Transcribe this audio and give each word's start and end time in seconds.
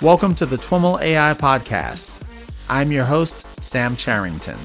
Welcome 0.00 0.36
to 0.36 0.46
the 0.46 0.54
TWIML 0.54 1.02
AI 1.02 1.34
Podcast. 1.34 2.22
I'm 2.70 2.92
your 2.92 3.04
host, 3.04 3.44
Sam 3.60 3.96
Charrington. 3.96 4.56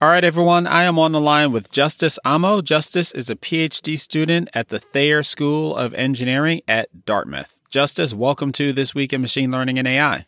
All 0.00 0.08
right, 0.08 0.24
everyone. 0.24 0.66
I 0.66 0.84
am 0.84 0.98
on 0.98 1.12
the 1.12 1.20
line 1.20 1.52
with 1.52 1.70
Justice 1.70 2.18
Amoh. 2.24 2.64
Justice 2.64 3.12
is 3.12 3.28
a 3.28 3.36
PhD 3.36 3.98
student 3.98 4.48
at 4.54 4.70
the 4.70 4.78
Thayer 4.78 5.22
School 5.22 5.76
of 5.76 5.92
Engineering 5.92 6.62
at 6.66 7.04
Dartmouth. 7.04 7.60
Justice, 7.68 8.14
welcome 8.14 8.52
to 8.52 8.72
This 8.72 8.94
Week 8.94 9.12
in 9.12 9.20
Machine 9.20 9.50
Learning 9.50 9.78
and 9.78 9.86
AI. 9.86 10.24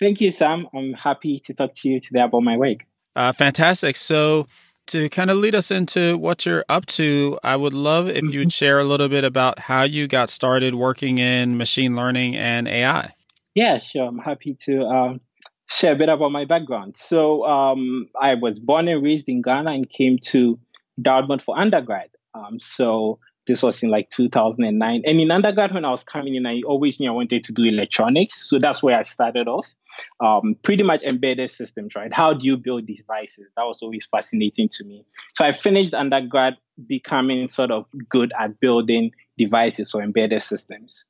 Thank 0.00 0.20
you, 0.20 0.32
Sam. 0.32 0.66
I'm 0.74 0.92
happy 0.92 1.40
to 1.46 1.54
talk 1.54 1.76
to 1.76 1.88
you 1.88 2.00
today 2.00 2.22
about 2.22 2.40
my 2.40 2.56
work. 2.56 2.78
Uh, 3.16 3.32
fantastic. 3.32 3.96
So, 3.96 4.46
to 4.88 5.08
kind 5.08 5.32
of 5.32 5.38
lead 5.38 5.56
us 5.56 5.72
into 5.72 6.16
what 6.16 6.46
you're 6.46 6.64
up 6.68 6.86
to, 6.86 7.40
I 7.42 7.56
would 7.56 7.72
love 7.72 8.08
if 8.08 8.22
you 8.22 8.22
would 8.22 8.34
mm-hmm. 8.34 8.48
share 8.50 8.78
a 8.78 8.84
little 8.84 9.08
bit 9.08 9.24
about 9.24 9.58
how 9.58 9.82
you 9.82 10.06
got 10.06 10.30
started 10.30 10.76
working 10.76 11.18
in 11.18 11.56
machine 11.56 11.96
learning 11.96 12.36
and 12.36 12.68
AI. 12.68 13.14
Yeah, 13.54 13.80
sure. 13.80 14.06
I'm 14.06 14.18
happy 14.18 14.56
to 14.66 14.84
um, 14.84 15.20
share 15.66 15.94
a 15.94 15.96
bit 15.96 16.08
about 16.08 16.30
my 16.30 16.44
background. 16.44 16.96
So, 16.98 17.44
um, 17.44 18.08
I 18.20 18.34
was 18.34 18.60
born 18.60 18.86
and 18.86 19.02
raised 19.02 19.28
in 19.28 19.42
Ghana 19.42 19.72
and 19.72 19.90
came 19.90 20.18
to 20.26 20.58
Dartmouth 21.00 21.42
for 21.42 21.58
undergrad. 21.58 22.10
Um, 22.34 22.60
so, 22.60 23.18
this 23.46 23.62
was 23.62 23.82
in 23.82 23.90
like 23.90 24.10
2009. 24.10 25.02
And 25.04 25.20
in 25.20 25.30
undergrad, 25.30 25.72
when 25.72 25.84
I 25.84 25.90
was 25.90 26.04
coming 26.04 26.34
in, 26.34 26.46
I 26.46 26.62
always 26.66 27.00
knew 27.00 27.08
I 27.08 27.14
wanted 27.14 27.44
to 27.44 27.52
do 27.52 27.64
electronics. 27.64 28.48
So 28.48 28.58
that's 28.58 28.82
where 28.82 28.98
I 28.98 29.04
started 29.04 29.48
off. 29.48 29.72
Um, 30.20 30.56
pretty 30.62 30.82
much 30.82 31.02
embedded 31.02 31.50
systems, 31.50 31.94
right? 31.94 32.12
How 32.12 32.34
do 32.34 32.46
you 32.46 32.56
build 32.56 32.86
devices? 32.86 33.46
That 33.56 33.64
was 33.64 33.80
always 33.82 34.06
fascinating 34.10 34.68
to 34.72 34.84
me. 34.84 35.04
So 35.34 35.44
I 35.44 35.52
finished 35.52 35.94
undergrad 35.94 36.56
becoming 36.86 37.48
sort 37.48 37.70
of 37.70 37.86
good 38.08 38.32
at 38.38 38.60
building 38.60 39.10
devices 39.38 39.92
or 39.94 40.02
embedded 40.02 40.42
systems. 40.42 41.04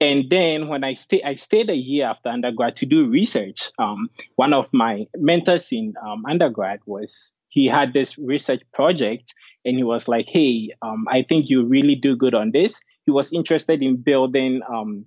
And 0.00 0.24
then 0.30 0.68
when 0.68 0.82
I 0.82 0.94
stayed, 0.94 1.22
I 1.24 1.34
stayed 1.34 1.68
a 1.68 1.76
year 1.76 2.06
after 2.06 2.30
undergrad 2.30 2.76
to 2.76 2.86
do 2.86 3.06
research. 3.06 3.70
Um, 3.78 4.08
one 4.36 4.54
of 4.54 4.66
my 4.72 5.04
mentors 5.16 5.70
in 5.70 5.92
um, 6.04 6.24
undergrad 6.26 6.80
was 6.86 7.34
he 7.50 7.66
had 7.66 7.92
this 7.92 8.16
research 8.16 8.62
project 8.72 9.34
and 9.64 9.76
he 9.76 9.82
was 9.84 10.08
like, 10.08 10.26
Hey, 10.26 10.70
um, 10.80 11.04
I 11.10 11.22
think 11.28 11.50
you 11.50 11.66
really 11.66 11.96
do 11.96 12.16
good 12.16 12.34
on 12.34 12.52
this. 12.52 12.80
He 13.04 13.10
was 13.10 13.32
interested 13.32 13.82
in 13.82 13.96
building, 13.96 14.62
um, 14.72 15.04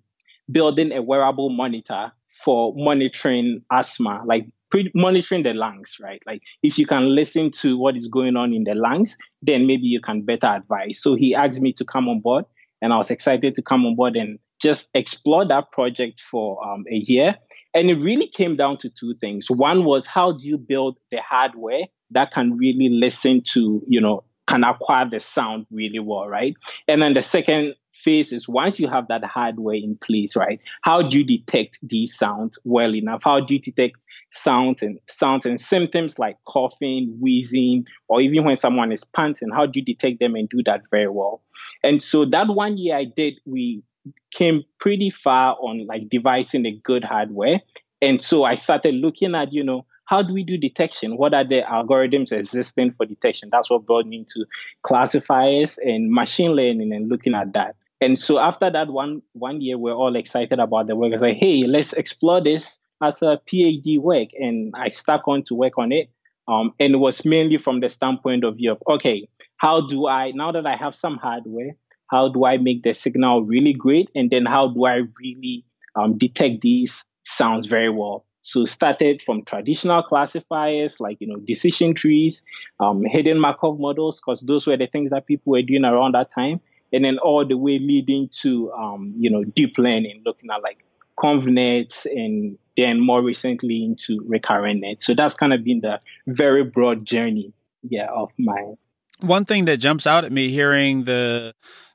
building 0.52 0.92
a 0.92 1.02
wearable 1.02 1.50
monitor 1.50 2.12
for 2.44 2.74
monitoring 2.76 3.62
asthma, 3.72 4.22
like 4.26 4.46
pre- 4.70 4.92
monitoring 4.96 5.44
the 5.44 5.54
lungs, 5.54 5.98
right? 6.02 6.22
Like 6.26 6.42
if 6.62 6.78
you 6.78 6.86
can 6.86 7.16
listen 7.16 7.52
to 7.62 7.78
what 7.78 7.96
is 7.96 8.08
going 8.08 8.36
on 8.36 8.54
in 8.54 8.64
the 8.64 8.76
lungs, 8.76 9.16
then 9.42 9.68
maybe 9.68 9.84
you 9.84 10.02
can 10.02 10.24
better 10.24 10.48
advise. 10.48 11.00
So 11.02 11.16
he 11.16 11.36
asked 11.36 11.62
me 11.62 11.74
to 11.74 11.86
come 11.86 12.10
on 12.10 12.22
board 12.22 12.46
and 12.82 12.92
I 12.92 12.98
was 12.98 13.12
excited 13.12 13.56
to 13.56 13.62
come 13.62 13.86
on 13.86 13.96
board 13.96 14.16
and 14.16 14.40
just 14.62 14.90
explore 14.94 15.46
that 15.48 15.72
project 15.72 16.22
for 16.30 16.66
um, 16.68 16.86
a 16.92 16.96
year. 16.96 17.36
And 17.74 17.90
it 17.90 17.96
really 17.96 18.28
came 18.28 18.56
down 18.56 18.78
to 18.80 18.90
two 18.90 19.16
things. 19.20 19.48
One 19.50 19.84
was 19.84 20.06
how 20.06 20.34
do 20.34 20.48
you 20.48 20.58
build 20.58 20.98
the 21.12 21.18
hardware 21.28 21.84
that 22.12 22.32
can 22.32 22.58
really 22.58 22.90
listen 22.90 23.42
to, 23.54 23.82
you 23.88 24.00
know, 24.00 24.24
can 24.48 24.64
acquire 24.64 25.10
the 25.10 25.20
sound 25.20 25.66
really 25.72 26.00
well, 26.00 26.28
right? 26.28 26.54
And 26.88 27.02
then 27.02 27.14
the 27.14 27.22
second 27.22 27.76
is 28.06 28.48
once 28.48 28.80
you 28.80 28.88
have 28.88 29.08
that 29.08 29.24
hardware 29.24 29.76
in 29.76 29.98
place, 30.04 30.36
right? 30.36 30.60
How 30.82 31.02
do 31.02 31.18
you 31.18 31.24
detect 31.24 31.80
these 31.82 32.16
sounds 32.16 32.60
well 32.64 32.94
enough? 32.94 33.22
How 33.24 33.40
do 33.40 33.54
you 33.54 33.60
detect 33.60 33.98
sounds 34.32 34.82
and 34.82 35.00
sounds 35.08 35.46
and 35.46 35.60
symptoms 35.60 36.18
like 36.18 36.38
coughing, 36.46 37.18
wheezing, 37.22 37.86
or 38.08 38.22
even 38.22 38.44
when 38.44 38.58
someone 38.58 38.92
is 38.92 39.04
panting? 39.04 39.50
How 39.54 39.66
do 39.66 39.80
you 39.80 39.86
detect 39.86 40.20
them 40.20 40.36
and 40.36 40.50
do 40.50 40.62
that 40.66 40.82
very 40.92 41.10
well? 41.10 41.42
And 41.84 42.02
so 42.02 42.26
that 42.26 42.48
one 42.48 42.78
year 42.78 42.98
I 42.98 43.06
did, 43.06 43.36
we 43.46 43.84
came 44.32 44.64
pretty 44.80 45.10
far 45.10 45.56
on 45.62 45.86
like 45.88 46.10
devising 46.10 46.66
a 46.66 46.72
good 46.84 47.04
hardware. 47.04 47.62
And 48.02 48.22
so 48.22 48.44
I 48.44 48.56
started 48.56 48.96
looking 48.96 49.34
at, 49.36 49.54
you 49.54 49.64
know, 49.64 49.86
how 50.06 50.22
do 50.22 50.34
we 50.34 50.44
do 50.44 50.58
detection? 50.58 51.18
What 51.18 51.34
are 51.34 51.48
the 51.48 51.62
algorithms 51.62 52.32
existing 52.32 52.94
for 52.98 53.06
detection? 53.06 53.50
That's 53.52 53.70
what 53.70 53.86
brought 53.86 54.06
me 54.06 54.18
into 54.18 54.46
classifiers 54.82 55.78
and 55.78 56.12
machine 56.12 56.52
learning 56.52 56.92
and 56.94 57.10
looking 57.10 57.34
at 57.34 57.54
that. 57.54 57.76
And 58.04 58.20
so 58.20 58.38
after 58.38 58.70
that 58.70 58.90
one 58.90 59.22
one 59.34 59.62
year, 59.62 59.78
we're 59.78 59.94
all 59.94 60.16
excited 60.16 60.60
about 60.60 60.88
the 60.88 60.96
work. 60.96 61.14
I 61.14 61.18
said, 61.18 61.36
hey, 61.36 61.64
let's 61.66 61.94
explore 61.94 62.44
this 62.44 62.80
as 63.02 63.22
a 63.22 63.40
PhD 63.48 64.00
work. 64.00 64.30
And 64.38 64.74
I 64.76 64.90
stuck 64.90 65.28
on 65.28 65.44
to 65.44 65.56
work 65.56 65.78
on 65.78 65.92
it. 65.92 66.10
Um, 66.48 66.74
and 66.80 66.96
it 66.96 66.98
was 66.98 67.24
mainly 67.24 67.58
from 67.58 67.80
the 67.80 67.90
standpoint 67.90 68.44
of 68.44 68.60
okay, 68.90 69.30
how 69.58 69.88
do 69.88 70.08
I, 70.08 70.32
now 70.32 70.52
that 70.52 70.66
I 70.66 70.76
have 70.76 70.94
some 70.94 71.18
hardware, 71.18 71.78
how 72.12 72.28
do 72.28 72.46
I 72.46 72.58
make 72.58 72.84
the 72.84 72.94
signal 72.94 73.44
really 73.44 73.74
great? 73.74 74.10
And 74.14 74.30
then 74.30 74.46
how 74.46 74.68
do 74.68 74.86
I 74.86 75.04
really 75.20 75.66
um, 75.96 76.18
detect 76.18 76.62
these 76.62 77.04
sounds 77.26 77.68
very 77.68 77.90
well? 77.90 78.26
So 78.42 78.66
started 78.66 79.22
from 79.22 79.46
traditional 79.46 80.04
classifiers 80.04 81.00
like 81.00 81.18
you 81.22 81.28
know 81.28 81.40
decision 81.48 81.94
trees, 81.94 82.44
um, 82.82 83.04
hidden 83.06 83.40
Markov 83.40 83.80
models, 83.80 84.20
because 84.20 84.42
those 84.42 84.68
were 84.68 84.76
the 84.76 84.88
things 84.88 85.12
that 85.12 85.28
people 85.28 85.52
were 85.52 85.62
doing 85.62 85.86
around 85.86 86.14
that 86.14 86.30
time, 86.34 86.60
and 86.94 87.04
then 87.04 87.18
all 87.18 87.46
the 87.46 87.58
way 87.58 87.80
leading 87.80 88.30
to 88.42 88.72
um, 88.72 89.14
you 89.18 89.30
know 89.30 89.44
deep 89.44 89.78
learning, 89.78 90.22
looking 90.26 90.50
at 90.52 90.62
like 90.62 90.86
convnets 91.18 92.06
and 92.06 92.58
then 92.78 93.00
more 93.00 93.22
recently 93.22 93.84
into 93.84 94.24
recurrent 94.28 94.82
nets. 94.82 95.06
So 95.06 95.14
that's 95.14 95.34
kind 95.34 95.54
of 95.54 95.64
been 95.64 95.82
the 95.82 96.00
very 96.28 96.64
broad 96.64 97.06
journey, 97.06 97.54
yeah, 97.84 98.08
of 98.12 98.32
my. 98.38 98.74
One 99.20 99.46
thing 99.46 99.66
that 99.66 99.78
jumps 99.78 100.08
out 100.08 100.24
at 100.24 100.32
me 100.32 100.50
hearing 100.50 101.04
the 101.04 101.54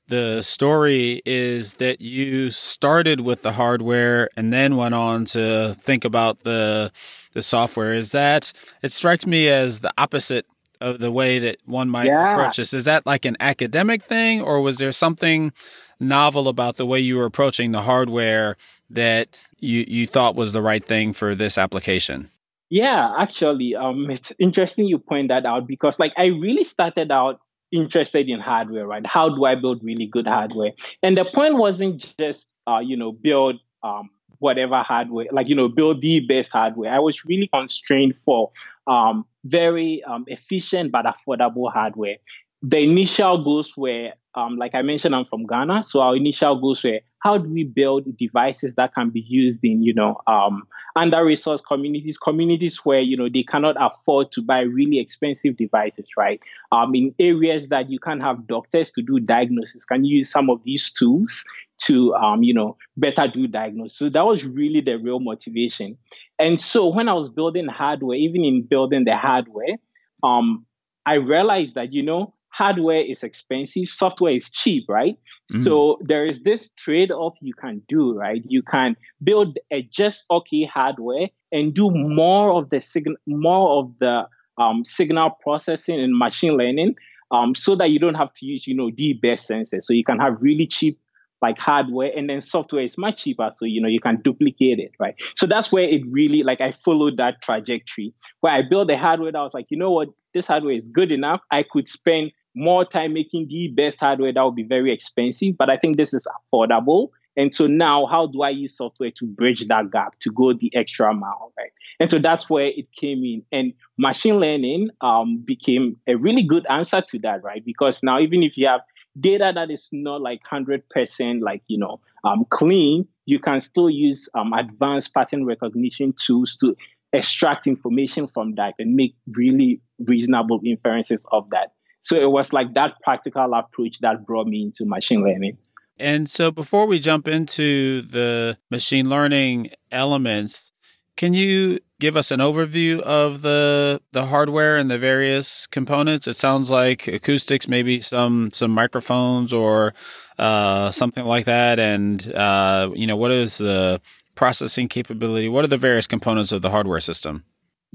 the 0.08 0.40
story 0.42 1.20
is 1.26 1.74
that 1.74 2.00
you 2.00 2.50
started 2.50 3.20
with 3.20 3.42
the 3.42 3.52
hardware 3.52 4.30
and 4.36 4.52
then 4.52 4.76
went 4.76 4.94
on 4.94 5.26
to 5.26 5.76
think 5.80 6.04
about 6.04 6.40
the 6.44 6.90
the 7.34 7.42
software. 7.42 7.92
Is 7.92 8.12
that 8.12 8.52
it 8.82 8.90
strikes 8.90 9.26
me 9.26 9.48
as 9.48 9.80
the 9.80 9.92
opposite 9.98 10.46
of 10.80 10.98
the 10.98 11.10
way 11.10 11.38
that 11.38 11.58
one 11.64 11.88
might 11.88 12.06
yeah. 12.06 12.32
approach 12.32 12.56
this. 12.56 12.72
Is 12.72 12.84
that 12.84 13.06
like 13.06 13.24
an 13.24 13.36
academic 13.40 14.02
thing 14.02 14.40
or 14.40 14.60
was 14.60 14.78
there 14.78 14.92
something 14.92 15.52
novel 16.00 16.48
about 16.48 16.76
the 16.76 16.86
way 16.86 17.00
you 17.00 17.16
were 17.16 17.24
approaching 17.24 17.72
the 17.72 17.82
hardware 17.82 18.56
that 18.90 19.36
you 19.58 19.84
you 19.88 20.06
thought 20.06 20.34
was 20.34 20.52
the 20.52 20.62
right 20.62 20.84
thing 20.84 21.12
for 21.12 21.34
this 21.34 21.58
application? 21.58 22.30
Yeah, 22.70 23.14
actually, 23.18 23.74
um, 23.74 24.10
it's 24.10 24.32
interesting 24.38 24.86
you 24.86 24.98
point 24.98 25.28
that 25.28 25.46
out 25.46 25.66
because 25.66 25.98
like 25.98 26.12
I 26.16 26.26
really 26.26 26.64
started 26.64 27.10
out 27.10 27.40
interested 27.72 28.28
in 28.28 28.40
hardware, 28.40 28.86
right? 28.86 29.06
How 29.06 29.28
do 29.28 29.44
I 29.44 29.54
build 29.54 29.82
really 29.82 30.06
good 30.06 30.26
hardware? 30.26 30.72
And 31.02 31.16
the 31.16 31.24
point 31.24 31.56
wasn't 31.56 32.06
just, 32.18 32.46
uh, 32.66 32.78
you 32.78 32.96
know, 32.96 33.12
build 33.12 33.60
um, 33.82 34.10
whatever 34.38 34.82
hardware, 34.82 35.26
like, 35.32 35.48
you 35.48 35.54
know, 35.54 35.68
build 35.68 36.00
the 36.00 36.20
best 36.20 36.50
hardware. 36.50 36.92
I 36.92 36.98
was 36.98 37.24
really 37.24 37.48
constrained 37.52 38.16
for 38.16 38.50
um, 38.86 39.26
very 39.48 40.02
um, 40.04 40.24
efficient 40.28 40.92
but 40.92 41.06
affordable 41.06 41.72
hardware. 41.72 42.16
The 42.62 42.78
initial 42.78 43.44
goals 43.44 43.76
were, 43.76 44.10
um, 44.34 44.56
like 44.56 44.74
I 44.74 44.82
mentioned, 44.82 45.14
I'm 45.14 45.26
from 45.26 45.46
Ghana. 45.46 45.84
So 45.86 46.00
our 46.00 46.16
initial 46.16 46.60
goals 46.60 46.82
were 46.82 47.00
how 47.20 47.38
do 47.38 47.48
we 47.48 47.64
build 47.64 48.16
devices 48.16 48.74
that 48.74 48.94
can 48.94 49.10
be 49.10 49.20
used 49.20 49.60
in, 49.64 49.82
you 49.82 49.92
know, 49.92 50.20
um, 50.26 50.62
under 50.96 51.18
resourced 51.18 51.64
communities, 51.66 52.18
communities 52.18 52.78
where, 52.84 53.00
you 53.00 53.16
know, 53.16 53.28
they 53.28 53.42
cannot 53.42 53.76
afford 53.78 54.30
to 54.32 54.42
buy 54.42 54.60
really 54.60 54.98
expensive 54.98 55.56
devices, 55.56 56.06
right? 56.16 56.40
Um, 56.70 56.94
in 56.94 57.14
areas 57.18 57.68
that 57.68 57.90
you 57.90 57.98
can't 57.98 58.22
have 58.22 58.46
doctors 58.46 58.90
to 58.92 59.02
do 59.02 59.18
diagnosis, 59.18 59.84
can 59.84 60.04
you 60.04 60.18
use 60.18 60.30
some 60.30 60.48
of 60.50 60.62
these 60.64 60.92
tools 60.92 61.44
to, 61.82 62.14
um, 62.14 62.42
you 62.42 62.54
know, 62.54 62.76
better 62.96 63.26
do 63.32 63.46
diagnosis? 63.46 63.98
So 63.98 64.08
that 64.08 64.26
was 64.26 64.44
really 64.44 64.80
the 64.80 64.96
real 64.96 65.20
motivation. 65.20 65.96
And 66.38 66.60
so 66.60 66.86
when 66.86 67.08
I 67.08 67.14
was 67.14 67.28
building 67.28 67.66
hardware, 67.66 68.16
even 68.16 68.44
in 68.44 68.66
building 68.68 69.04
the 69.04 69.16
hardware, 69.16 69.76
um, 70.22 70.64
I 71.06 71.14
realized 71.14 71.74
that, 71.74 71.92
you 71.92 72.02
know, 72.02 72.34
hardware 72.50 73.00
is 73.00 73.22
expensive, 73.22 73.88
software 73.88 74.32
is 74.32 74.48
cheap, 74.50 74.84
right? 74.88 75.16
Mm. 75.52 75.64
So 75.64 75.98
there 76.00 76.24
is 76.24 76.42
this 76.42 76.70
trade 76.76 77.10
off 77.10 77.36
you 77.40 77.54
can 77.54 77.82
do, 77.88 78.14
right? 78.14 78.42
You 78.46 78.62
can 78.62 78.96
build 79.22 79.58
a 79.72 79.82
just 79.82 80.24
okay 80.30 80.64
hardware 80.64 81.28
and 81.52 81.74
do 81.74 81.90
more 81.90 82.52
of 82.52 82.70
the 82.70 82.80
signal, 82.80 83.16
more 83.26 83.80
of 83.80 83.92
the 84.00 84.26
um, 84.58 84.84
signal 84.84 85.30
processing 85.40 86.00
and 86.00 86.16
machine 86.16 86.56
learning, 86.56 86.96
um, 87.30 87.54
so 87.54 87.76
that 87.76 87.90
you 87.90 87.98
don't 87.98 88.16
have 88.16 88.32
to 88.34 88.46
use, 88.46 88.66
you 88.66 88.74
know, 88.74 88.90
the 88.96 89.12
best 89.14 89.48
sensors. 89.48 89.82
So 89.82 89.92
you 89.92 90.04
can 90.04 90.18
have 90.18 90.36
really 90.40 90.66
cheap 90.66 90.98
like 91.42 91.58
hardware 91.58 92.10
and 92.16 92.28
then 92.28 92.40
software 92.42 92.82
is 92.82 92.96
much 92.98 93.22
cheaper 93.24 93.50
so 93.56 93.64
you 93.64 93.80
know 93.80 93.88
you 93.88 94.00
can 94.00 94.20
duplicate 94.22 94.78
it 94.78 94.92
right 94.98 95.14
so 95.36 95.46
that's 95.46 95.70
where 95.70 95.84
it 95.84 96.02
really 96.10 96.42
like 96.42 96.60
i 96.60 96.72
followed 96.84 97.16
that 97.16 97.40
trajectory 97.42 98.12
where 98.40 98.52
i 98.52 98.62
built 98.68 98.88
the 98.88 98.96
hardware 98.96 99.32
that 99.32 99.38
I 99.38 99.42
was 99.42 99.54
like 99.54 99.66
you 99.70 99.78
know 99.78 99.90
what 99.90 100.08
this 100.34 100.46
hardware 100.46 100.74
is 100.74 100.88
good 100.88 101.12
enough 101.12 101.40
i 101.50 101.62
could 101.62 101.88
spend 101.88 102.32
more 102.54 102.84
time 102.84 103.12
making 103.12 103.46
the 103.48 103.68
best 103.68 103.98
hardware 104.00 104.32
that 104.32 104.42
would 104.42 104.56
be 104.56 104.64
very 104.64 104.92
expensive. 104.92 105.56
But 105.56 105.70
I 105.70 105.76
think 105.76 105.96
this 105.96 106.12
is 106.12 106.26
affordable 106.52 107.10
And 107.36 107.54
so 107.54 107.68
now, 107.68 108.06
how 108.06 108.26
do 108.26 108.42
I 108.42 108.50
use 108.50 108.76
software 108.76 109.12
to 109.12 109.26
bridge 109.26 109.64
that 109.68 109.92
gap 109.92 110.18
to 110.20 110.30
go 110.32 110.52
the 110.52 110.72
extra 110.74 111.14
mile, 111.14 111.52
right? 111.56 111.70
And 112.00 112.10
so 112.10 112.18
that's 112.18 112.50
where 112.50 112.66
it 112.66 112.86
came 112.98 113.22
in. 113.24 113.44
And 113.52 113.72
machine 113.96 114.40
learning 114.40 114.90
um, 115.02 115.38
became 115.44 115.96
a 116.08 116.16
really 116.16 116.42
good 116.42 116.66
answer 116.68 117.00
to 117.00 117.18
that, 117.20 117.44
right? 117.44 117.64
Because 117.64 118.00
now, 118.02 118.18
even 118.18 118.42
if 118.42 118.56
you 118.56 118.66
have 118.66 118.80
data 119.20 119.52
that 119.54 119.70
is 119.70 119.88
not 119.92 120.20
like 120.20 120.40
100% 120.50 121.40
like, 121.40 121.62
you 121.66 121.78
know, 121.78 122.00
um, 122.24 122.44
clean, 122.50 123.06
you 123.26 123.38
can 123.38 123.60
still 123.60 123.90
use 123.90 124.28
um, 124.34 124.52
advanced 124.52 125.14
pattern 125.14 125.44
recognition 125.44 126.12
tools 126.12 126.56
to 126.58 126.74
extract 127.12 127.66
information 127.66 128.28
from 128.28 128.54
that 128.56 128.74
and 128.78 128.94
make 128.94 129.14
really 129.28 129.80
reasonable 129.98 130.60
inferences 130.64 131.24
of 131.32 131.48
that. 131.50 131.72
So 132.02 132.16
it 132.16 132.30
was 132.30 132.52
like 132.52 132.74
that 132.74 132.94
practical 133.02 133.54
approach 133.54 133.98
that 134.00 134.26
brought 134.26 134.46
me 134.46 134.62
into 134.62 134.84
machine 134.84 135.22
learning. 135.22 135.58
And 135.98 136.30
so 136.30 136.50
before 136.50 136.86
we 136.86 137.00
jump 137.00 137.26
into 137.26 138.02
the 138.02 138.56
machine 138.70 139.08
learning 139.08 139.70
elements, 139.90 140.72
can 141.16 141.34
you 141.34 141.80
give 142.00 142.16
us 142.16 142.30
an 142.30 142.40
overview 142.40 143.00
of 143.00 143.42
the 143.42 144.00
the 144.12 144.26
hardware 144.26 144.76
and 144.76 144.90
the 144.90 144.98
various 144.98 145.66
components? 145.66 146.26
It 146.26 146.36
sounds 146.36 146.70
like 146.70 147.06
acoustics, 147.08 147.68
maybe 147.68 148.00
some 148.00 148.50
some 148.52 148.70
microphones 148.70 149.52
or 149.52 149.94
uh, 150.38 150.90
something 150.90 151.24
like 151.24 151.44
that. 151.46 151.78
And 151.78 152.32
uh, 152.34 152.90
you 152.94 153.06
know, 153.06 153.16
what 153.16 153.30
is 153.30 153.58
the 153.58 154.00
processing 154.34 154.88
capability? 154.88 155.48
What 155.48 155.64
are 155.64 155.68
the 155.68 155.76
various 155.76 156.06
components 156.06 156.52
of 156.52 156.62
the 156.62 156.70
hardware 156.70 157.00
system? 157.00 157.44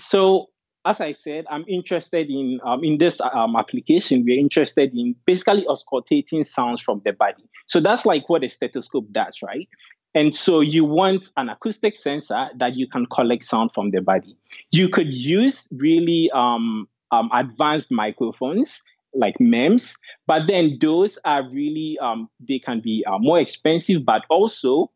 So 0.02 0.50
as 0.86 1.00
I 1.00 1.14
said, 1.14 1.46
I'm 1.50 1.66
interested 1.68 2.30
in 2.30 2.60
um, 2.66 2.84
in 2.84 2.98
this 2.98 3.20
um, 3.22 3.56
application. 3.56 4.24
We're 4.26 4.40
interested 4.40 4.94
in 4.94 5.16
basically 5.26 5.66
auscultating 5.66 6.46
sounds 6.46 6.82
from 6.82 7.02
the 7.06 7.14
body. 7.14 7.50
So 7.68 7.80
that's 7.80 8.06
like 8.06 8.28
what 8.30 8.44
a 8.44 8.50
stethoscope 8.50 9.12
does, 9.12 9.40
right? 9.42 9.68
And 10.16 10.36
so 10.36 10.60
you 10.60 10.86
want 10.86 11.30
an 11.38 11.50
acoustic 11.50 11.96
sensor 11.96 12.50
that 12.58 12.76
you 12.76 12.88
can 12.88 13.06
collect 13.08 13.46
sound 13.46 13.72
from 13.74 13.92
the 13.92 14.02
body. 14.02 14.38
You 14.72 14.90
could 14.90 15.12
use 15.12 15.68
really 15.72 16.30
um, 16.34 16.88
um 17.12 17.30
advanced 17.34 17.90
microphones 17.90 18.82
like 19.16 19.40
MEMS, 19.40 19.96
but 20.28 20.44
then 20.48 20.78
those 20.82 21.18
are 21.24 21.48
really 21.48 21.98
um, 22.02 22.30
they 22.48 22.60
can 22.60 22.82
be 22.82 23.06
uh, 23.08 23.20
more 23.20 23.40
expensive. 23.40 24.06
But 24.06 24.24
also, 24.30 24.92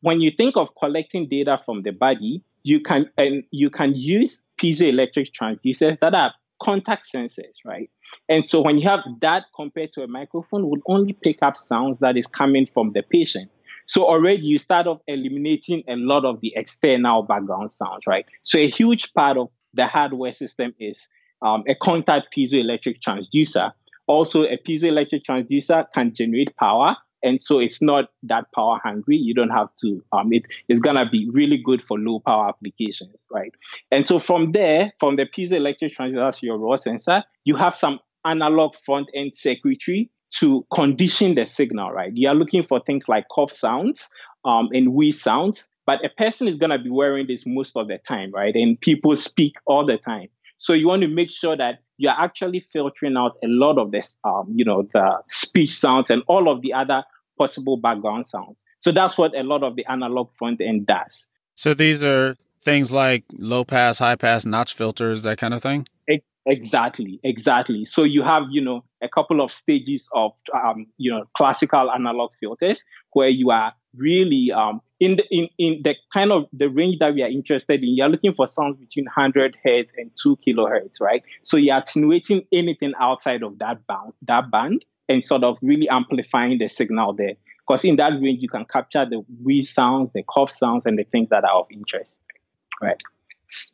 when 0.00 0.20
you 0.20 0.30
think 0.36 0.56
of 0.56 0.68
collecting 0.78 1.28
data 1.28 1.60
from 1.64 1.82
the 1.82 1.92
body, 1.92 2.42
you 2.62 2.80
can 2.80 3.06
and 3.18 3.44
you 3.50 3.70
can 3.70 3.94
use 3.94 4.42
piezoelectric 4.60 5.30
transducers 5.38 5.98
that 6.00 6.14
are 6.14 6.32
contact 6.62 7.06
sensors, 7.14 7.56
right? 7.64 7.90
And 8.28 8.44
so 8.44 8.60
when 8.60 8.78
you 8.78 8.88
have 8.88 9.00
that 9.20 9.44
compared 9.56 9.92
to 9.92 10.02
a 10.02 10.06
microphone, 10.06 10.68
would 10.68 10.82
only 10.86 11.12
pick 11.12 11.42
up 11.42 11.56
sounds 11.56 12.00
that 12.00 12.16
is 12.16 12.26
coming 12.26 12.66
from 12.66 12.92
the 12.92 13.02
patient. 13.02 13.50
So 13.86 14.04
already 14.04 14.42
you 14.42 14.58
start 14.58 14.86
off 14.86 15.00
eliminating 15.08 15.82
a 15.88 15.96
lot 15.96 16.24
of 16.24 16.40
the 16.40 16.52
external 16.54 17.22
background 17.22 17.72
sounds, 17.72 18.06
right? 18.06 18.24
So 18.42 18.58
a 18.58 18.70
huge 18.70 19.12
part 19.14 19.36
of 19.36 19.48
the 19.74 19.86
hardware 19.86 20.32
system 20.32 20.74
is 20.78 21.08
um, 21.42 21.64
a 21.68 21.74
contact 21.74 22.28
piezoelectric 22.36 22.96
transducer. 23.06 23.72
Also, 24.06 24.42
a 24.42 24.58
piezoelectric 24.58 25.22
transducer 25.28 25.86
can 25.94 26.14
generate 26.14 26.54
power 26.56 26.96
and 27.22 27.42
so 27.42 27.58
it's 27.58 27.82
not 27.82 28.10
that 28.22 28.46
power 28.54 28.78
hungry. 28.82 29.16
You 29.16 29.34
don't 29.34 29.50
have 29.50 29.68
to. 29.82 30.02
Um, 30.12 30.32
it 30.32 30.44
is 30.68 30.80
gonna 30.80 31.08
be 31.08 31.28
really 31.32 31.58
good 31.58 31.82
for 31.82 31.98
low 31.98 32.20
power 32.20 32.48
applications, 32.48 33.26
right? 33.30 33.52
And 33.90 34.06
so 34.06 34.18
from 34.18 34.52
there, 34.52 34.92
from 34.98 35.16
the 35.16 35.26
piezoelectric 35.26 35.96
transducer 35.96 36.38
to 36.38 36.46
your 36.46 36.58
raw 36.58 36.76
sensor, 36.76 37.24
you 37.44 37.56
have 37.56 37.76
some 37.76 38.00
analog 38.24 38.74
front 38.84 39.08
end 39.14 39.32
circuitry 39.36 40.10
to 40.38 40.64
condition 40.72 41.34
the 41.34 41.44
signal, 41.44 41.90
right? 41.90 42.12
You 42.14 42.28
are 42.28 42.34
looking 42.34 42.62
for 42.62 42.80
things 42.80 43.08
like 43.08 43.26
cough 43.30 43.52
sounds 43.52 44.08
um, 44.44 44.68
and 44.72 44.94
wheeze 44.94 45.20
sounds, 45.20 45.66
but 45.86 46.04
a 46.04 46.08
person 46.08 46.46
is 46.48 46.56
gonna 46.56 46.78
be 46.78 46.90
wearing 46.90 47.26
this 47.26 47.44
most 47.46 47.72
of 47.76 47.88
the 47.88 47.98
time, 48.06 48.30
right? 48.32 48.54
And 48.54 48.80
people 48.80 49.16
speak 49.16 49.54
all 49.66 49.84
the 49.84 49.98
time. 49.98 50.28
So 50.58 50.74
you 50.74 50.86
want 50.86 51.02
to 51.02 51.08
make 51.08 51.30
sure 51.30 51.56
that 51.56 51.80
you're 52.00 52.18
actually 52.18 52.66
filtering 52.72 53.16
out 53.18 53.36
a 53.44 53.46
lot 53.46 53.76
of 53.76 53.90
this, 53.90 54.16
um, 54.24 54.50
you 54.54 54.64
know, 54.64 54.88
the 54.94 55.18
speech 55.28 55.78
sounds 55.78 56.08
and 56.08 56.22
all 56.26 56.50
of 56.50 56.62
the 56.62 56.72
other 56.72 57.04
possible 57.36 57.76
background 57.76 58.26
sounds. 58.26 58.64
So 58.78 58.90
that's 58.90 59.18
what 59.18 59.36
a 59.36 59.42
lot 59.42 59.62
of 59.62 59.76
the 59.76 59.84
analog 59.84 60.30
front 60.38 60.62
end 60.62 60.86
does. 60.86 61.28
So 61.56 61.74
these 61.74 62.02
are 62.02 62.36
things 62.62 62.90
like 62.90 63.24
low 63.32 63.64
pass, 63.64 63.98
high 63.98 64.16
pass, 64.16 64.46
notch 64.46 64.72
filters, 64.72 65.24
that 65.24 65.36
kind 65.36 65.52
of 65.52 65.62
thing? 65.62 65.86
Exactly, 66.46 67.20
exactly. 67.22 67.84
So 67.84 68.02
you 68.02 68.22
have, 68.22 68.44
you 68.50 68.62
know, 68.62 68.82
a 69.02 69.08
couple 69.08 69.42
of 69.42 69.52
stages 69.52 70.08
of, 70.14 70.32
um, 70.54 70.86
you 70.96 71.10
know, 71.12 71.26
classical 71.36 71.90
analog 71.90 72.30
filters 72.40 72.82
where 73.12 73.28
you 73.28 73.50
are 73.50 73.74
really 73.94 74.50
um, 74.50 74.80
in 75.00 75.16
the 75.16 75.24
in, 75.30 75.48
in 75.58 75.80
the 75.82 75.94
kind 76.12 76.30
of 76.30 76.44
the 76.52 76.68
range 76.68 76.98
that 77.00 77.14
we 77.14 77.22
are 77.22 77.28
interested 77.28 77.82
in. 77.82 77.96
You're 77.96 78.08
looking 78.08 78.34
for 78.34 78.46
sounds 78.46 78.76
between 78.76 79.06
100 79.06 79.56
hertz 79.64 79.92
and 79.96 80.10
2 80.22 80.38
kilohertz, 80.46 81.00
right? 81.00 81.22
So 81.42 81.56
you're 81.56 81.78
attenuating 81.78 82.46
anything 82.52 82.92
outside 83.00 83.42
of 83.42 83.58
that 83.58 83.86
band, 83.86 84.12
that 84.28 84.50
band, 84.50 84.84
and 85.08 85.24
sort 85.24 85.42
of 85.42 85.56
really 85.62 85.88
amplifying 85.88 86.58
the 86.58 86.68
signal 86.68 87.14
there. 87.14 87.34
Because 87.66 87.84
in 87.84 87.96
that 87.96 88.12
range, 88.20 88.42
you 88.42 88.48
can 88.48 88.66
capture 88.66 89.06
the 89.08 89.24
wheeze 89.42 89.72
sounds, 89.72 90.12
the 90.12 90.22
cough 90.22 90.50
sounds, 90.50 90.84
and 90.86 90.98
the 90.98 91.04
things 91.04 91.28
that 91.30 91.44
are 91.44 91.60
of 91.60 91.66
interest, 91.70 92.10
right? 92.82 92.96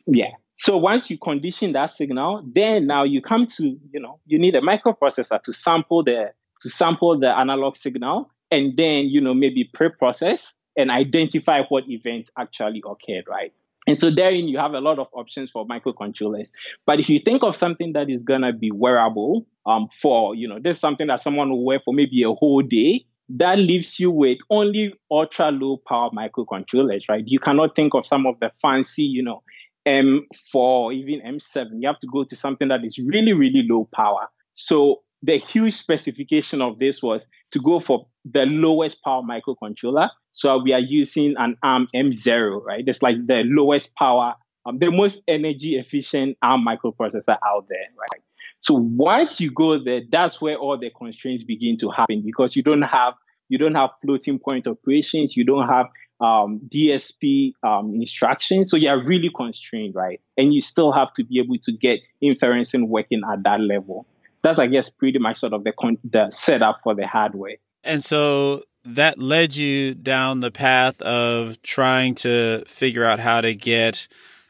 Yeah. 0.06 0.30
So 0.58 0.76
once 0.76 1.10
you 1.10 1.18
condition 1.18 1.72
that 1.72 1.90
signal, 1.90 2.42
then 2.54 2.86
now 2.86 3.04
you 3.04 3.20
come 3.20 3.46
to, 3.58 3.64
you 3.92 4.00
know, 4.00 4.20
you 4.26 4.38
need 4.38 4.54
a 4.54 4.60
microprocessor 4.60 5.42
to 5.42 5.52
sample 5.52 6.02
the 6.04 6.32
to 6.62 6.70
sample 6.70 7.18
the 7.18 7.28
analog 7.28 7.76
signal 7.76 8.30
and 8.50 8.76
then, 8.76 9.06
you 9.06 9.20
know, 9.20 9.34
maybe 9.34 9.68
pre-process 9.74 10.54
and 10.76 10.90
identify 10.90 11.62
what 11.68 11.84
event 11.88 12.30
actually 12.38 12.82
occurred, 12.84 13.24
right? 13.28 13.52
And 13.86 13.98
so 13.98 14.10
therein 14.10 14.48
you 14.48 14.58
have 14.58 14.74
a 14.74 14.80
lot 14.80 14.98
of 14.98 15.06
options 15.12 15.50
for 15.50 15.66
microcontrollers. 15.66 16.48
But 16.86 16.98
if 16.98 17.08
you 17.08 17.20
think 17.24 17.42
of 17.42 17.54
something 17.56 17.92
that 17.92 18.10
is 18.10 18.22
gonna 18.22 18.52
be 18.52 18.70
wearable, 18.72 19.46
um, 19.64 19.88
for 20.00 20.34
you 20.34 20.48
know, 20.48 20.58
there's 20.60 20.80
something 20.80 21.06
that 21.06 21.22
someone 21.22 21.50
will 21.50 21.64
wear 21.64 21.80
for 21.84 21.94
maybe 21.94 22.22
a 22.22 22.32
whole 22.32 22.62
day, 22.62 23.06
that 23.28 23.58
leaves 23.58 23.98
you 23.98 24.10
with 24.10 24.38
only 24.50 24.94
ultra 25.10 25.50
low 25.50 25.80
power 25.88 26.10
microcontrollers, 26.10 27.02
right? 27.08 27.24
You 27.26 27.38
cannot 27.38 27.74
think 27.74 27.94
of 27.94 28.06
some 28.06 28.26
of 28.26 28.38
the 28.40 28.50
fancy, 28.62 29.02
you 29.02 29.22
know, 29.22 29.42
M4, 29.86 30.94
even 30.94 31.20
M7. 31.20 31.80
You 31.80 31.88
have 31.88 31.98
to 32.00 32.06
go 32.06 32.24
to 32.24 32.36
something 32.36 32.68
that 32.68 32.84
is 32.84 32.98
really, 32.98 33.32
really 33.32 33.64
low 33.68 33.88
power. 33.94 34.28
So 34.52 35.02
the 35.22 35.38
huge 35.38 35.76
specification 35.76 36.60
of 36.60 36.78
this 36.78 37.02
was 37.02 37.26
to 37.52 37.60
go 37.60 37.80
for 37.80 38.06
the 38.32 38.44
lowest 38.46 39.02
power 39.02 39.22
microcontroller. 39.22 40.08
So 40.32 40.60
we 40.62 40.72
are 40.72 40.80
using 40.80 41.34
an 41.38 41.56
ARM 41.62 41.88
M0, 41.94 42.62
right? 42.64 42.84
It's 42.86 43.02
like 43.02 43.16
the 43.26 43.42
lowest 43.44 43.94
power, 43.94 44.34
um, 44.66 44.78
the 44.78 44.90
most 44.90 45.20
energy 45.28 45.76
efficient 45.76 46.36
ARM 46.42 46.64
microprocessor 46.66 47.38
out 47.46 47.66
there, 47.68 47.86
right? 47.98 48.22
So 48.60 48.74
once 48.74 49.40
you 49.40 49.50
go 49.50 49.82
there, 49.82 50.00
that's 50.10 50.40
where 50.40 50.56
all 50.56 50.78
the 50.78 50.90
constraints 50.90 51.44
begin 51.44 51.76
to 51.78 51.90
happen 51.90 52.22
because 52.24 52.56
you 52.56 52.62
don't 52.62 52.82
have 52.82 53.14
you 53.48 53.58
don't 53.58 53.76
have 53.76 53.90
floating 54.02 54.40
point 54.40 54.66
operations, 54.66 55.36
you 55.36 55.44
don't 55.44 55.68
have 55.68 55.86
um, 56.20 56.60
DSP 56.68 57.52
um, 57.62 57.94
instructions. 57.94 58.70
So 58.70 58.76
you're 58.76 59.04
really 59.04 59.30
constrained, 59.34 59.94
right? 59.94 60.20
And 60.36 60.52
you 60.52 60.60
still 60.60 60.92
have 60.92 61.12
to 61.14 61.24
be 61.24 61.38
able 61.38 61.56
to 61.62 61.72
get 61.72 62.00
inferencing 62.22 62.88
working 62.88 63.22
at 63.30 63.42
that 63.44 63.60
level. 63.60 64.06
That's, 64.42 64.58
I 64.58 64.66
guess, 64.66 64.90
pretty 64.90 65.18
much 65.18 65.38
sort 65.38 65.52
of 65.52 65.64
the, 65.64 65.72
con- 65.72 65.98
the 66.04 66.30
setup 66.30 66.80
for 66.82 66.94
the 66.94 67.06
hardware. 67.06 67.56
And 67.86 68.02
so 68.04 68.64
that 68.84 69.18
led 69.18 69.56
you 69.56 69.94
down 69.94 70.40
the 70.40 70.50
path 70.50 71.00
of 71.02 71.60
trying 71.62 72.14
to 72.16 72.64
figure 72.66 73.04
out 73.04 73.20
how 73.20 73.40
to 73.40 73.54
get 73.54 74.08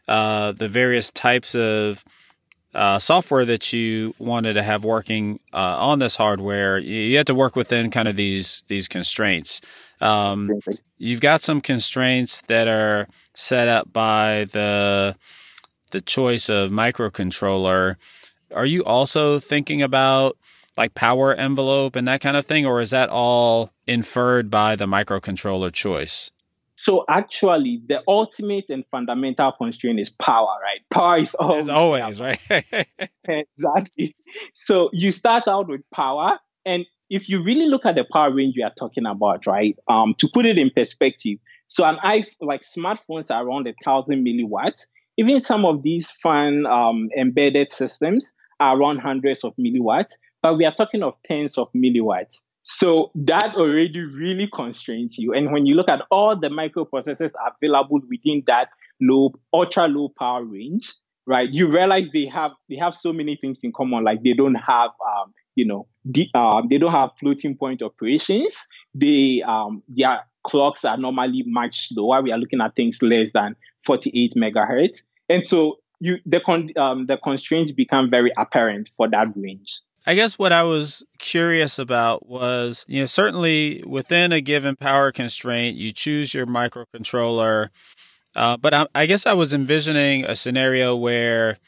uh, 0.08 0.52
the 0.52 0.68
various 0.68 1.10
types 1.10 1.54
of 1.54 2.04
uh, 2.74 2.98
software 2.98 3.44
that 3.46 3.72
you 3.72 4.14
wanted 4.18 4.54
to 4.54 4.62
have 4.62 4.84
working 4.84 5.40
uh, 5.52 5.76
on 5.78 5.98
this 5.98 6.16
hardware. 6.16 6.78
You 6.78 7.16
had 7.16 7.26
to 7.28 7.34
work 7.34 7.56
within 7.56 7.90
kind 7.90 8.06
of 8.06 8.16
these 8.16 8.64
these 8.68 8.86
constraints. 8.86 9.62
Um, 10.00 10.60
you've 10.98 11.22
got 11.22 11.40
some 11.40 11.62
constraints 11.62 12.42
that 12.42 12.68
are 12.68 13.08
set 13.34 13.68
up 13.68 13.92
by 13.92 14.46
the 14.52 15.16
the 15.90 16.02
choice 16.02 16.50
of 16.50 16.70
microcontroller. 16.70 17.96
Are 18.54 18.66
you 18.66 18.84
also 18.84 19.38
thinking 19.38 19.80
about 19.80 20.36
like 20.76 20.94
power 20.94 21.34
envelope 21.34 21.96
and 21.96 22.06
that 22.08 22.20
kind 22.20 22.36
of 22.36 22.46
thing, 22.46 22.66
or 22.66 22.80
is 22.80 22.90
that 22.90 23.08
all 23.08 23.70
inferred 23.86 24.50
by 24.50 24.76
the 24.76 24.86
microcontroller 24.86 25.72
choice? 25.72 26.30
So 26.78 27.04
actually, 27.08 27.80
the 27.88 28.00
ultimate 28.06 28.66
and 28.68 28.84
fundamental 28.90 29.52
constraint 29.52 29.98
is 29.98 30.10
power, 30.10 30.56
right? 30.62 30.80
Power 30.90 31.18
is 31.18 31.34
always, 31.34 31.68
always 31.68 32.20
right. 32.20 32.38
exactly. 33.24 34.14
So 34.54 34.90
you 34.92 35.10
start 35.10 35.44
out 35.48 35.68
with 35.68 35.80
power, 35.92 36.38
and 36.64 36.84
if 37.08 37.28
you 37.28 37.42
really 37.42 37.66
look 37.66 37.86
at 37.86 37.94
the 37.94 38.04
power 38.12 38.32
range 38.32 38.54
we 38.56 38.62
are 38.62 38.72
talking 38.78 39.06
about, 39.06 39.46
right? 39.46 39.76
Um, 39.88 40.14
to 40.18 40.28
put 40.32 40.44
it 40.44 40.58
in 40.58 40.70
perspective, 40.70 41.38
so 41.66 41.84
an 41.84 41.96
iPhone, 42.04 42.26
like 42.42 42.62
smartphones 42.62 43.30
are 43.30 43.44
around 43.44 43.66
a 43.66 43.74
thousand 43.84 44.24
milliwatts. 44.24 44.82
Even 45.16 45.40
some 45.40 45.64
of 45.64 45.82
these 45.82 46.10
fun 46.22 46.66
um, 46.66 47.08
embedded 47.18 47.72
systems 47.72 48.34
are 48.60 48.78
around 48.78 48.98
hundreds 48.98 49.44
of 49.44 49.54
milliwatts, 49.56 50.12
but 50.42 50.56
we 50.56 50.64
are 50.64 50.74
talking 50.74 51.02
of 51.02 51.14
tens 51.26 51.58
of 51.58 51.68
milliwatts. 51.72 52.42
So 52.62 53.12
that 53.14 53.54
already 53.54 54.00
really 54.00 54.48
constrains 54.52 55.16
you. 55.18 55.32
And 55.32 55.52
when 55.52 55.66
you 55.66 55.76
look 55.76 55.88
at 55.88 56.02
all 56.10 56.38
the 56.38 56.48
microprocessors 56.48 57.30
available 57.46 58.00
within 58.10 58.42
that 58.48 58.70
low, 59.00 59.32
ultra 59.52 59.86
low 59.86 60.12
power 60.18 60.44
range, 60.44 60.92
right, 61.26 61.48
you 61.48 61.68
realize 61.68 62.08
they 62.12 62.26
have 62.26 62.50
they 62.68 62.76
have 62.76 62.94
so 62.96 63.12
many 63.12 63.36
things 63.36 63.58
in 63.62 63.72
common. 63.72 64.02
Like 64.02 64.24
they 64.24 64.32
don't 64.32 64.56
have 64.56 64.90
um, 65.06 65.32
you 65.56 65.64
know, 65.64 65.86
um, 66.34 66.68
they 66.68 66.78
don't 66.78 66.92
have 66.92 67.10
floating 67.18 67.56
point 67.56 67.82
operations. 67.82 68.54
They 68.94 69.42
um, 69.46 69.82
their 69.88 70.20
clocks 70.44 70.84
are 70.84 70.96
normally 70.96 71.42
much 71.46 71.88
slower. 71.88 72.22
We 72.22 72.30
are 72.30 72.38
looking 72.38 72.60
at 72.60 72.76
things 72.76 73.02
less 73.02 73.32
than 73.32 73.56
48 73.84 74.34
megahertz, 74.36 74.98
and 75.28 75.46
so 75.46 75.78
you 75.98 76.18
the 76.26 76.40
con- 76.40 76.76
um, 76.76 77.06
the 77.06 77.16
constraints 77.16 77.72
become 77.72 78.10
very 78.10 78.32
apparent 78.36 78.90
for 78.96 79.08
that 79.08 79.28
range. 79.34 79.80
I 80.06 80.14
guess 80.14 80.38
what 80.38 80.52
I 80.52 80.62
was 80.62 81.04
curious 81.18 81.78
about 81.78 82.28
was, 82.28 82.84
you 82.86 83.00
know, 83.00 83.06
certainly 83.06 83.82
within 83.84 84.30
a 84.30 84.40
given 84.40 84.76
power 84.76 85.10
constraint, 85.10 85.76
you 85.76 85.92
choose 85.92 86.32
your 86.32 86.46
microcontroller. 86.46 87.70
Uh, 88.36 88.56
but 88.56 88.72
I, 88.72 88.86
I 88.94 89.06
guess 89.06 89.26
I 89.26 89.32
was 89.32 89.52
envisioning 89.52 90.24
a 90.24 90.36
scenario 90.36 90.94
where 90.94 91.58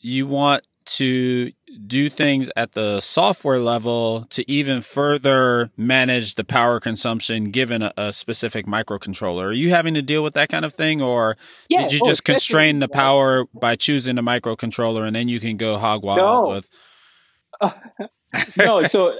you 0.00 0.26
want 0.26 0.66
to 0.84 1.50
do 1.86 2.10
things 2.10 2.50
at 2.56 2.72
the 2.72 3.00
software 3.00 3.58
level 3.58 4.26
to 4.30 4.48
even 4.50 4.82
further 4.82 5.70
manage 5.76 6.34
the 6.34 6.44
power 6.44 6.78
consumption 6.78 7.50
given 7.50 7.80
a, 7.80 7.92
a 7.96 8.12
specific 8.12 8.66
microcontroller. 8.66 9.46
Are 9.46 9.52
you 9.52 9.70
having 9.70 9.94
to 9.94 10.02
deal 10.02 10.22
with 10.22 10.34
that 10.34 10.50
kind 10.50 10.66
of 10.66 10.74
thing, 10.74 11.00
or 11.00 11.36
yeah, 11.68 11.82
did 11.82 11.94
you 11.94 12.00
oh, 12.02 12.08
just 12.08 12.24
constrain 12.24 12.80
the 12.80 12.88
power 12.88 13.46
by 13.54 13.76
choosing 13.76 14.16
the 14.16 14.22
microcontroller 14.22 15.06
and 15.06 15.16
then 15.16 15.28
you 15.28 15.40
can 15.40 15.56
go 15.56 15.78
hog 15.78 16.04
wild 16.04 16.18
no. 16.18 16.48
with? 16.48 16.68
No, 18.56 18.86
so 18.86 19.12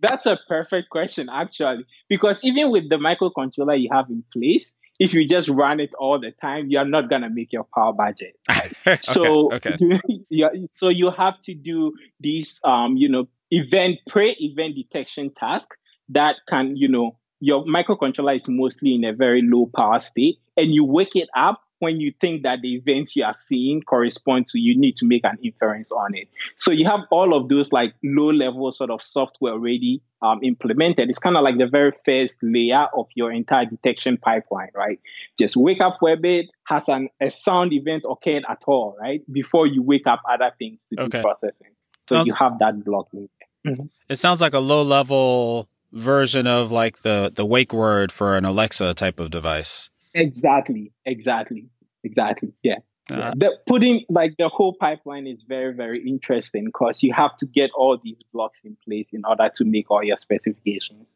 that's 0.00 0.26
a 0.26 0.38
perfect 0.48 0.90
question 0.90 1.28
actually, 1.30 1.84
because 2.08 2.38
even 2.42 2.70
with 2.70 2.88
the 2.88 2.96
microcontroller 2.96 3.80
you 3.80 3.88
have 3.92 4.08
in 4.10 4.24
place, 4.32 4.74
if 4.98 5.14
you 5.14 5.28
just 5.28 5.48
run 5.48 5.80
it 5.80 5.94
all 5.98 6.18
the 6.18 6.32
time, 6.40 6.68
you're 6.68 6.84
not 6.84 7.08
gonna 7.08 7.30
make 7.30 7.52
your 7.52 7.66
power 7.74 7.92
budget. 7.92 8.36
Right? 8.48 8.72
okay, 8.86 8.98
so 9.02 9.52
okay. 9.52 9.76
You, 10.30 10.66
so 10.66 10.88
you 10.88 11.10
have 11.10 11.40
to 11.42 11.54
do 11.54 11.94
these, 12.20 12.60
um, 12.64 12.96
you 12.96 13.08
know, 13.08 13.28
event 13.50 13.98
pre-event 14.08 14.74
detection 14.74 15.30
task 15.34 15.68
that 16.10 16.36
can, 16.48 16.76
you 16.76 16.88
know, 16.88 17.16
your 17.40 17.64
microcontroller 17.64 18.36
is 18.36 18.48
mostly 18.48 18.94
in 18.94 19.04
a 19.04 19.12
very 19.12 19.42
low 19.42 19.70
power 19.74 19.98
state, 20.00 20.38
and 20.56 20.74
you 20.74 20.84
wake 20.84 21.14
it 21.14 21.28
up 21.36 21.60
when 21.80 22.00
you 22.00 22.12
think 22.20 22.42
that 22.42 22.60
the 22.62 22.74
events 22.74 23.14
you 23.16 23.24
are 23.24 23.34
seeing 23.34 23.82
correspond 23.82 24.46
to, 24.48 24.58
you 24.58 24.78
need 24.78 24.96
to 24.96 25.06
make 25.06 25.24
an 25.24 25.38
inference 25.42 25.90
on 25.92 26.14
it. 26.14 26.28
So 26.56 26.70
you 26.72 26.86
have 26.86 27.00
all 27.10 27.36
of 27.36 27.48
those 27.48 27.72
like 27.72 27.94
low 28.02 28.30
level 28.30 28.70
sort 28.72 28.90
of 28.90 29.02
software 29.02 29.52
already 29.52 30.02
um, 30.22 30.40
implemented. 30.42 31.08
It's 31.08 31.18
kind 31.18 31.36
of 31.36 31.44
like 31.44 31.58
the 31.58 31.66
very 31.66 31.92
first 32.04 32.36
layer 32.42 32.86
of 32.96 33.06
your 33.14 33.32
entire 33.32 33.66
detection 33.66 34.16
pipeline, 34.16 34.70
right? 34.74 35.00
Just 35.38 35.56
wake 35.56 35.80
up 35.80 35.98
bit, 36.20 36.46
has 36.64 36.88
an, 36.88 37.08
a 37.20 37.30
sound 37.30 37.72
event 37.72 38.04
occurred 38.08 38.44
at 38.48 38.62
all, 38.66 38.96
right? 39.00 39.22
Before 39.30 39.66
you 39.66 39.82
wake 39.82 40.06
up 40.06 40.22
other 40.28 40.50
things 40.58 40.80
to 40.92 41.02
okay. 41.02 41.18
do 41.18 41.22
processing. 41.22 41.72
So 42.08 42.16
sounds, 42.16 42.26
you 42.26 42.34
have 42.38 42.58
that 42.58 42.84
block. 42.84 43.08
Mm-hmm. 43.12 43.86
It 44.08 44.16
sounds 44.16 44.40
like 44.40 44.54
a 44.54 44.60
low 44.60 44.82
level 44.82 45.68
version 45.92 46.46
of 46.46 46.70
like 46.70 46.98
the 47.02 47.32
the 47.34 47.46
wake 47.46 47.72
word 47.72 48.12
for 48.12 48.36
an 48.36 48.44
Alexa 48.44 48.94
type 48.94 49.20
of 49.20 49.30
device. 49.30 49.90
Exactly, 50.14 50.92
exactly, 51.04 51.68
exactly. 52.04 52.52
Yeah. 52.62 52.78
Uh, 53.10 53.32
the 53.34 53.56
putting 53.66 54.04
like 54.10 54.34
the 54.36 54.48
whole 54.48 54.74
pipeline 54.74 55.26
is 55.26 55.42
very 55.42 55.72
very 55.72 56.06
interesting 56.06 56.66
because 56.66 57.02
you 57.02 57.10
have 57.14 57.34
to 57.38 57.46
get 57.46 57.70
all 57.74 57.98
these 58.04 58.20
blocks 58.34 58.60
in 58.64 58.76
place 58.84 59.06
in 59.12 59.24
order 59.24 59.50
to 59.54 59.64
make 59.64 59.90
all 59.90 60.04
your 60.04 60.18
specifications 60.20 61.06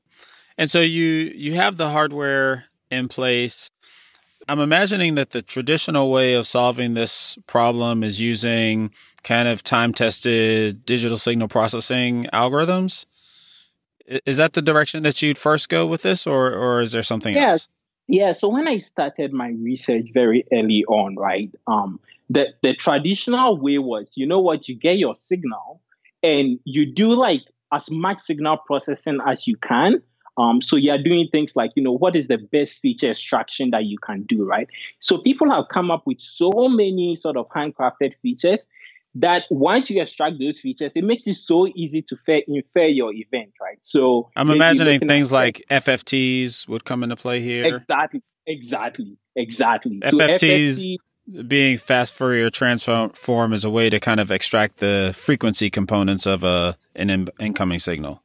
and 0.56 0.70
so 0.70 0.80
you 0.80 1.30
you 1.34 1.52
have 1.52 1.76
the 1.76 1.90
hardware 1.90 2.64
in 2.90 3.08
place 3.08 3.70
i'm 4.48 4.58
imagining 4.58 5.16
that 5.16 5.32
the 5.32 5.42
traditional 5.42 6.10
way 6.10 6.32
of 6.32 6.46
solving 6.46 6.94
this 6.94 7.36
problem 7.46 8.02
is 8.02 8.18
using 8.18 8.90
kind 9.22 9.46
of 9.46 9.62
time 9.62 9.92
tested 9.92 10.86
digital 10.86 11.18
signal 11.18 11.46
processing 11.46 12.26
algorithms 12.32 13.04
is 14.24 14.38
that 14.38 14.54
the 14.54 14.62
direction 14.62 15.02
that 15.02 15.20
you'd 15.20 15.36
first 15.36 15.68
go 15.68 15.86
with 15.86 16.00
this 16.00 16.26
or 16.26 16.54
or 16.54 16.80
is 16.80 16.92
there 16.92 17.02
something 17.02 17.34
yes. 17.34 17.50
else 17.50 17.68
yeah, 18.08 18.32
so 18.32 18.48
when 18.48 18.68
I 18.68 18.78
started 18.78 19.32
my 19.32 19.48
research 19.62 20.06
very 20.12 20.44
early 20.52 20.84
on, 20.86 21.16
right, 21.16 21.50
um, 21.66 22.00
the, 22.28 22.46
the 22.62 22.74
traditional 22.74 23.60
way 23.60 23.78
was, 23.78 24.10
you 24.14 24.26
know 24.26 24.40
what, 24.40 24.68
you 24.68 24.76
get 24.76 24.98
your 24.98 25.14
signal 25.14 25.80
and 26.22 26.58
you 26.64 26.92
do 26.92 27.14
like 27.14 27.42
as 27.72 27.90
much 27.90 28.20
signal 28.20 28.58
processing 28.66 29.18
as 29.26 29.46
you 29.46 29.56
can. 29.56 30.02
Um, 30.38 30.62
so 30.62 30.76
you're 30.76 31.02
doing 31.02 31.28
things 31.30 31.54
like, 31.56 31.72
you 31.74 31.82
know, 31.82 31.92
what 31.92 32.16
is 32.16 32.28
the 32.28 32.38
best 32.38 32.80
feature 32.80 33.10
extraction 33.10 33.70
that 33.70 33.84
you 33.84 33.98
can 33.98 34.22
do, 34.22 34.44
right? 34.44 34.66
So 35.00 35.18
people 35.18 35.50
have 35.50 35.64
come 35.70 35.90
up 35.90 36.06
with 36.06 36.20
so 36.20 36.50
many 36.68 37.16
sort 37.16 37.36
of 37.36 37.48
handcrafted 37.50 38.12
features 38.22 38.66
that 39.14 39.44
once 39.50 39.90
you 39.90 40.00
extract 40.00 40.38
those 40.38 40.58
features, 40.58 40.92
it 40.94 41.04
makes 41.04 41.26
it 41.26 41.36
so 41.36 41.66
easy 41.68 42.02
to 42.02 42.16
infer 42.48 42.86
your 42.86 43.12
event, 43.12 43.52
right? 43.60 43.78
So 43.82 44.30
I'm 44.36 44.50
imagining 44.50 45.00
things 45.00 45.32
like 45.32 45.62
FFTs 45.70 46.68
would 46.68 46.84
come 46.84 47.02
into 47.02 47.16
play 47.16 47.40
here. 47.40 47.66
Exactly, 47.66 48.22
exactly, 48.46 49.16
exactly. 49.36 50.00
FFTs, 50.00 50.10
so 50.10 50.18
FFTs 50.18 50.96
being 51.46 51.78
fast 51.78 52.14
Fourier 52.14 52.50
transform 52.50 53.52
is 53.52 53.64
a 53.64 53.70
way 53.70 53.90
to 53.90 54.00
kind 54.00 54.20
of 54.20 54.30
extract 54.30 54.78
the 54.78 55.12
frequency 55.16 55.70
components 55.70 56.26
of 56.26 56.42
a 56.42 56.76
an 56.94 57.10
in- 57.10 57.28
incoming 57.38 57.78
signal. 57.78 58.22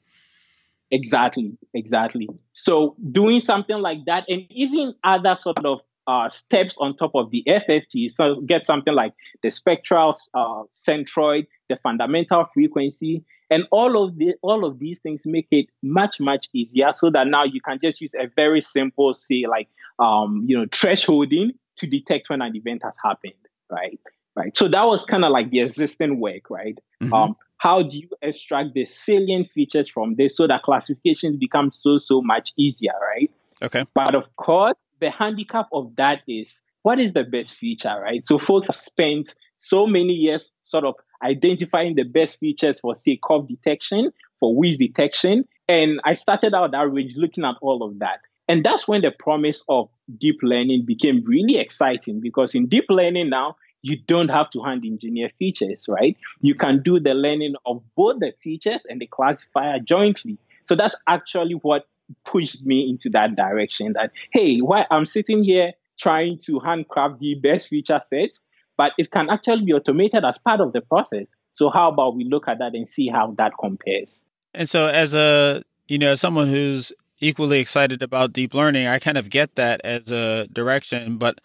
Exactly, 0.89 1.57
exactly. 1.73 2.29
So 2.53 2.95
doing 3.11 3.41
something 3.41 3.77
like 3.77 4.05
that, 4.05 4.23
and 4.29 4.43
even 4.49 4.93
other 5.03 5.35
sort 5.37 5.63
of 5.65 5.81
uh, 6.07 6.29
steps 6.29 6.75
on 6.79 6.95
top 6.95 7.11
of 7.15 7.31
the 7.31 7.43
FFT. 7.47 8.13
So 8.13 8.41
get 8.41 8.65
something 8.65 8.93
like 8.93 9.13
the 9.43 9.51
spectral 9.51 10.17
uh, 10.33 10.63
centroid, 10.73 11.47
the 11.69 11.77
fundamental 11.83 12.45
frequency, 12.53 13.25
and 13.49 13.65
all 13.71 14.03
of 14.03 14.17
the 14.17 14.35
all 14.41 14.65
of 14.65 14.79
these 14.79 14.99
things 14.99 15.23
make 15.25 15.47
it 15.51 15.67
much 15.83 16.19
much 16.19 16.47
easier. 16.53 16.91
So 16.93 17.09
that 17.11 17.27
now 17.27 17.43
you 17.43 17.61
can 17.61 17.79
just 17.81 18.01
use 18.01 18.13
a 18.15 18.27
very 18.35 18.61
simple, 18.61 19.13
say 19.13 19.45
like 19.47 19.67
um, 19.99 20.43
you 20.47 20.57
know 20.57 20.65
thresholding 20.65 21.51
to 21.77 21.87
detect 21.87 22.29
when 22.29 22.41
an 22.41 22.55
event 22.55 22.83
has 22.83 22.95
happened, 23.03 23.33
right? 23.69 23.99
Right. 24.35 24.55
So 24.55 24.67
that 24.67 24.83
was 24.83 25.03
kind 25.03 25.25
of 25.25 25.31
like 25.31 25.49
the 25.49 25.61
existing 25.61 26.19
work, 26.19 26.49
right? 26.49 26.77
Mm-hmm. 27.01 27.13
Um, 27.13 27.35
how 27.57 27.81
do 27.81 27.97
you 27.97 28.07
extract 28.21 28.75
the 28.75 28.85
salient 28.85 29.49
features 29.51 29.89
from 29.89 30.13
this 30.15 30.37
so 30.37 30.45
that 30.45 30.61
classifications 30.61 31.37
become 31.37 31.71
so 31.71 31.97
so 31.97 32.21
much 32.21 32.51
easier, 32.55 32.93
right? 33.01 33.31
Okay. 33.61 33.85
But 33.93 34.13
of 34.13 34.23
course, 34.35 34.77
the 34.99 35.09
handicap 35.09 35.67
of 35.71 35.95
that 35.97 36.21
is 36.27 36.61
what 36.83 36.99
is 36.99 37.13
the 37.13 37.23
best 37.23 37.53
feature, 37.53 37.99
right? 38.01 38.25
So 38.27 38.39
folks 38.39 38.67
have 38.67 38.77
spent 38.77 39.33
so 39.59 39.85
many 39.87 40.13
years 40.13 40.53
sort 40.61 40.85
of 40.85 40.95
identifying 41.23 41.95
the 41.95 42.03
best 42.03 42.39
features 42.39 42.79
for, 42.79 42.95
say, 42.95 43.19
cough 43.21 43.47
detection, 43.47 44.11
for 44.39 44.55
wheeze 44.55 44.77
detection. 44.77 45.45
And 45.67 45.99
I 46.05 46.15
started 46.15 46.53
out 46.53 46.71
that 46.71 46.91
range 46.91 47.13
looking 47.15 47.43
at 47.43 47.55
all 47.61 47.83
of 47.83 47.99
that. 47.99 48.21
And 48.47 48.63
that's 48.63 48.87
when 48.87 49.01
the 49.01 49.11
promise 49.11 49.63
of 49.67 49.89
deep 50.17 50.37
learning 50.41 50.85
became 50.85 51.23
really 51.25 51.57
exciting 51.57 52.21
because 52.21 52.55
in 52.55 52.67
deep 52.67 52.85
learning 52.89 53.29
now, 53.29 53.57
you 53.81 53.97
don't 54.07 54.29
have 54.29 54.49
to 54.51 54.61
hand 54.63 54.83
engineer 54.85 55.29
features, 55.37 55.85
right? 55.87 56.15
You 56.41 56.55
can 56.55 56.81
do 56.81 56.99
the 56.99 57.13
learning 57.13 57.55
of 57.65 57.83
both 57.95 58.19
the 58.19 58.33
features 58.41 58.81
and 58.89 58.99
the 59.01 59.07
classifier 59.07 59.79
jointly. 59.79 60.37
So 60.65 60.75
that's 60.75 60.95
actually 61.07 61.55
what 61.55 61.85
pushed 62.25 62.65
me 62.65 62.89
into 62.89 63.09
that 63.11 63.35
direction 63.35 63.93
that, 63.93 64.11
hey, 64.31 64.59
why 64.59 64.85
I'm 64.91 65.05
sitting 65.05 65.43
here 65.43 65.73
trying 65.99 66.39
to 66.45 66.59
handcraft 66.59 67.19
the 67.19 67.35
best 67.35 67.69
feature 67.69 67.99
set, 68.07 68.31
but 68.77 68.91
it 68.97 69.11
can 69.11 69.29
actually 69.29 69.65
be 69.65 69.73
automated 69.73 70.23
as 70.23 70.37
part 70.43 70.61
of 70.61 70.73
the 70.73 70.81
process. 70.81 71.25
So 71.53 71.69
how 71.69 71.89
about 71.89 72.15
we 72.15 72.23
look 72.23 72.47
at 72.47 72.59
that 72.59 72.75
and 72.75 72.87
see 72.87 73.07
how 73.07 73.33
that 73.37 73.53
compares? 73.59 74.21
And 74.53 74.69
so 74.69 74.87
as 74.87 75.15
a, 75.15 75.63
you 75.87 75.97
know, 75.97 76.13
someone 76.15 76.47
who's 76.47 76.93
equally 77.19 77.59
excited 77.59 78.03
about 78.03 78.33
deep 78.33 78.53
learning, 78.53 78.87
I 78.87 78.99
kind 78.99 79.17
of 79.17 79.29
get 79.29 79.55
that 79.55 79.81
as 79.83 80.11
a 80.11 80.47
direction, 80.47 81.17
but 81.17 81.41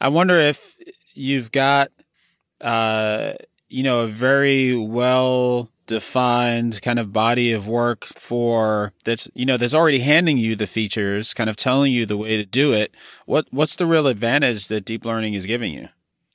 I 0.00 0.08
wonder 0.08 0.38
if 0.38 0.76
you've 1.14 1.52
got, 1.52 1.90
uh, 2.60 3.32
you 3.68 3.82
know, 3.82 4.00
a 4.00 4.06
very 4.06 4.74
well 4.74 5.68
defined 5.90 6.80
kind 6.82 6.98
of 6.98 7.12
body 7.12 7.52
of 7.52 7.66
work 7.66 8.04
for 8.04 8.92
that's 9.04 9.28
you 9.34 9.44
know 9.44 9.56
that's 9.56 9.74
already 9.74 9.98
handing 9.98 10.38
you 10.38 10.54
the 10.56 10.66
features 10.66 11.34
kind 11.34 11.50
of 11.50 11.56
telling 11.56 11.92
you 11.92 12.06
the 12.06 12.16
way 12.16 12.36
to 12.36 12.44
do 12.44 12.72
it. 12.72 12.94
What 13.26 13.46
what's 13.50 13.76
the 13.76 13.86
real 13.86 14.06
advantage 14.06 14.68
that 14.68 14.84
deep 14.84 15.04
learning 15.04 15.34
is 15.34 15.46
giving 15.46 15.74
you? 15.74 15.88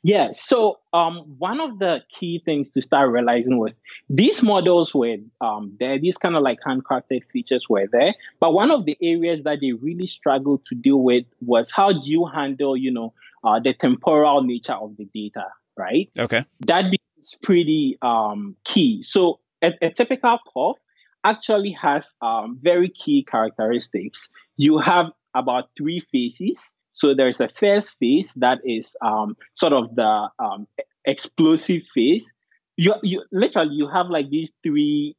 Yeah 0.04 0.30
so 0.36 0.80
um, 0.94 1.36
one 1.38 1.60
of 1.60 1.80
the 1.80 2.00
key 2.20 2.42
things 2.44 2.70
to 2.72 2.82
start 2.82 3.10
realizing 3.12 3.58
was 3.58 3.72
these 4.10 4.44
models 4.44 4.94
were 4.94 5.18
um, 5.42 5.76
there 5.80 5.98
these 5.98 6.18
kind 6.18 6.36
of 6.36 6.44
like 6.44 6.60
handcrafted 6.68 7.24
features 7.32 7.68
were 7.70 7.88
there 7.92 8.14
but 8.40 8.54
one 8.54 8.70
of 8.72 8.86
the 8.86 8.98
areas 9.02 9.44
that 9.44 9.60
they 9.62 9.72
really 9.72 10.08
struggled 10.08 10.62
to 10.68 10.76
deal 10.76 11.02
with 11.02 11.26
was 11.42 11.72
how 11.72 11.92
do 11.92 12.02
you 12.04 12.26
handle 12.26 12.78
you 12.78 12.92
know 12.92 13.14
uh, 13.44 13.60
the 13.60 13.74
temporal 13.74 14.44
nature 14.44 14.74
of 14.74 14.96
the 14.98 15.06
data 15.06 15.46
right? 15.78 16.10
Okay. 16.18 16.46
That 16.62 16.92
becomes 16.92 17.36
pretty 17.42 17.98
um, 18.02 18.56
key. 18.64 19.04
So 19.04 19.40
a, 19.66 19.88
a 19.88 19.90
typical 19.92 20.38
cough 20.54 20.78
actually 21.24 21.76
has 21.82 22.08
um, 22.22 22.60
very 22.62 22.90
key 22.90 23.26
characteristics. 23.30 24.30
You 24.58 24.78
have 24.80 25.08
about 25.34 25.70
three 25.78 26.00
phases. 26.12 26.74
So 26.92 27.14
there's 27.14 27.42
a 27.42 27.50
first 27.50 27.96
phase 28.00 28.32
that 28.38 28.60
is 28.64 28.96
um, 29.02 29.36
sort 29.56 29.74
of 29.74 29.96
the 29.96 30.30
um, 30.40 30.68
explosive 31.06 31.82
phase. 31.94 32.32
You, 32.78 32.94
you 33.04 33.24
literally 33.32 33.76
you 33.76 33.90
have 33.90 34.08
like 34.10 34.30
these 34.30 34.52
three 34.64 35.16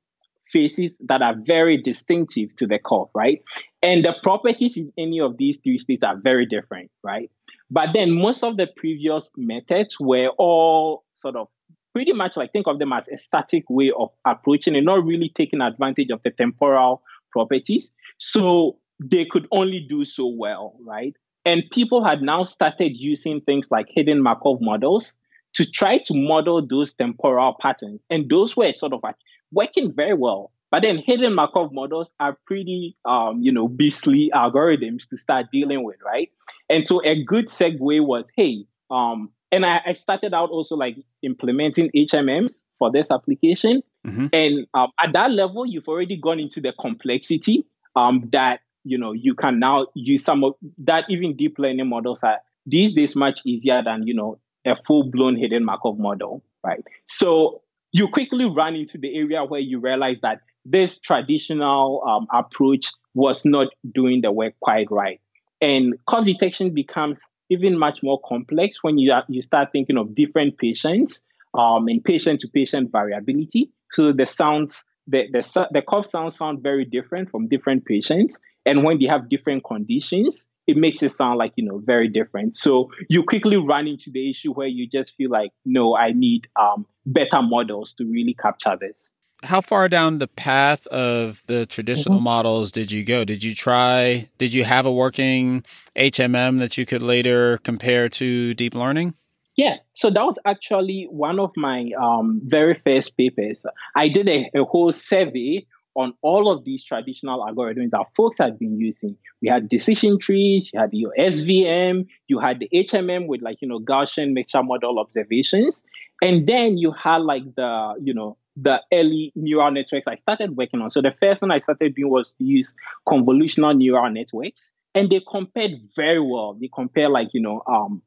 phases 0.50 0.96
that 1.06 1.22
are 1.22 1.34
very 1.44 1.82
distinctive 1.82 2.54
to 2.56 2.66
the 2.66 2.78
curve, 2.78 3.08
right? 3.14 3.42
And 3.82 4.04
the 4.04 4.14
properties 4.22 4.76
in 4.76 4.92
any 4.96 5.20
of 5.20 5.36
these 5.36 5.58
three 5.62 5.78
states 5.78 6.04
are 6.04 6.16
very 6.16 6.46
different, 6.46 6.90
right? 7.02 7.30
But 7.70 7.88
then 7.92 8.12
most 8.12 8.44
of 8.44 8.56
the 8.56 8.68
previous 8.76 9.30
methods 9.36 9.96
were 9.98 10.28
all 10.38 11.04
sort 11.14 11.36
of 11.36 11.48
pretty 11.96 12.12
much 12.12 12.36
like 12.36 12.52
think 12.52 12.66
of 12.66 12.78
them 12.78 12.92
as 12.92 13.08
a 13.08 13.16
static 13.16 13.64
way 13.70 13.90
of 13.98 14.10
approaching 14.26 14.76
and 14.76 14.84
not 14.84 15.02
really 15.02 15.32
taking 15.34 15.62
advantage 15.62 16.10
of 16.10 16.20
the 16.24 16.30
temporal 16.30 17.02
properties. 17.32 17.90
So 18.18 18.76
they 19.02 19.24
could 19.24 19.48
only 19.50 19.86
do 19.88 20.04
so 20.04 20.26
well, 20.26 20.76
right? 20.86 21.16
And 21.46 21.62
people 21.72 22.04
had 22.04 22.20
now 22.20 22.44
started 22.44 22.92
using 22.94 23.40
things 23.40 23.68
like 23.70 23.86
hidden 23.88 24.22
Markov 24.22 24.58
models 24.60 25.14
to 25.54 25.64
try 25.64 25.96
to 26.04 26.12
model 26.12 26.60
those 26.66 26.92
temporal 26.92 27.56
patterns. 27.62 28.04
And 28.10 28.28
those 28.28 28.58
were 28.58 28.74
sort 28.74 28.92
of 28.92 29.00
like 29.02 29.16
working 29.50 29.90
very 29.90 30.12
well. 30.12 30.52
But 30.70 30.82
then 30.82 30.98
hidden 30.98 31.34
Markov 31.34 31.72
models 31.72 32.12
are 32.20 32.36
pretty, 32.46 32.94
um, 33.06 33.40
you 33.40 33.52
know, 33.52 33.68
beastly 33.68 34.30
algorithms 34.34 35.08
to 35.08 35.16
start 35.16 35.46
dealing 35.50 35.82
with, 35.82 35.96
right? 36.04 36.30
And 36.68 36.86
so 36.86 37.02
a 37.06 37.24
good 37.24 37.48
segue 37.48 38.04
was, 38.04 38.28
hey, 38.36 38.66
um, 38.90 39.30
and 39.56 39.64
I, 39.64 39.80
I 39.86 39.92
started 39.94 40.34
out 40.34 40.50
also 40.50 40.76
like 40.76 40.98
implementing 41.22 41.90
HMMs 41.96 42.52
for 42.78 42.92
this 42.92 43.10
application. 43.10 43.82
Mm-hmm. 44.06 44.26
And 44.34 44.66
um, 44.74 44.88
at 45.02 45.14
that 45.14 45.30
level, 45.30 45.64
you've 45.64 45.88
already 45.88 46.18
gone 46.18 46.38
into 46.38 46.60
the 46.60 46.74
complexity 46.78 47.64
um, 47.96 48.28
that 48.32 48.60
you 48.84 48.98
know 48.98 49.12
you 49.12 49.34
can 49.34 49.58
now 49.58 49.86
use 49.94 50.22
some 50.22 50.44
of 50.44 50.52
that. 50.78 51.04
Even 51.08 51.34
deep 51.36 51.58
learning 51.58 51.88
models 51.88 52.18
are 52.22 52.36
these 52.66 52.92
days 52.92 53.16
much 53.16 53.40
easier 53.46 53.82
than 53.82 54.06
you 54.06 54.12
know 54.12 54.38
a 54.66 54.76
full 54.86 55.10
blown 55.10 55.36
hidden 55.36 55.64
Markov 55.64 55.98
model, 55.98 56.44
right? 56.62 56.84
So 57.06 57.62
you 57.92 58.08
quickly 58.08 58.44
run 58.44 58.76
into 58.76 58.98
the 58.98 59.16
area 59.16 59.42
where 59.42 59.60
you 59.60 59.80
realize 59.80 60.18
that 60.20 60.42
this 60.66 60.98
traditional 60.98 62.02
um, 62.06 62.26
approach 62.30 62.92
was 63.14 63.46
not 63.46 63.68
doing 63.94 64.20
the 64.20 64.30
work 64.30 64.52
quite 64.60 64.90
right. 64.90 65.18
And 65.62 65.94
cough 66.06 66.26
detection 66.26 66.74
becomes 66.74 67.18
even 67.50 67.78
much 67.78 68.02
more 68.02 68.20
complex 68.24 68.82
when 68.82 68.98
you, 68.98 69.12
you 69.28 69.42
start 69.42 69.68
thinking 69.72 69.96
of 69.96 70.14
different 70.14 70.58
patients 70.58 71.22
um, 71.54 71.88
and 71.88 72.02
patient 72.04 72.40
to 72.40 72.48
patient 72.48 72.90
variability. 72.92 73.70
So 73.92 74.12
the 74.12 74.26
sounds, 74.26 74.84
the, 75.06 75.24
the, 75.32 75.68
the 75.72 75.82
cough 75.82 76.06
sounds 76.06 76.36
sound 76.36 76.62
very 76.62 76.84
different 76.84 77.30
from 77.30 77.48
different 77.48 77.84
patients. 77.84 78.38
And 78.64 78.82
when 78.82 78.98
they 78.98 79.06
have 79.06 79.28
different 79.28 79.64
conditions, 79.64 80.48
it 80.66 80.76
makes 80.76 81.02
it 81.02 81.12
sound 81.12 81.38
like, 81.38 81.52
you 81.54 81.64
know, 81.64 81.78
very 81.78 82.08
different. 82.08 82.56
So 82.56 82.90
you 83.08 83.22
quickly 83.22 83.56
run 83.56 83.86
into 83.86 84.10
the 84.10 84.28
issue 84.28 84.52
where 84.52 84.66
you 84.66 84.88
just 84.88 85.14
feel 85.16 85.30
like, 85.30 85.52
no, 85.64 85.96
I 85.96 86.12
need 86.12 86.48
um, 86.60 86.86
better 87.04 87.40
models 87.42 87.94
to 87.98 88.04
really 88.04 88.34
capture 88.34 88.76
this. 88.80 88.96
How 89.42 89.60
far 89.60 89.88
down 89.88 90.18
the 90.18 90.28
path 90.28 90.86
of 90.88 91.42
the 91.46 91.66
traditional 91.66 92.16
mm-hmm. 92.16 92.24
models 92.24 92.72
did 92.72 92.90
you 92.90 93.04
go? 93.04 93.24
Did 93.24 93.44
you 93.44 93.54
try, 93.54 94.28
did 94.38 94.52
you 94.52 94.64
have 94.64 94.86
a 94.86 94.92
working 94.92 95.64
HMM 95.94 96.58
that 96.60 96.78
you 96.78 96.86
could 96.86 97.02
later 97.02 97.58
compare 97.58 98.08
to 98.08 98.54
deep 98.54 98.74
learning? 98.74 99.14
Yeah, 99.56 99.76
so 99.94 100.10
that 100.10 100.22
was 100.22 100.38
actually 100.44 101.06
one 101.10 101.40
of 101.40 101.50
my 101.56 101.90
um, 102.00 102.42
very 102.44 102.80
first 102.84 103.16
papers. 103.16 103.58
I 103.94 104.08
did 104.08 104.28
a, 104.28 104.50
a 104.54 104.64
whole 104.64 104.92
survey 104.92 105.66
on 105.96 106.12
all 106.20 106.52
of 106.52 106.64
these 106.64 106.84
traditional 106.84 107.40
algorithms 107.40 107.90
that 107.90 108.04
folks 108.14 108.36
had 108.36 108.58
been 108.58 108.78
using. 108.78 109.16
We 109.40 109.48
had 109.48 109.68
decision 109.68 110.18
trees, 110.18 110.70
you 110.72 110.78
had 110.78 110.90
your 110.92 111.14
SVM, 111.18 112.06
you 112.28 112.38
had 112.38 112.60
the 112.60 112.68
HMM 112.72 113.26
with 113.26 113.40
like, 113.40 113.62
you 113.62 113.68
know, 113.68 113.80
Gaussian 113.80 114.34
mixture 114.34 114.62
model 114.62 114.98
observations. 114.98 115.82
And 116.20 116.46
then 116.46 116.76
you 116.76 116.92
had 116.92 117.22
like 117.22 117.42
the, 117.54 117.94
you 118.02 118.12
know, 118.12 118.36
the 118.56 118.80
early 118.92 119.32
neural 119.34 119.70
networks 119.70 120.06
I 120.06 120.16
started 120.16 120.56
working 120.56 120.80
on. 120.80 120.90
So 120.90 121.02
the 121.02 121.14
first 121.20 121.40
thing 121.40 121.50
I 121.50 121.58
started 121.58 121.94
doing 121.94 122.10
was 122.10 122.32
to 122.34 122.44
use 122.44 122.74
convolutional 123.06 123.76
neural 123.76 124.10
networks. 124.10 124.72
And 124.94 125.10
they 125.10 125.20
compared 125.30 125.72
very 125.94 126.20
well. 126.20 126.56
They 126.58 126.70
compare 126.74 127.10
like, 127.10 127.28
you 127.34 127.42
know, 127.42 127.62
um, 127.66 128.02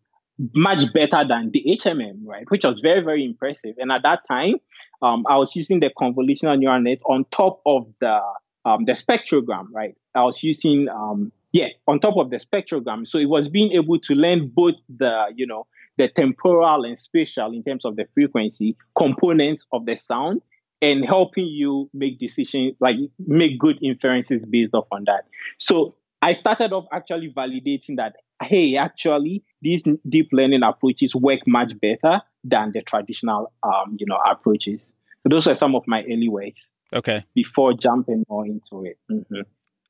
much 0.56 0.92
better 0.94 1.28
than 1.28 1.52
the 1.52 1.64
HMM, 1.80 2.22
right? 2.24 2.46
Which 2.50 2.64
was 2.64 2.80
very, 2.80 3.02
very 3.02 3.24
impressive. 3.26 3.76
And 3.78 3.92
at 3.92 4.02
that 4.04 4.22
time, 4.28 4.56
um, 5.02 5.26
I 5.30 5.38
was 5.38 5.56
using 5.56 5.82
the 5.82 5.92
convolutional 6.00 6.58
neural 6.58 6.82
net 6.82 7.00
on 7.06 7.26
top 7.32 7.62
of 7.66 7.88
the 8.02 8.20
um, 8.66 8.86
the 8.86 8.92
spectrogram, 8.94 9.68
right? 9.72 9.96
I 10.16 10.24
was 10.24 10.44
using 10.44 10.90
um, 10.90 11.32
yeah 11.52 11.68
on 11.88 12.00
top 12.00 12.18
of 12.18 12.30
the 12.30 12.38
spectrogram, 12.38 13.08
so 13.08 13.18
it 13.18 13.30
was 13.30 13.48
being 13.48 13.72
able 13.72 14.00
to 14.00 14.14
learn 14.14 14.52
both 14.54 14.76
the 14.90 15.26
you 15.36 15.46
know 15.46 15.68
the 16.00 16.08
temporal 16.08 16.86
and 16.86 16.98
spatial 16.98 17.52
in 17.54 17.62
terms 17.62 17.86
of 17.86 17.98
the 17.98 18.06
frequency 18.14 18.76
components 18.98 19.68
of 19.72 19.86
the 19.86 19.96
sound 19.96 20.42
and 20.82 21.06
helping 21.06 21.46
you 21.46 21.90
make 21.94 22.18
decisions 22.18 22.74
like 22.80 22.96
make 23.20 23.60
good 23.60 23.78
inferences 23.84 24.42
based 24.50 24.74
off 24.74 24.88
on 24.92 25.04
that. 25.06 25.26
So 25.60 25.96
I 26.22 26.34
started 26.34 26.72
off 26.72 26.86
actually 26.92 27.32
validating 27.32 27.98
that 27.98 28.16
hey, 28.42 28.78
actually, 28.78 29.44
these 29.62 29.84
deep 30.08 30.30
learning 30.32 30.64
approaches 30.64 31.14
work 31.14 31.42
much 31.46 31.74
better 31.82 32.22
than 32.46 32.72
the 32.74 32.82
traditional, 32.82 33.52
um, 33.64 33.98
you 34.00 34.06
know, 34.06 34.18
approaches. 34.32 34.80
So 35.24 35.30
those 35.30 35.48
are 35.48 35.56
some 35.56 35.76
of 35.76 35.84
my 35.88 36.04
early 36.04 36.30
ways. 36.30 36.72
Okay. 36.94 37.26
Before 37.36 37.74
jumping 37.74 38.24
more 38.30 38.46
into 38.46 38.86
it. 38.86 38.98
Mm-hmm. 39.12 39.42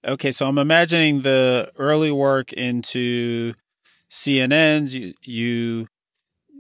Okay, 0.04 0.32
so 0.32 0.48
I'm 0.48 0.58
imagining 0.58 1.22
the 1.22 1.72
early 1.78 2.12
work 2.12 2.52
into 2.54 3.54
CNNs. 4.10 4.94
You, 4.94 5.14
you 5.24 5.88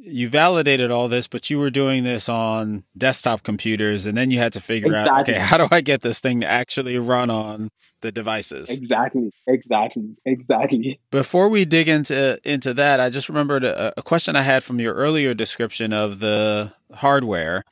you 0.01 0.29
validated 0.29 0.91
all 0.91 1.07
this, 1.07 1.27
but 1.27 1.49
you 1.49 1.59
were 1.59 1.69
doing 1.69 2.03
this 2.03 2.29
on 2.29 2.83
desktop 2.97 3.43
computers, 3.43 4.05
and 4.05 4.17
then 4.17 4.31
you 4.31 4.37
had 4.39 4.53
to 4.53 4.61
figure 4.61 4.87
exactly. 4.89 5.11
out, 5.11 5.29
okay, 5.29 5.39
how 5.39 5.57
do 5.57 5.67
I 5.71 5.81
get 5.81 6.01
this 6.01 6.19
thing 6.19 6.41
to 6.41 6.47
actually 6.47 6.97
run 6.97 7.29
on 7.29 7.69
the 8.01 8.11
devices? 8.11 8.69
Exactly, 8.69 9.31
exactly, 9.47 10.15
exactly. 10.25 10.99
Before 11.11 11.49
we 11.49 11.65
dig 11.65 11.87
into 11.87 12.39
into 12.43 12.73
that, 12.75 12.99
I 12.99 13.09
just 13.09 13.29
remembered 13.29 13.63
a, 13.63 13.93
a 13.97 14.01
question 14.01 14.35
I 14.35 14.41
had 14.43 14.63
from 14.63 14.79
your 14.79 14.93
earlier 14.93 15.33
description 15.33 15.91
of 15.91 16.19
the 16.19 16.73
hardware. 16.93 17.63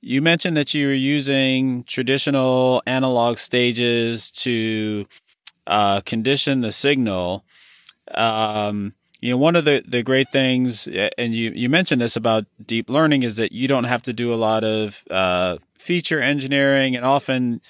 You 0.00 0.20
mentioned 0.20 0.56
that 0.56 0.74
you 0.74 0.88
were 0.88 0.92
using 0.92 1.84
traditional 1.84 2.82
analog 2.86 3.38
stages 3.38 4.30
to 4.32 5.06
uh, 5.66 6.00
condition 6.02 6.60
the 6.60 6.72
signal. 6.72 7.44
Um, 8.12 8.94
you 9.24 9.30
know, 9.30 9.38
one 9.38 9.56
of 9.56 9.64
the, 9.64 9.82
the 9.88 10.02
great 10.02 10.28
things, 10.28 10.86
and 11.16 11.34
you, 11.34 11.50
you 11.54 11.70
mentioned 11.70 12.02
this 12.02 12.14
about 12.14 12.44
deep 12.62 12.90
learning, 12.90 13.22
is 13.22 13.36
that 13.36 13.52
you 13.52 13.66
don't 13.66 13.84
have 13.84 14.02
to 14.02 14.12
do 14.12 14.34
a 14.34 14.36
lot 14.36 14.64
of 14.64 15.02
uh, 15.10 15.56
feature 15.78 16.20
engineering. 16.20 16.94
And 16.94 17.06
often 17.06 17.62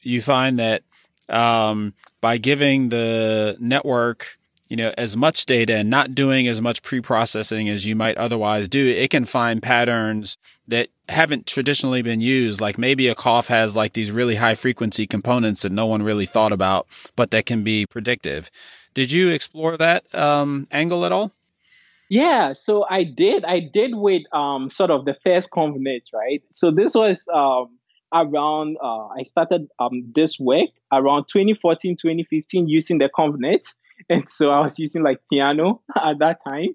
you 0.00 0.20
find 0.20 0.58
that 0.58 0.82
um, 1.28 1.94
by 2.20 2.38
giving 2.38 2.88
the 2.88 3.56
network, 3.60 4.36
you 4.68 4.76
know, 4.76 4.92
as 4.98 5.16
much 5.16 5.46
data 5.46 5.76
and 5.76 5.90
not 5.90 6.12
doing 6.12 6.48
as 6.48 6.60
much 6.60 6.82
pre-processing 6.82 7.68
as 7.68 7.86
you 7.86 7.94
might 7.94 8.16
otherwise 8.16 8.68
do, 8.68 8.84
it 8.84 9.10
can 9.10 9.26
find 9.26 9.62
patterns 9.62 10.36
that 10.66 10.88
haven't 11.08 11.46
traditionally 11.46 12.02
been 12.02 12.20
used. 12.20 12.60
Like 12.60 12.78
maybe 12.78 13.06
a 13.06 13.14
cough 13.14 13.46
has 13.46 13.76
like 13.76 13.92
these 13.92 14.10
really 14.10 14.34
high 14.34 14.56
frequency 14.56 15.06
components 15.06 15.62
that 15.62 15.70
no 15.70 15.86
one 15.86 16.02
really 16.02 16.26
thought 16.26 16.50
about, 16.50 16.88
but 17.14 17.30
that 17.30 17.46
can 17.46 17.62
be 17.62 17.86
predictive. 17.86 18.50
Did 18.94 19.10
you 19.10 19.30
explore 19.30 19.76
that 19.76 20.12
um, 20.14 20.66
angle 20.70 21.04
at 21.04 21.12
all? 21.12 21.32
Yeah, 22.08 22.52
so 22.52 22.84
I 22.88 23.02
did. 23.04 23.44
I 23.44 23.60
did 23.60 23.94
with 23.94 24.22
um, 24.32 24.70
sort 24.70 24.90
of 24.90 25.04
the 25.04 25.16
first 25.24 25.50
ConvNet, 25.50 26.02
right? 26.12 26.42
So 26.52 26.70
this 26.70 26.94
was 26.94 27.18
um, 27.32 27.78
around, 28.12 28.76
uh, 28.82 29.06
I 29.08 29.24
started 29.24 29.68
um, 29.78 30.12
this 30.14 30.38
work 30.38 30.68
around 30.92 31.24
2014, 31.24 31.96
2015 31.96 32.68
using 32.68 32.98
the 32.98 33.08
ConvNet. 33.08 33.66
And 34.10 34.28
so 34.28 34.50
I 34.50 34.60
was 34.60 34.78
using 34.78 35.02
like 35.02 35.20
Theano 35.32 35.80
at 35.96 36.18
that 36.18 36.40
time. 36.44 36.74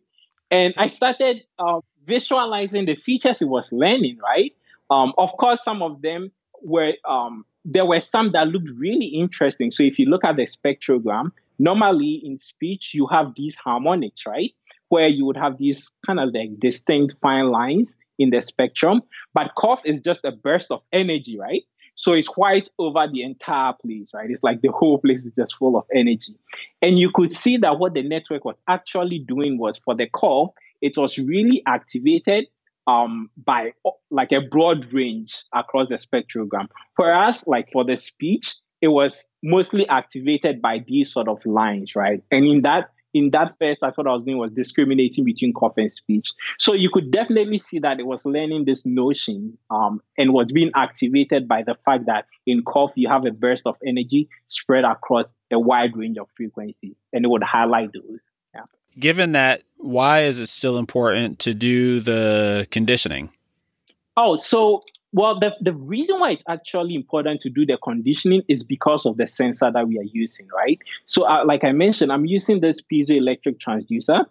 And 0.50 0.74
I 0.78 0.88
started 0.88 1.44
uh, 1.60 1.82
visualizing 2.06 2.86
the 2.86 2.96
features 2.96 3.42
it 3.42 3.50
was 3.50 3.72
learning, 3.72 4.18
right? 4.24 4.56
Um, 4.90 5.14
of 5.18 5.32
course, 5.34 5.64
some 5.64 5.82
of 5.82 6.02
them 6.02 6.32
were, 6.64 6.94
um, 7.08 7.46
there 7.66 7.86
were 7.86 8.00
some 8.00 8.32
that 8.32 8.48
looked 8.48 8.70
really 8.72 9.08
interesting. 9.08 9.72
So 9.72 9.84
if 9.84 10.00
you 10.00 10.06
look 10.06 10.24
at 10.24 10.38
the 10.38 10.48
spectrogram, 10.48 11.32
normally 11.60 12.22
in 12.24 12.40
speech, 12.40 12.92
you 12.94 13.08
have 13.08 13.34
these 13.36 13.56
harmonics, 13.56 14.24
right? 14.28 14.52
Where 14.88 15.08
you 15.08 15.26
would 15.26 15.38
have 15.38 15.58
these 15.58 15.88
kind 16.06 16.20
of 16.20 16.34
like 16.34 16.60
distinct 16.60 17.16
fine 17.22 17.52
lines 17.52 17.98
in 18.18 18.32
the 18.32 18.42
spectrum. 18.42 19.02
But 19.34 19.52
cough 19.58 19.82
is 19.86 20.02
just 20.02 20.24
a 20.24 20.32
burst 20.32 20.72
of 20.72 20.82
energy, 20.92 21.38
right? 21.40 21.64
So 21.96 22.14
it's 22.14 22.28
white 22.38 22.70
over 22.80 23.08
the 23.12 23.24
entire 23.24 23.74
place, 23.74 24.12
right? 24.14 24.30
It's 24.30 24.42
like 24.42 24.62
the 24.62 24.72
whole 24.72 25.00
place 25.00 25.26
is 25.26 25.34
just 25.38 25.58
full 25.58 25.78
of 25.78 25.84
energy. 25.94 26.34
And 26.82 26.98
you 26.98 27.12
could 27.14 27.32
see 27.32 27.58
that 27.58 27.78
what 27.78 27.94
the 27.94 28.04
network 28.04 28.46
was 28.46 28.56
actually 28.70 29.20
doing 29.20 29.58
was 29.58 29.80
for 29.84 29.96
the 29.96 30.08
cough, 30.08 30.52
it 30.82 30.94
was 30.96 31.18
really 31.18 31.62
activated 31.68 32.46
um, 32.88 33.30
by 33.38 33.74
like 34.10 34.32
a 34.32 34.40
broad 34.42 34.92
range 34.94 35.44
across 35.54 35.90
the 35.90 35.96
spectrogram. 35.96 36.68
Whereas, 36.96 37.44
like 37.46 37.68
for 37.74 37.84
the 37.84 37.98
speech, 37.98 38.56
it 38.82 38.90
was 38.90 39.24
mostly 39.44 39.88
activated 39.88 40.62
by 40.62 40.84
these 40.88 41.12
sort 41.12 41.28
of 41.28 41.46
lines, 41.46 41.96
right? 41.96 42.24
And 42.32 42.46
in 42.46 42.62
that 42.62 42.92
in 43.14 43.32
that 43.32 43.56
first, 43.60 43.82
I 43.82 43.92
thought 43.92 44.08
I 44.08 44.14
was 44.14 44.24
doing 44.24 44.38
was 44.38 44.52
discriminating 44.52 45.24
between 45.24 45.54
cough 45.54 45.74
and 45.78 45.92
speech. 45.92 46.28
So 46.58 46.74
you 46.74 46.90
could 46.92 47.12
definitely 47.12 47.58
see 47.58 47.80
that 47.80 48.00
it 48.00 48.06
was 48.06 48.24
learning 48.26 48.66
this 48.66 48.86
notion 48.86 49.58
um, 49.72 50.02
and 50.18 50.32
was 50.34 50.52
being 50.52 50.72
activated 50.76 51.48
by 51.48 51.64
the 51.64 51.76
fact 51.86 52.06
that 52.06 52.26
in 52.46 52.64
cough 52.64 52.92
you 52.96 53.10
have 53.10 53.26
a 53.26 53.32
burst 53.32 53.64
of 53.66 53.76
energy 53.86 54.30
spread 54.48 54.84
across 54.84 55.26
a 55.52 55.60
wide 55.60 55.98
range 55.98 56.18
of 56.18 56.28
frequencies, 56.38 56.96
and 57.12 57.26
it 57.26 57.30
would 57.30 57.44
highlight 57.44 57.92
those. 57.94 58.20
Yeah. 58.54 58.66
Given 59.00 59.32
that, 59.32 59.64
why 59.78 60.22
is 60.22 60.40
it 60.40 60.48
still 60.48 60.78
important 60.78 61.40
to 61.40 61.54
do 61.54 62.02
the 62.02 62.68
conditioning? 62.70 63.32
Oh, 64.18 64.36
so 64.36 64.84
well, 65.12 65.40
the, 65.40 65.52
the 65.62 65.74
reason 65.74 66.20
why 66.20 66.32
it's 66.32 66.44
actually 66.48 66.96
important 66.96 67.42
to 67.42 67.50
do 67.50 67.66
the 67.66 67.78
conditioning 67.84 68.44
is 68.48 68.64
because 68.64 69.06
of 69.06 69.18
the 69.18 69.26
sensor 69.26 69.72
that 69.72 69.88
we 69.88 69.98
are 69.98 70.06
using, 70.12 70.48
right? 70.56 70.80
So, 71.06 71.28
uh, 71.28 71.44
like 71.46 71.64
I 71.64 71.72
mentioned, 71.72 72.12
I'm 72.12 72.26
using 72.26 72.62
this 72.62 72.80
piezoelectric 72.82 73.58
transducer, 73.60 74.26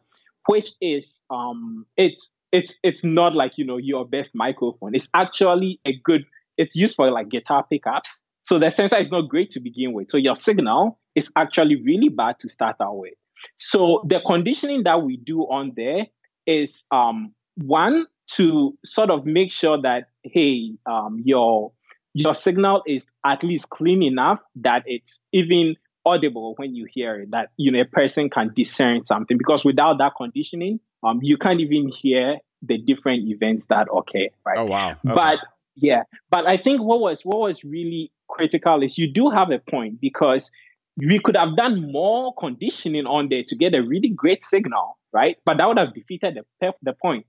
which 0.46 0.70
is 0.80 1.22
um, 1.30 1.84
it's 1.96 2.30
it's 2.52 2.74
it's 2.82 3.02
not 3.04 3.34
like 3.34 3.52
you 3.56 3.64
know 3.64 3.76
your 3.76 4.06
best 4.06 4.30
microphone. 4.34 4.94
It's 4.94 5.08
actually 5.14 5.80
a 5.84 5.92
good. 6.04 6.24
It's 6.56 6.74
used 6.74 6.94
for 6.94 7.10
like 7.10 7.28
guitar 7.28 7.64
pickups. 7.68 8.08
So 8.42 8.58
the 8.58 8.70
sensor 8.70 8.98
is 8.98 9.10
not 9.10 9.28
great 9.28 9.50
to 9.50 9.60
begin 9.60 9.92
with. 9.92 10.10
So 10.10 10.16
your 10.16 10.34
signal 10.36 10.98
is 11.14 11.30
actually 11.36 11.76
really 11.82 12.08
bad 12.08 12.38
to 12.40 12.48
start 12.48 12.76
out 12.80 12.96
with. 12.96 13.12
So 13.58 14.02
the 14.08 14.20
conditioning 14.24 14.84
that 14.84 15.02
we 15.02 15.18
do 15.18 15.40
on 15.42 15.72
there 15.76 16.06
is 16.46 16.84
um, 16.90 17.34
one 17.56 18.06
to 18.36 18.76
sort 18.84 19.10
of 19.10 19.24
make 19.26 19.52
sure 19.52 19.80
that 19.80 20.08
hey, 20.22 20.72
um, 20.86 21.22
your 21.24 21.72
your 22.14 22.34
signal 22.34 22.82
is 22.86 23.04
at 23.24 23.42
least 23.42 23.70
clean 23.70 24.02
enough 24.02 24.40
that 24.56 24.82
it's 24.86 25.20
even 25.32 25.76
audible 26.04 26.54
when 26.56 26.74
you 26.74 26.86
hear 26.90 27.20
it. 27.20 27.30
That 27.30 27.50
you 27.56 27.70
know 27.70 27.80
a 27.80 27.84
person 27.84 28.30
can 28.30 28.52
discern 28.54 29.04
something 29.04 29.38
because 29.38 29.64
without 29.64 29.98
that 29.98 30.12
conditioning, 30.16 30.80
um, 31.02 31.20
you 31.22 31.36
can't 31.36 31.60
even 31.60 31.88
hear 31.88 32.38
the 32.62 32.78
different 32.78 33.28
events 33.28 33.66
that 33.66 33.86
occur. 33.94 34.28
Right. 34.44 34.58
Oh 34.58 34.64
wow. 34.64 34.90
Okay. 34.90 35.14
But 35.14 35.38
yeah, 35.76 36.02
but 36.30 36.46
I 36.46 36.56
think 36.56 36.82
what 36.82 37.00
was 37.00 37.20
what 37.22 37.40
was 37.40 37.64
really 37.64 38.10
critical 38.28 38.82
is 38.82 38.98
you 38.98 39.10
do 39.10 39.30
have 39.30 39.50
a 39.50 39.58
point 39.58 40.00
because 40.00 40.50
we 40.96 41.20
could 41.20 41.36
have 41.36 41.56
done 41.56 41.92
more 41.92 42.34
conditioning 42.34 43.06
on 43.06 43.28
there 43.28 43.44
to 43.46 43.56
get 43.56 43.74
a 43.74 43.82
really 43.82 44.08
great 44.08 44.42
signal, 44.42 44.98
right? 45.12 45.36
But 45.44 45.58
that 45.58 45.68
would 45.68 45.78
have 45.78 45.94
defeated 45.94 46.38
the 46.60 46.72
the 46.82 46.92
point. 46.92 47.26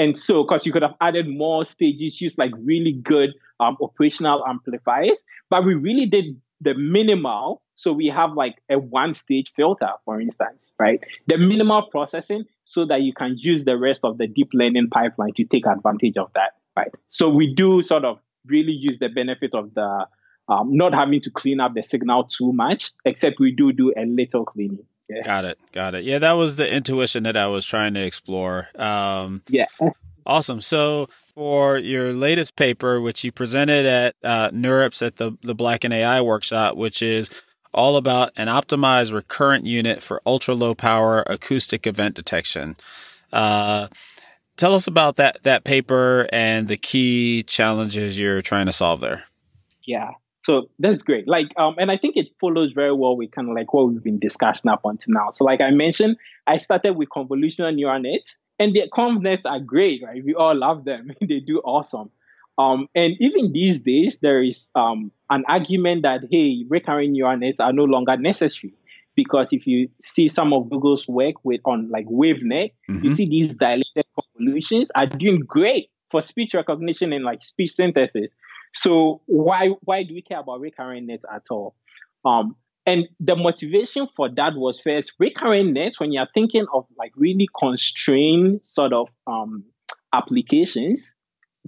And 0.00 0.18
so, 0.18 0.44
because 0.44 0.64
you 0.64 0.72
could 0.72 0.80
have 0.80 0.94
added 1.02 1.28
more 1.28 1.66
stages, 1.66 2.22
used 2.22 2.38
like 2.38 2.52
really 2.64 2.92
good 2.92 3.34
um, 3.60 3.76
operational 3.82 4.42
amplifiers, 4.48 5.18
but 5.50 5.62
we 5.62 5.74
really 5.74 6.06
did 6.06 6.40
the 6.62 6.72
minimal. 6.72 7.60
So 7.74 7.92
we 7.92 8.06
have 8.06 8.32
like 8.32 8.56
a 8.70 8.78
one 8.78 9.12
stage 9.12 9.52
filter, 9.54 9.90
for 10.06 10.18
instance, 10.18 10.72
right? 10.78 11.00
The 11.26 11.36
minimal 11.36 11.82
processing 11.90 12.44
so 12.62 12.86
that 12.86 13.02
you 13.02 13.12
can 13.12 13.36
use 13.36 13.66
the 13.66 13.76
rest 13.76 14.00
of 14.02 14.16
the 14.16 14.26
deep 14.26 14.48
learning 14.54 14.88
pipeline 14.90 15.34
to 15.34 15.44
take 15.44 15.66
advantage 15.66 16.16
of 16.16 16.30
that, 16.34 16.52
right? 16.78 16.92
So 17.10 17.28
we 17.28 17.52
do 17.54 17.82
sort 17.82 18.06
of 18.06 18.20
really 18.46 18.72
use 18.72 18.98
the 19.00 19.10
benefit 19.10 19.50
of 19.52 19.74
the 19.74 20.06
um, 20.48 20.74
not 20.74 20.94
having 20.94 21.20
to 21.20 21.30
clean 21.30 21.60
up 21.60 21.74
the 21.74 21.82
signal 21.82 22.24
too 22.24 22.54
much, 22.54 22.90
except 23.04 23.38
we 23.38 23.52
do 23.52 23.70
do 23.70 23.92
a 23.98 24.06
little 24.06 24.46
cleaning. 24.46 24.86
Yeah. 25.10 25.22
Got 25.22 25.44
it. 25.44 25.58
Got 25.72 25.94
it. 25.96 26.04
Yeah, 26.04 26.20
that 26.20 26.32
was 26.32 26.56
the 26.56 26.72
intuition 26.72 27.24
that 27.24 27.36
I 27.36 27.48
was 27.48 27.66
trying 27.66 27.94
to 27.94 28.04
explore. 28.04 28.68
Um, 28.76 29.42
yeah. 29.48 29.66
Awesome. 30.24 30.60
So 30.60 31.08
for 31.34 31.78
your 31.78 32.12
latest 32.12 32.54
paper, 32.54 33.00
which 33.00 33.24
you 33.24 33.32
presented 33.32 33.86
at 33.86 34.14
uh, 34.22 34.50
NeurIPS 34.50 35.04
at 35.04 35.16
the, 35.16 35.32
the 35.42 35.54
Black 35.54 35.84
in 35.84 35.92
AI 35.92 36.20
workshop, 36.20 36.76
which 36.76 37.02
is 37.02 37.28
all 37.74 37.96
about 37.96 38.30
an 38.36 38.46
optimized 38.46 39.12
recurrent 39.12 39.66
unit 39.66 40.00
for 40.00 40.22
ultra 40.24 40.54
low 40.54 40.74
power 40.74 41.24
acoustic 41.26 41.86
event 41.88 42.14
detection. 42.14 42.76
Uh, 43.32 43.88
tell 44.56 44.74
us 44.74 44.86
about 44.86 45.16
that, 45.16 45.42
that 45.42 45.64
paper 45.64 46.28
and 46.32 46.68
the 46.68 46.76
key 46.76 47.42
challenges 47.42 48.16
you're 48.16 48.42
trying 48.42 48.66
to 48.66 48.72
solve 48.72 49.00
there. 49.00 49.24
Yeah. 49.84 50.10
So 50.42 50.70
that's 50.78 51.02
great. 51.02 51.28
Like, 51.28 51.48
um, 51.58 51.74
and 51.78 51.90
I 51.90 51.98
think 51.98 52.16
it 52.16 52.28
follows 52.40 52.72
very 52.72 52.94
well 52.94 53.16
with 53.16 53.30
kind 53.32 53.48
of 53.48 53.54
like 53.54 53.72
what 53.74 53.88
we've 53.88 54.02
been 54.02 54.18
discussing 54.18 54.70
up 54.70 54.80
until 54.84 55.12
now. 55.12 55.30
So, 55.32 55.44
like 55.44 55.60
I 55.60 55.70
mentioned, 55.70 56.16
I 56.46 56.58
started 56.58 56.94
with 56.96 57.10
convolutional 57.10 57.74
neural 57.74 58.00
nets, 58.00 58.38
and 58.58 58.74
the 58.74 58.84
conv 58.92 59.22
nets 59.22 59.44
are 59.44 59.60
great, 59.60 60.02
right? 60.02 60.24
We 60.24 60.34
all 60.34 60.56
love 60.56 60.84
them. 60.84 61.12
they 61.20 61.40
do 61.40 61.60
awesome. 61.64 62.10
Um, 62.58 62.88
and 62.94 63.14
even 63.20 63.52
these 63.52 63.80
days, 63.80 64.18
there 64.20 64.42
is 64.42 64.70
um, 64.74 65.12
an 65.30 65.44
argument 65.48 66.02
that 66.02 66.20
hey, 66.30 66.64
recurrent 66.68 67.12
neural 67.12 67.36
nets 67.36 67.60
are 67.60 67.72
no 67.72 67.84
longer 67.84 68.16
necessary 68.16 68.74
because 69.14 69.48
if 69.52 69.66
you 69.66 69.88
see 70.02 70.28
some 70.28 70.52
of 70.52 70.70
Google's 70.70 71.06
work 71.08 71.36
with 71.42 71.60
on 71.64 71.90
like 71.90 72.06
WaveNet, 72.06 72.72
mm-hmm. 72.90 73.04
you 73.04 73.16
see 73.16 73.28
these 73.28 73.54
dilated 73.54 74.04
convolutions 74.14 74.88
are 74.94 75.06
doing 75.06 75.40
great 75.40 75.90
for 76.10 76.22
speech 76.22 76.54
recognition 76.54 77.12
and 77.12 77.24
like 77.24 77.42
speech 77.42 77.72
synthesis. 77.72 78.30
So 78.74 79.22
why 79.26 79.70
why 79.82 80.04
do 80.04 80.14
we 80.14 80.22
care 80.22 80.40
about 80.40 80.60
recurrent 80.60 81.06
nets 81.06 81.24
at 81.32 81.42
all? 81.50 81.74
Um, 82.24 82.56
and 82.86 83.08
the 83.18 83.36
motivation 83.36 84.08
for 84.16 84.28
that 84.36 84.54
was 84.56 84.80
first 84.80 85.12
recurrent 85.18 85.72
nets 85.72 86.00
when 86.00 86.12
you're 86.12 86.28
thinking 86.32 86.66
of 86.72 86.86
like 86.98 87.12
really 87.16 87.48
constrained 87.58 88.64
sort 88.64 88.92
of 88.92 89.08
um, 89.26 89.64
applications 90.12 91.14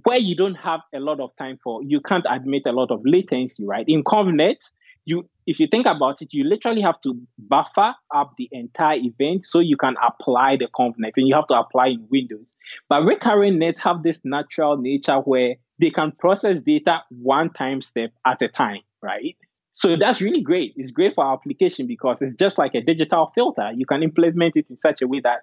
where 0.03 0.17
you 0.17 0.35
don't 0.35 0.55
have 0.55 0.81
a 0.93 0.99
lot 0.99 1.19
of 1.19 1.29
time 1.37 1.57
for 1.63 1.81
you 1.83 2.01
can't 2.01 2.25
admit 2.29 2.63
a 2.65 2.71
lot 2.71 2.91
of 2.91 3.01
latency, 3.05 3.63
right? 3.65 3.85
In 3.87 4.03
ConvNet, 4.03 4.57
you 5.05 5.29
if 5.45 5.59
you 5.59 5.67
think 5.69 5.85
about 5.85 6.21
it, 6.21 6.29
you 6.31 6.45
literally 6.45 6.81
have 6.81 6.99
to 7.01 7.19
buffer 7.37 7.93
up 8.15 8.33
the 8.37 8.47
entire 8.51 8.97
event 8.97 9.45
so 9.45 9.59
you 9.59 9.77
can 9.77 9.95
apply 10.05 10.57
the 10.57 10.67
ConvNet 10.77 11.11
and 11.17 11.27
you 11.27 11.35
have 11.35 11.47
to 11.47 11.59
apply 11.59 11.87
in 11.87 12.07
Windows. 12.09 12.47
But 12.89 13.03
recurrent 13.03 13.59
nets 13.59 13.79
have 13.79 14.03
this 14.03 14.19
natural 14.23 14.77
nature 14.77 15.17
where 15.17 15.55
they 15.83 15.89
can 15.89 16.13
process 16.13 16.61
data 16.61 16.99
one 17.09 17.51
time 17.51 17.81
step 17.81 18.11
at 18.25 18.41
a 18.41 18.47
time, 18.47 18.79
right? 19.01 19.35
So 19.73 19.97
that's 19.97 20.21
really 20.21 20.39
great. 20.39 20.73
It's 20.77 20.91
great 20.91 21.13
for 21.13 21.25
our 21.25 21.33
application 21.33 21.87
because 21.87 22.15
it's 22.21 22.37
just 22.37 22.57
like 22.57 22.73
a 22.73 22.81
digital 22.81 23.33
filter. 23.35 23.69
You 23.75 23.85
can 23.85 24.01
implement 24.01 24.55
it 24.55 24.65
in 24.69 24.77
such 24.77 25.01
a 25.01 25.07
way 25.07 25.19
that 25.25 25.39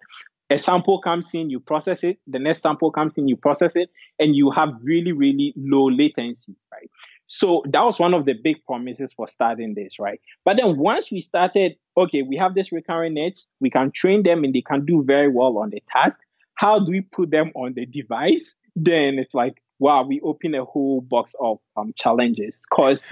a 0.49 0.59
sample 0.59 0.99
comes 1.03 1.27
in, 1.35 1.51
you 1.51 1.61
process 1.61 2.03
it, 2.03 2.19
the 2.27 2.39
next 2.39 2.63
sample 2.63 2.91
comes 2.91 3.13
in, 3.19 3.29
you 3.29 3.37
process 3.37 3.77
it, 3.77 3.91
and 4.19 4.35
you 4.35 4.51
have 4.51 4.71
really, 4.83 5.13
really 5.13 5.53
low 5.59 5.91
latency, 5.91 6.57
right? 6.73 6.89
So 7.27 7.63
that 7.71 7.83
was 7.83 8.01
one 8.01 8.15
of 8.15 8.25
the 8.25 8.33
big 8.33 8.65
promises 8.65 9.13
for 9.15 9.29
starting 9.29 9.75
this, 9.75 9.99
right? 10.01 10.23
But 10.47 10.57
then 10.57 10.79
once 10.79 11.13
we 11.13 11.21
started, 11.21 11.73
okay, 11.99 12.23
we 12.23 12.37
have 12.37 12.55
this 12.55 12.73
recurrent 12.73 13.17
nets, 13.17 13.47
we 13.61 13.69
can 13.69 13.93
train 13.95 14.23
them 14.23 14.43
and 14.43 14.55
they 14.55 14.63
can 14.63 14.87
do 14.87 15.05
very 15.07 15.29
well 15.29 15.59
on 15.59 15.69
the 15.69 15.83
task. 15.93 16.19
How 16.55 16.79
do 16.79 16.91
we 16.91 17.03
put 17.03 17.31
them 17.31 17.53
on 17.55 17.75
the 17.75 17.85
device? 17.85 18.55
Then 18.75 19.19
it's 19.19 19.35
like, 19.35 19.61
wow, 19.81 20.05
we 20.05 20.21
open 20.21 20.55
a 20.55 20.65
whole 20.65 21.01
box 21.01 21.33
of 21.41 21.59
um, 21.77 21.93
challenges 21.97 22.57
because 22.71 23.03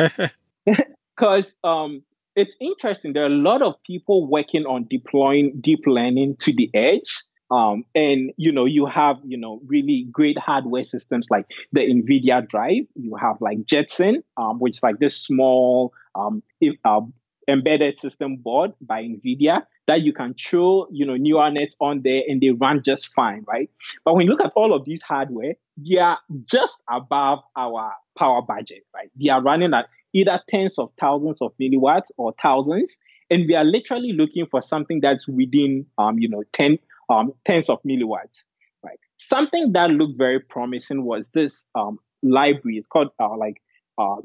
because 1.16 1.52
um, 1.64 2.02
it's 2.37 2.54
interesting. 2.61 3.14
There 3.14 3.24
are 3.24 3.26
a 3.26 3.31
lot 3.31 3.62
of 3.62 3.74
people 3.85 4.28
working 4.28 4.64
on 4.66 4.87
deploying 4.88 5.59
deep 5.61 5.81
learning 5.87 6.37
to 6.40 6.52
the 6.52 6.70
edge. 6.74 7.24
Um, 7.50 7.85
and 7.94 8.31
you 8.37 8.52
know, 8.52 8.66
you 8.66 8.85
have 8.85 9.16
you 9.24 9.38
know 9.38 9.61
really 9.66 10.07
great 10.12 10.38
hardware 10.38 10.85
systems 10.85 11.26
like 11.31 11.46
the 11.72 11.81
NVIDIA 11.81 12.46
Drive. 12.46 12.85
You 12.94 13.16
have 13.16 13.37
like 13.40 13.64
Jetson, 13.64 14.22
um, 14.37 14.61
which 14.61 14.76
is 14.76 14.83
like 14.83 14.98
this 14.98 15.16
small 15.16 15.94
um, 16.14 16.42
if, 16.61 16.76
uh, 16.85 17.00
embedded 17.48 17.98
system 17.98 18.37
board 18.37 18.72
by 18.83 19.02
NVIDIA 19.02 19.62
that 19.87 20.02
you 20.02 20.12
can 20.12 20.35
throw, 20.35 20.87
you 20.92 21.07
know, 21.07 21.16
neural 21.16 21.50
nets 21.50 21.74
on 21.81 22.02
there 22.04 22.22
and 22.28 22.40
they 22.42 22.50
run 22.50 22.83
just 22.85 23.09
fine, 23.16 23.44
right? 23.48 23.70
But 24.04 24.14
when 24.14 24.26
you 24.26 24.31
look 24.31 24.44
at 24.44 24.52
all 24.54 24.74
of 24.74 24.85
these 24.85 25.00
hardware, 25.00 25.54
they 25.79 25.99
are 25.99 26.19
just 26.51 26.77
above 26.91 27.41
our 27.57 27.93
power 28.19 28.43
budget, 28.43 28.85
right? 28.95 29.11
They 29.21 29.29
are 29.29 29.43
running 29.43 29.75
at 29.75 29.87
either 30.12 30.41
tens 30.49 30.79
of 30.79 30.91
thousands 31.01 31.41
of 31.41 31.53
milliwatts 31.61 32.11
or 32.17 32.35
thousands, 32.43 32.99
and 33.31 33.47
we 33.47 33.55
are 33.55 33.64
literally 33.64 34.12
looking 34.12 34.47
for 34.47 34.62
something 34.62 35.01
that's 35.01 35.29
within, 35.29 35.87
um, 35.99 36.19
you 36.19 36.29
know, 36.29 36.43
ten, 36.53 36.79
um, 37.09 37.33
tens 37.45 37.69
of 37.69 37.79
milliwatts, 37.83 38.43
right? 38.83 38.99
Something 39.19 39.73
that 39.73 39.91
looked 39.91 40.19
very 40.19 40.41
promising 40.41 41.05
was 41.05 41.31
this 41.31 41.64
um, 41.75 41.99
library. 42.23 42.79
It's 42.79 42.87
called 42.87 43.09
uh, 43.21 43.37
like 43.37 43.61
uh, 43.99 44.17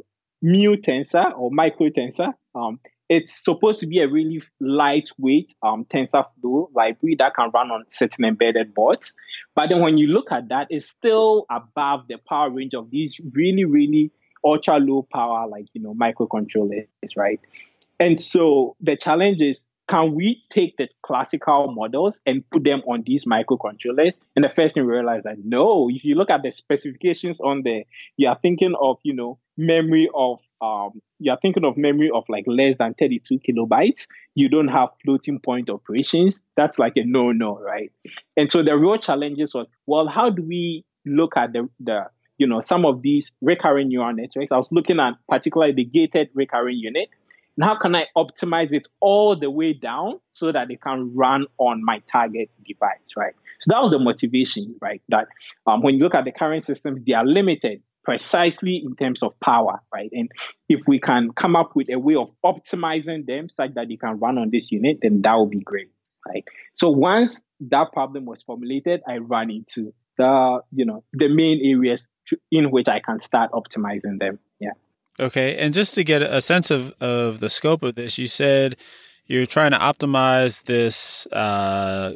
Mu 0.42 0.76
Tensor 0.78 1.38
or 1.38 1.52
Micro 1.52 1.90
Tensor. 1.90 2.34
Um, 2.56 2.80
it's 3.14 3.44
supposed 3.44 3.80
to 3.80 3.88
be 3.88 4.00
a 4.00 4.08
really 4.08 4.42
lightweight 4.60 5.54
um, 5.62 5.86
TensorFlow 5.86 6.70
library 6.74 7.16
that 7.20 7.36
can 7.36 7.52
run 7.54 7.70
on 7.70 7.86
certain 7.90 8.26
embedded 8.26 8.74
boards. 8.74 9.14
But 9.56 9.70
then 9.70 9.82
when 9.82 9.98
you 9.98 10.08
look 10.08 10.32
at 10.32 10.50
that, 10.50 10.68
it's 10.70 10.88
still 10.88 11.46
above 11.52 12.08
the 12.08 12.18
power 12.28 12.50
range 12.50 12.74
of 12.74 12.90
these 12.90 13.20
really, 13.34 13.66
really 13.66 14.12
ultra 14.44 14.78
low 14.78 15.08
power, 15.14 15.48
like, 15.48 15.68
you 15.74 15.82
know, 15.82 15.94
microcontrollers, 15.94 16.88
right? 17.16 17.40
And 18.00 18.20
so 18.20 18.76
the 18.82 18.98
challenge 18.98 19.42
is 19.42 19.66
can 19.90 20.16
we 20.16 20.42
take 20.50 20.78
the 20.78 20.88
classical 21.02 21.72
models 21.72 22.18
and 22.26 22.50
put 22.50 22.64
them 22.64 22.82
on 22.88 23.04
these 23.06 23.26
microcontrollers? 23.26 24.14
And 24.36 24.44
the 24.44 24.52
first 24.56 24.76
thing 24.76 24.86
we 24.86 24.94
realized 24.94 25.26
that 25.26 25.38
no, 25.44 25.90
if 25.92 26.04
you 26.04 26.16
look 26.16 26.30
at 26.30 26.42
the 26.42 26.52
specifications 26.52 27.40
on 27.42 27.62
there, 27.64 27.84
you 28.18 28.28
are 28.30 28.40
thinking 28.42 28.74
of, 28.80 28.98
you 29.04 29.14
know, 29.14 29.40
memory 29.58 30.10
of 30.16 30.40
um, 30.64 31.02
you're 31.20 31.38
thinking 31.42 31.66
of 31.66 31.76
memory 31.76 32.10
of 32.14 32.24
like 32.30 32.46
less 32.48 32.78
than 32.78 32.94
32 32.94 33.40
kilobytes, 33.40 34.08
you 34.34 34.48
don't 34.48 34.70
have 34.70 34.90
floating 35.04 35.40
point 35.40 35.70
operations. 35.70 36.42
That's 36.56 36.80
like 36.80 36.94
a 36.96 37.04
no 37.04 37.34
no, 37.34 37.60
right? 37.60 37.92
And 38.38 38.50
so 38.52 38.64
the 38.64 38.78
real 38.78 38.98
challenges 38.98 39.54
was, 39.54 39.68
well, 39.88 40.08
how 40.08 40.30
do 40.30 40.42
we 40.42 40.86
look 41.06 41.36
at 41.36 41.52
the, 41.52 41.68
the 41.82 42.06
you 42.38 42.48
know, 42.48 42.62
some 42.62 42.86
of 42.86 43.02
these 43.02 43.32
recurrent 43.42 43.90
neural 43.90 44.14
networks? 44.14 44.52
I 44.52 44.58
was 44.58 44.70
looking 44.72 45.00
at 45.00 45.16
particularly 45.30 45.74
the 45.74 45.86
gated 45.86 46.30
recurrent 46.34 46.78
unit. 46.78 47.10
And 47.58 47.66
how 47.66 47.78
can 47.78 47.94
I 47.94 48.08
optimize 48.18 48.72
it 48.72 48.88
all 49.00 49.36
the 49.38 49.52
way 49.52 49.74
down 49.74 50.20
so 50.32 50.52
that 50.52 50.72
it 50.72 50.82
can 50.82 51.14
run 51.14 51.46
on 51.60 51.84
my 51.84 52.02
target 52.12 52.50
device, 52.66 52.98
right? 53.16 53.34
So 53.60 53.70
that 53.74 53.82
was 53.82 53.92
the 53.92 54.00
motivation, 54.00 54.76
right? 54.82 55.02
That 55.10 55.28
um, 55.68 55.84
when 55.84 55.96
you 55.96 56.04
look 56.04 56.16
at 56.16 56.26
the 56.26 56.32
current 56.32 56.66
systems, 56.66 57.02
they 57.06 57.14
are 57.14 57.26
limited 57.26 57.84
precisely 58.04 58.82
in 58.86 58.96
terms 58.96 59.24
of 59.24 59.40
power, 59.40 59.82
right? 59.94 60.10
And 60.12 60.30
if 60.70 60.82
we 60.88 61.00
can 61.00 61.32
come 61.32 61.56
up 61.56 61.76
with 61.76 61.90
a 61.90 61.98
way 61.98 62.16
of 62.16 62.30
optimizing 62.46 63.26
them 63.26 63.50
such 63.50 63.74
that 63.76 63.88
they 63.88 63.98
can 63.98 64.20
run 64.20 64.38
on 64.38 64.50
this 64.52 64.72
unit, 64.72 65.00
then 65.02 65.22
that 65.24 65.36
would 65.36 65.50
be 65.50 65.62
great, 65.62 65.90
right? 66.28 66.44
So 66.76 66.90
once 66.90 67.42
that 67.62 67.92
problem 67.94 68.26
was 68.26 68.42
formulated, 68.42 69.02
I 69.08 69.18
ran 69.18 69.50
into 69.50 69.94
the, 70.18 70.60
you 70.72 70.86
know, 70.86 71.04
the 71.14 71.30
main 71.30 71.62
areas 71.64 72.06
in 72.52 72.72
which 72.72 72.88
I 72.88 73.00
can 73.00 73.20
start 73.22 73.52
optimizing 73.52 74.20
them. 74.20 74.40
Yeah. 74.60 74.72
Okay. 75.20 75.58
And 75.58 75.74
just 75.74 75.94
to 75.96 76.04
get 76.04 76.22
a 76.22 76.42
sense 76.42 76.72
of, 76.72 76.94
of 77.00 77.40
the 77.40 77.50
scope 77.50 77.84
of 77.84 77.96
this, 77.96 78.18
you 78.18 78.28
said 78.28 78.76
you're 79.26 79.46
trying 79.46 79.72
to 79.72 79.78
optimize 79.78 80.64
this 80.64 81.28
uh, 81.28 82.14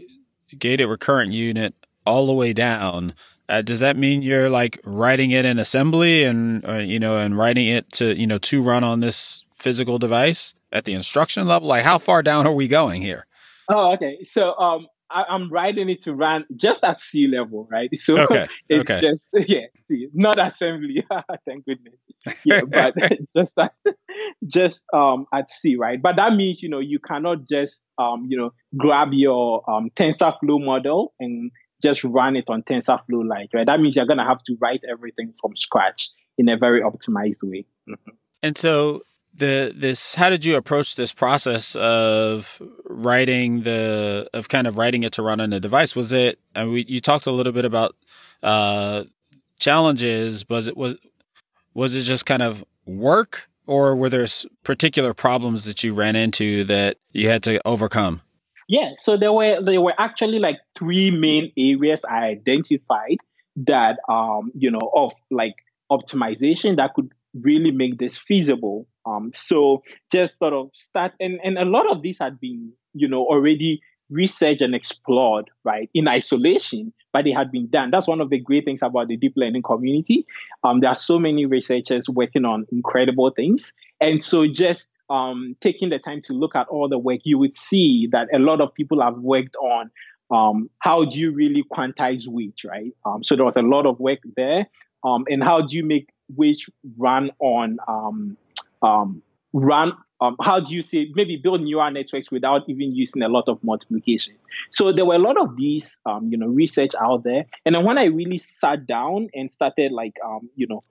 gated 0.57 0.89
recurrent 0.89 1.33
unit 1.33 1.73
all 2.05 2.27
the 2.27 2.33
way 2.33 2.53
down 2.53 3.13
uh, 3.49 3.61
does 3.61 3.79
that 3.79 3.97
mean 3.97 4.21
you're 4.21 4.49
like 4.49 4.79
writing 4.83 5.31
it 5.31 5.45
in 5.45 5.59
assembly 5.59 6.23
and 6.23 6.67
uh, 6.67 6.73
you 6.73 6.99
know 6.99 7.17
and 7.17 7.37
writing 7.37 7.67
it 7.67 7.91
to 7.93 8.15
you 8.15 8.27
know 8.27 8.37
to 8.39 8.61
run 8.61 8.83
on 8.83 8.99
this 8.99 9.45
physical 9.55 9.97
device 9.97 10.53
at 10.71 10.85
the 10.85 10.93
instruction 10.93 11.47
level? 11.47 11.67
Like 11.67 11.83
how 11.83 11.97
far 11.97 12.21
down 12.21 12.45
are 12.45 12.53
we 12.53 12.67
going 12.67 13.01
here? 13.01 13.25
Oh, 13.69 13.93
okay. 13.93 14.25
So 14.29 14.53
um, 14.57 14.87
I, 15.09 15.23
am 15.29 15.51
writing 15.51 15.89
it 15.89 16.01
to 16.03 16.13
run 16.13 16.45
just 16.55 16.83
at 16.83 17.01
C 17.01 17.27
level, 17.27 17.67
right? 17.71 17.89
So 17.97 18.17
okay. 18.17 18.47
it's 18.69 18.89
okay. 18.89 19.01
just 19.01 19.29
yeah, 19.47 19.67
C, 19.81 20.07
not 20.13 20.39
assembly. 20.45 21.05
Thank 21.45 21.65
goodness. 21.65 22.07
Yeah, 22.43 22.61
but 22.67 22.95
just 23.35 23.57
as, 23.57 23.83
just 24.45 24.83
um 24.93 25.25
at 25.33 25.49
C, 25.49 25.75
right? 25.75 26.01
But 26.01 26.17
that 26.17 26.33
means 26.33 26.61
you 26.61 26.69
know 26.69 26.79
you 26.79 26.99
cannot 26.99 27.47
just 27.49 27.83
um 27.97 28.25
you 28.29 28.37
know 28.37 28.51
grab 28.75 29.09
your 29.11 29.69
um 29.69 29.89
TensorFlow 29.97 30.63
model 30.63 31.13
and 31.19 31.51
just 31.81 32.03
run 32.03 32.35
it 32.35 32.45
on 32.47 32.63
TensorFlow 32.63 33.27
Lite, 33.27 33.49
right? 33.53 33.65
That 33.65 33.79
means 33.79 33.95
you're 33.95 34.05
going 34.05 34.17
to 34.17 34.25
have 34.25 34.43
to 34.43 34.57
write 34.59 34.81
everything 34.89 35.33
from 35.39 35.55
scratch 35.55 36.09
in 36.37 36.49
a 36.49 36.57
very 36.57 36.81
optimized 36.81 37.43
way. 37.43 37.65
Mm-hmm. 37.87 38.11
And 38.43 38.57
so 38.57 39.03
the 39.37 39.71
this 39.75 40.15
how 40.15 40.29
did 40.29 40.43
you 40.43 40.55
approach 40.55 40.95
this 40.95 41.13
process 41.13 41.75
of 41.75 42.61
writing 42.85 43.61
the 43.61 44.27
of 44.33 44.49
kind 44.49 44.65
of 44.65 44.77
writing 44.77 45.03
it 45.03 45.13
to 45.13 45.21
run 45.21 45.39
on 45.39 45.53
a 45.53 45.59
device 45.59 45.95
was 45.95 46.11
it 46.11 46.39
and 46.55 46.71
we 46.71 46.85
you 46.87 46.99
talked 46.99 47.27
a 47.27 47.31
little 47.31 47.53
bit 47.53 47.65
about 47.65 47.95
uh 48.41 49.03
challenges 49.59 50.47
was 50.49 50.67
it 50.67 50.75
was 50.75 50.95
was 51.75 51.95
it 51.95 52.01
just 52.01 52.25
kind 52.25 52.41
of 52.41 52.63
work 52.87 53.47
or 53.67 53.95
were 53.95 54.09
there 54.09 54.25
particular 54.63 55.13
problems 55.13 55.65
that 55.65 55.83
you 55.83 55.93
ran 55.93 56.15
into 56.15 56.63
that 56.63 56.97
you 57.11 57.29
had 57.29 57.43
to 57.43 57.61
overcome 57.65 58.21
yeah, 58.67 58.91
so 58.99 59.17
there 59.17 59.31
were 59.31 59.61
there 59.63 59.81
were 59.81 59.93
actually 59.97 60.39
like 60.39 60.57
three 60.77 61.11
main 61.11 61.51
areas 61.57 62.03
I 62.09 62.25
identified 62.25 63.17
that 63.65 63.97
um 64.09 64.51
you 64.53 64.69
know 64.69 64.91
of 64.95 65.13
like 65.31 65.55
optimization 65.91 66.75
that 66.77 66.93
could 66.93 67.11
really 67.41 67.71
make 67.71 67.97
this 67.97 68.17
feasible. 68.17 68.87
Um, 69.05 69.31
so 69.33 69.83
just 70.11 70.37
sort 70.37 70.53
of 70.53 70.69
start 70.73 71.13
and 71.19 71.39
and 71.43 71.57
a 71.57 71.65
lot 71.65 71.89
of 71.89 72.01
these 72.01 72.17
had 72.19 72.39
been 72.39 72.73
you 72.93 73.07
know 73.07 73.25
already 73.25 73.79
researched 74.09 74.61
and 74.61 74.73
explored 74.73 75.49
right 75.65 75.89
in 75.93 76.07
isolation, 76.07 76.93
but 77.11 77.25
they 77.25 77.31
had 77.31 77.51
been 77.51 77.67
done. 77.67 77.91
That's 77.91 78.07
one 78.07 78.21
of 78.21 78.29
the 78.29 78.39
great 78.39 78.63
things 78.63 78.79
about 78.81 79.09
the 79.09 79.17
deep 79.17 79.33
learning 79.35 79.63
community. 79.63 80.25
Um, 80.63 80.79
there 80.79 80.89
are 80.89 80.95
so 80.95 81.19
many 81.19 81.45
researchers 81.45 82.07
working 82.07 82.45
on 82.45 82.65
incredible 82.71 83.31
things, 83.31 83.73
and 84.01 84.23
so 84.23 84.45
just 84.47 84.89
um, 85.09 85.55
taking 85.61 85.89
the 85.89 85.99
time 85.99 86.21
to 86.23 86.33
look 86.33 86.55
at 86.55 86.67
all 86.67 86.89
the 86.89 86.97
work, 86.97 87.21
you 87.23 87.37
would 87.37 87.55
see 87.55 88.07
that 88.11 88.27
a 88.33 88.39
lot 88.39 88.61
of 88.61 88.73
people 88.73 89.01
have 89.01 89.17
worked 89.17 89.55
on 89.57 89.89
um, 90.29 90.69
how 90.79 91.05
do 91.05 91.17
you 91.17 91.31
really 91.31 91.63
quantize 91.71 92.27
weight, 92.27 92.55
right? 92.65 92.93
Um, 93.05 93.23
so 93.23 93.35
there 93.35 93.45
was 93.45 93.55
a 93.55 93.61
lot 93.61 93.85
of 93.85 93.99
work 93.99 94.19
there. 94.35 94.67
Um, 95.03 95.25
and 95.29 95.43
how 95.43 95.61
do 95.61 95.75
you 95.75 95.85
make 95.85 96.09
weight 96.35 96.59
run 96.97 97.31
on 97.39 97.77
um, 97.87 98.37
um, 98.81 99.21
run? 99.53 99.93
how 100.41 100.59
do 100.59 100.73
you 100.73 100.81
say 100.81 101.11
maybe 101.13 101.35
build 101.37 101.61
neural 101.61 101.91
networks 101.91 102.31
without 102.31 102.67
even 102.67 102.95
using 102.95 103.21
a 103.21 103.29
lot 103.29 103.47
of 103.47 103.63
multiplication? 103.63 104.33
So 104.71 104.91
there 104.91 105.05
were 105.05 105.13
a 105.13 105.19
lot 105.19 105.39
of 105.39 105.55
these, 105.55 105.95
you 106.23 106.37
know, 106.39 106.47
research 106.47 106.93
out 106.99 107.23
there. 107.23 107.45
And 107.67 107.75
then 107.75 107.85
when 107.85 107.99
I 107.99 108.05
really 108.05 108.39
sat 108.39 108.87
down 108.87 109.29
and 109.35 109.51
started 109.51 109.91
like, 109.91 110.17
you 110.55 110.65
know, 110.65 110.83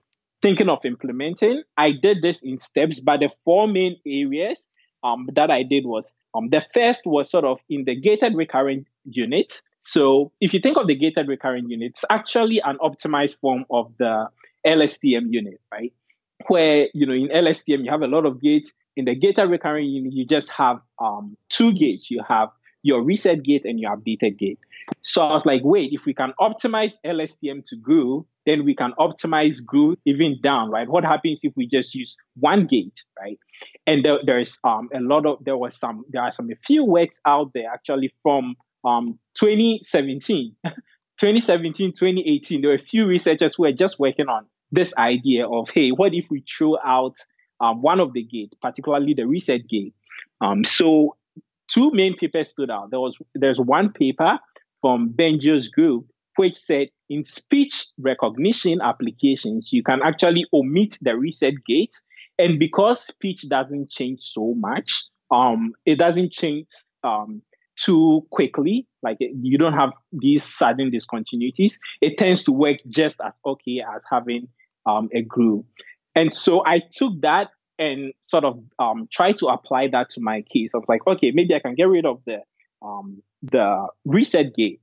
thinking 0.47 0.69
of 0.69 0.85
implementing. 0.85 1.61
I 1.75 1.91
did 1.91 2.21
this 2.21 2.41
in 2.41 2.57
steps, 2.57 3.01
but 3.01 3.19
the 3.19 3.29
four 3.43 3.67
main 3.67 3.97
areas 4.07 4.69
um, 5.03 5.27
that 5.33 5.51
I 5.51 5.63
did 5.63 5.85
was 5.85 6.05
um, 6.33 6.47
the 6.51 6.65
first 6.73 7.01
was 7.05 7.29
sort 7.29 7.43
of 7.43 7.59
in 7.69 7.83
the 7.83 7.95
gated 7.95 8.33
recurrent 8.33 8.87
unit. 9.03 9.59
So 9.81 10.31
if 10.39 10.53
you 10.53 10.61
think 10.61 10.77
of 10.77 10.87
the 10.87 10.95
gated 10.95 11.27
recurrent 11.27 11.69
unit, 11.69 11.91
it's 11.91 12.05
actually 12.09 12.61
an 12.63 12.77
optimized 12.77 13.37
form 13.41 13.65
of 13.69 13.91
the 13.99 14.27
LSTM 14.65 15.33
unit, 15.33 15.59
right? 15.69 15.91
Where, 16.47 16.87
you 16.93 17.05
know, 17.05 17.13
in 17.13 17.27
LSTM, 17.27 17.83
you 17.83 17.91
have 17.91 18.01
a 18.01 18.07
lot 18.07 18.25
of 18.25 18.41
gates. 18.41 18.71
In 18.95 19.03
the 19.03 19.15
gated 19.15 19.49
recurrent 19.49 19.87
unit, 19.87 20.13
you 20.13 20.25
just 20.25 20.49
have 20.49 20.79
um, 20.97 21.35
two 21.49 21.73
gates. 21.73 22.09
You 22.09 22.23
have 22.25 22.49
your 22.83 23.01
reset 23.01 23.43
gate 23.43 23.65
and 23.65 23.81
your 23.81 23.97
updated 23.97 24.37
gate. 24.37 24.59
So 25.01 25.21
I 25.21 25.33
was 25.33 25.45
like, 25.45 25.61
wait, 25.65 25.89
if 25.91 26.05
we 26.05 26.13
can 26.13 26.31
optimize 26.39 26.93
LSTM 27.05 27.65
to 27.65 27.75
GRU, 27.75 28.25
then 28.47 28.63
we 28.63 28.73
can 28.73 28.93
optimize 28.97 29.63
GRU 29.63 29.97
even 30.05 30.39
down, 30.41 30.71
right? 30.71 30.87
What 30.87 31.03
happens 31.03 31.39
if 31.43 31.53
we 31.57 31.67
just 31.67 31.93
use 31.93 32.15
one 32.35 32.65
gate, 32.65 33.03
right? 33.19 33.37
And 33.85 34.05
there, 34.05 34.19
there's 34.25 34.57
um, 34.63 34.89
a 34.95 35.01
lot 35.01 35.25
of, 35.25 35.43
there 35.43 35.57
was 35.57 35.77
some, 35.77 36.05
there 36.09 36.21
are 36.23 36.31
some, 36.31 36.49
a 36.49 36.55
few 36.65 36.85
works 36.85 37.19
out 37.27 37.51
there 37.53 37.69
actually 37.71 38.13
from 38.23 38.55
um, 38.85 39.19
2017, 39.37 40.55
2017, 40.65 41.91
2018. 41.91 42.61
There 42.61 42.69
were 42.69 42.75
a 42.75 42.79
few 42.79 43.05
researchers 43.05 43.55
who 43.55 43.63
were 43.63 43.73
just 43.73 43.99
working 43.99 44.29
on 44.29 44.45
this 44.71 44.93
idea 44.97 45.45
of, 45.45 45.69
hey, 45.69 45.89
what 45.89 46.13
if 46.13 46.27
we 46.31 46.41
throw 46.57 46.77
out 46.85 47.17
um, 47.59 47.81
one 47.81 47.99
of 47.99 48.13
the 48.13 48.23
gates, 48.23 48.55
particularly 48.61 49.13
the 49.13 49.25
reset 49.25 49.67
gate? 49.67 49.93
Um, 50.39 50.63
so 50.63 51.17
two 51.67 51.91
main 51.91 52.15
papers 52.15 52.49
stood 52.49 52.71
out. 52.71 52.91
There 52.91 52.99
was 53.01 53.17
there's 53.35 53.59
one 53.59 53.91
paper 53.91 54.39
from 54.79 55.09
Bengio's 55.09 55.67
group 55.67 56.05
which 56.37 56.57
said 56.57 56.87
in 57.09 57.23
speech 57.23 57.87
recognition 57.99 58.79
applications 58.81 59.69
you 59.71 59.83
can 59.83 59.99
actually 60.03 60.45
omit 60.53 60.97
the 61.01 61.15
reset 61.15 61.53
gate, 61.65 61.95
and 62.39 62.59
because 62.59 63.05
speech 63.05 63.45
doesn't 63.49 63.89
change 63.89 64.21
so 64.21 64.53
much, 64.57 65.05
um, 65.31 65.73
it 65.85 65.97
doesn't 65.97 66.31
change 66.31 66.67
um, 67.03 67.41
too 67.77 68.25
quickly. 68.31 68.87
Like 69.03 69.17
you 69.19 69.57
don't 69.57 69.73
have 69.73 69.91
these 70.11 70.43
sudden 70.43 70.91
discontinuities. 70.91 71.73
It 72.01 72.17
tends 72.17 72.43
to 72.45 72.51
work 72.51 72.77
just 72.87 73.17
as 73.25 73.33
okay 73.45 73.83
as 73.95 74.03
having 74.09 74.47
um, 74.85 75.09
a 75.13 75.21
GRU. 75.21 75.65
And 76.15 76.33
so 76.33 76.65
I 76.65 76.81
took 76.91 77.21
that 77.21 77.49
and 77.79 78.13
sort 78.25 78.43
of 78.43 78.59
um, 78.79 79.07
try 79.11 79.33
to 79.33 79.47
apply 79.47 79.89
that 79.91 80.09
to 80.11 80.21
my 80.21 80.41
case. 80.41 80.71
I 80.73 80.77
was 80.77 80.87
like, 80.87 81.05
okay, 81.05 81.31
maybe 81.31 81.53
I 81.53 81.59
can 81.59 81.75
get 81.75 81.87
rid 81.87 82.05
of 82.05 82.21
the 82.25 82.39
um, 82.81 83.21
the 83.43 83.87
reset 84.05 84.55
gate. 84.55 84.81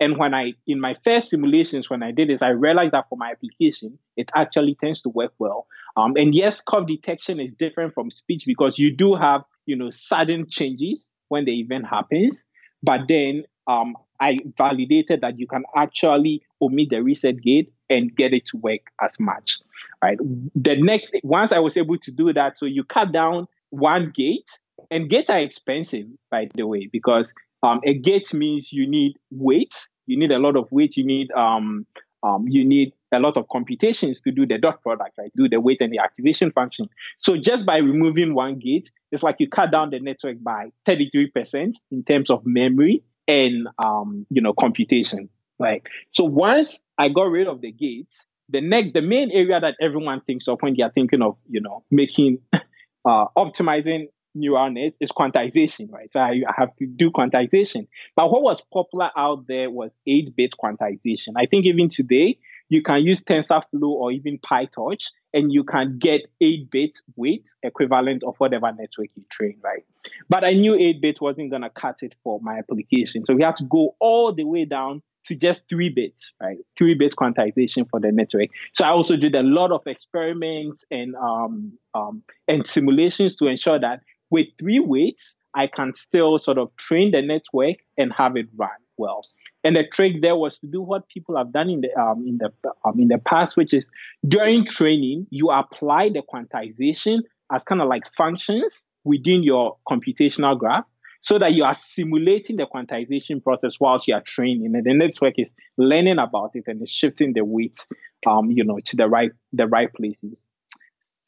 And 0.00 0.16
when 0.16 0.32
I, 0.34 0.54
in 0.66 0.80
my 0.80 0.96
first 1.04 1.28
simulations, 1.28 1.90
when 1.90 2.02
I 2.02 2.10
did 2.10 2.30
this, 2.30 2.40
I 2.40 2.48
realized 2.48 2.92
that 2.92 3.08
for 3.10 3.18
my 3.18 3.30
application, 3.30 3.98
it 4.16 4.30
actually 4.34 4.76
tends 4.80 5.02
to 5.02 5.10
work 5.10 5.32
well. 5.38 5.66
Um, 5.96 6.16
and 6.16 6.34
yes, 6.34 6.62
cough 6.62 6.86
detection 6.86 7.38
is 7.38 7.52
different 7.58 7.92
from 7.92 8.10
speech 8.10 8.44
because 8.46 8.78
you 8.78 8.94
do 8.94 9.14
have, 9.14 9.42
you 9.66 9.76
know, 9.76 9.90
sudden 9.90 10.46
changes 10.50 11.10
when 11.28 11.44
the 11.44 11.60
event 11.60 11.86
happens. 11.86 12.46
But 12.82 13.00
then 13.08 13.44
um, 13.66 13.94
I 14.20 14.38
validated 14.56 15.20
that 15.20 15.38
you 15.38 15.46
can 15.46 15.64
actually 15.76 16.42
omit 16.62 16.88
the 16.90 17.02
reset 17.02 17.42
gate 17.42 17.70
and 17.90 18.14
get 18.16 18.32
it 18.32 18.46
to 18.46 18.56
work 18.56 18.80
as 19.02 19.20
much. 19.20 19.58
Right. 20.02 20.18
The 20.54 20.80
next, 20.80 21.12
once 21.22 21.52
I 21.52 21.58
was 21.58 21.76
able 21.76 21.98
to 21.98 22.10
do 22.10 22.32
that, 22.32 22.58
so 22.58 22.64
you 22.64 22.84
cut 22.84 23.12
down 23.12 23.48
one 23.68 24.12
gate, 24.16 24.48
and 24.90 25.10
gates 25.10 25.28
are 25.28 25.38
expensive, 25.38 26.06
by 26.30 26.48
the 26.54 26.66
way, 26.66 26.88
because 26.90 27.34
um, 27.62 27.80
a 27.84 27.94
gate 27.94 28.32
means 28.32 28.72
you 28.72 28.88
need 28.88 29.16
weight, 29.30 29.74
you 30.06 30.18
need 30.18 30.30
a 30.30 30.38
lot 30.38 30.56
of 30.56 30.70
weight, 30.70 30.96
you 30.96 31.04
need 31.04 31.30
um, 31.32 31.86
um, 32.22 32.46
you 32.48 32.64
need 32.64 32.92
a 33.12 33.18
lot 33.18 33.36
of 33.36 33.48
computations 33.48 34.20
to 34.22 34.30
do 34.30 34.46
the 34.46 34.58
dot 34.58 34.82
product, 34.82 35.12
right? 35.18 35.32
Do 35.36 35.48
the 35.48 35.60
weight 35.60 35.80
and 35.80 35.92
the 35.92 35.98
activation 35.98 36.52
function. 36.52 36.88
So 37.18 37.36
just 37.36 37.66
by 37.66 37.78
removing 37.78 38.34
one 38.34 38.58
gate, 38.58 38.90
it's 39.10 39.22
like 39.22 39.36
you 39.38 39.48
cut 39.48 39.72
down 39.72 39.90
the 39.90 40.00
network 40.00 40.42
by 40.42 40.70
33% 40.86 41.72
in 41.90 42.04
terms 42.04 42.30
of 42.30 42.42
memory 42.44 43.02
and, 43.26 43.68
um, 43.84 44.26
you 44.30 44.42
know, 44.42 44.52
computation, 44.52 45.28
right? 45.58 45.82
So 46.10 46.24
once 46.24 46.78
I 46.98 47.08
got 47.08 47.30
rid 47.30 47.48
of 47.48 47.60
the 47.60 47.72
gates, 47.72 48.14
the 48.48 48.60
next, 48.60 48.92
the 48.92 49.02
main 49.02 49.30
area 49.32 49.58
that 49.60 49.76
everyone 49.80 50.20
thinks 50.20 50.46
of 50.46 50.58
when 50.60 50.74
they 50.76 50.82
are 50.82 50.92
thinking 50.92 51.22
of, 51.22 51.36
you 51.48 51.60
know, 51.60 51.84
making, 51.90 52.38
uh, 52.52 53.24
optimizing 53.36 54.08
neural 54.34 54.70
net 54.70 54.94
is 55.00 55.10
quantization, 55.10 55.90
right? 55.90 56.10
So 56.12 56.20
I, 56.20 56.40
have 56.56 56.74
to 56.76 56.86
do 56.86 57.10
quantization. 57.10 57.86
But 58.16 58.30
what 58.30 58.42
was 58.42 58.62
popular 58.72 59.10
out 59.16 59.46
there 59.46 59.70
was 59.70 59.92
8 60.06 60.34
bit 60.36 60.54
quantization. 60.62 61.34
I 61.36 61.46
think 61.46 61.66
even 61.66 61.88
today, 61.88 62.38
you 62.68 62.82
can 62.82 63.02
use 63.02 63.20
TensorFlow 63.22 63.82
or 63.82 64.12
even 64.12 64.38
PyTorch, 64.38 65.06
and 65.34 65.52
you 65.52 65.64
can 65.64 65.98
get 65.98 66.22
8 66.40 66.70
bit 66.70 66.98
weight 67.16 67.48
equivalent 67.62 68.22
of 68.22 68.36
whatever 68.38 68.70
network 68.72 69.08
you 69.14 69.24
train, 69.30 69.58
right? 69.62 69.84
But 70.28 70.44
I 70.44 70.52
knew 70.52 70.74
8 70.74 71.00
bit 71.00 71.20
wasn't 71.20 71.50
going 71.50 71.62
to 71.62 71.70
cut 71.70 71.96
it 72.02 72.14
for 72.22 72.40
my 72.42 72.58
application. 72.58 73.24
So 73.26 73.34
we 73.34 73.42
had 73.42 73.56
to 73.56 73.64
go 73.64 73.96
all 74.00 74.32
the 74.32 74.44
way 74.44 74.64
down 74.64 75.02
to 75.26 75.34
just 75.34 75.68
three 75.68 75.88
bits, 75.88 76.32
right? 76.40 76.58
Three 76.78 76.94
bit 76.94 77.14
quantization 77.16 77.88
for 77.88 78.00
the 78.00 78.10
network. 78.10 78.48
So 78.74 78.84
I 78.84 78.90
also 78.90 79.16
did 79.16 79.34
a 79.34 79.42
lot 79.42 79.70
of 79.70 79.82
experiments 79.86 80.84
and 80.90 81.14
um, 81.16 81.78
um, 81.94 82.22
and 82.48 82.66
simulations 82.66 83.36
to 83.36 83.46
ensure 83.46 83.78
that 83.78 84.00
with 84.30 84.46
three 84.58 84.80
weights, 84.80 85.34
I 85.54 85.66
can 85.66 85.94
still 85.94 86.38
sort 86.38 86.58
of 86.58 86.74
train 86.76 87.10
the 87.10 87.22
network 87.22 87.76
and 87.98 88.12
have 88.12 88.36
it 88.36 88.46
run 88.56 88.70
well. 88.96 89.22
And 89.64 89.76
the 89.76 89.84
trick 89.92 90.22
there 90.22 90.36
was 90.36 90.58
to 90.60 90.66
do 90.66 90.80
what 90.80 91.08
people 91.08 91.36
have 91.36 91.52
done 91.52 91.68
in 91.68 91.80
the 91.80 92.00
um, 92.00 92.24
in 92.26 92.38
the 92.38 92.52
um, 92.84 92.98
in 92.98 93.08
the 93.08 93.18
past, 93.18 93.56
which 93.56 93.74
is 93.74 93.84
during 94.26 94.64
training 94.64 95.26
you 95.30 95.50
apply 95.50 96.10
the 96.10 96.22
quantization 96.22 97.18
as 97.52 97.64
kind 97.64 97.82
of 97.82 97.88
like 97.88 98.04
functions 98.16 98.86
within 99.04 99.42
your 99.42 99.76
computational 99.88 100.58
graph, 100.58 100.84
so 101.20 101.38
that 101.38 101.52
you 101.52 101.64
are 101.64 101.74
simulating 101.74 102.56
the 102.56 102.66
quantization 102.66 103.42
process 103.42 103.78
whilst 103.80 104.06
you 104.08 104.14
are 104.14 104.22
training, 104.22 104.72
and 104.74 104.84
the 104.84 104.94
network 104.94 105.34
is 105.38 105.52
learning 105.76 106.18
about 106.18 106.52
it 106.54 106.64
and 106.66 106.88
shifting 106.88 107.32
the 107.34 107.44
weights, 107.44 107.86
um, 108.26 108.50
you 108.50 108.64
know, 108.64 108.78
to 108.84 108.96
the 108.96 109.08
right 109.08 109.32
the 109.52 109.66
right 109.66 109.92
places. 109.92 110.34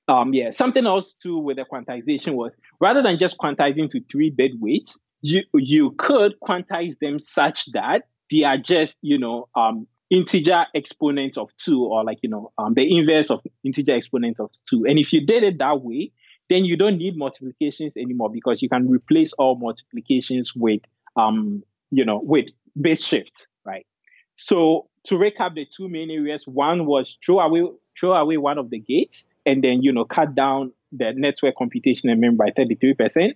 Um, 0.08 0.34
yeah, 0.34 0.50
something 0.50 0.86
else 0.86 1.14
too 1.22 1.38
with 1.38 1.56
the 1.56 1.64
quantization 1.64 2.34
was 2.34 2.56
rather 2.80 3.02
than 3.02 3.18
just 3.18 3.38
quantizing 3.38 3.88
to 3.90 4.00
three 4.10 4.30
bit 4.30 4.52
weights, 4.58 4.98
you 5.20 5.42
you 5.54 5.92
could 5.92 6.34
quantize 6.40 6.98
them 6.98 7.20
such 7.20 7.66
that 7.72 8.02
they 8.30 8.42
are 8.42 8.58
just 8.58 8.96
you 9.02 9.18
know 9.18 9.48
um, 9.54 9.86
integer 10.10 10.66
exponents 10.74 11.38
of 11.38 11.56
two 11.56 11.84
or 11.84 12.04
like 12.04 12.18
you 12.22 12.28
know 12.28 12.52
um, 12.58 12.74
the 12.74 12.98
inverse 12.98 13.30
of 13.30 13.40
integer 13.64 13.94
exponent 13.94 14.40
of 14.40 14.50
two. 14.68 14.84
And 14.86 14.98
if 14.98 15.12
you 15.12 15.24
did 15.24 15.44
it 15.44 15.58
that 15.58 15.82
way, 15.82 16.10
then 16.50 16.64
you 16.64 16.76
don't 16.76 16.98
need 16.98 17.16
multiplications 17.16 17.96
anymore 17.96 18.30
because 18.30 18.60
you 18.60 18.68
can 18.68 18.88
replace 18.88 19.32
all 19.34 19.56
multiplications 19.56 20.52
with 20.54 20.80
um 21.16 21.62
you 21.90 22.04
know 22.04 22.20
with 22.22 22.46
bit 22.80 22.98
shift, 23.00 23.46
right? 23.64 23.86
So 24.34 24.88
to 25.04 25.14
recap 25.14 25.54
the 25.54 25.66
two 25.76 25.88
main 25.88 26.10
areas, 26.10 26.44
one 26.46 26.86
was 26.86 27.16
throw 27.24 27.38
away 27.38 27.62
throw 27.98 28.12
away 28.14 28.36
one 28.36 28.58
of 28.58 28.70
the 28.70 28.80
gates 28.80 29.26
and 29.46 29.62
then 29.62 29.82
you 29.82 29.92
know 29.92 30.04
cut 30.04 30.34
down 30.34 30.72
the 30.92 31.12
network 31.16 31.56
computation 31.56 32.10
and 32.10 32.20
memory 32.20 32.36
by 32.36 32.62
33%. 32.62 33.32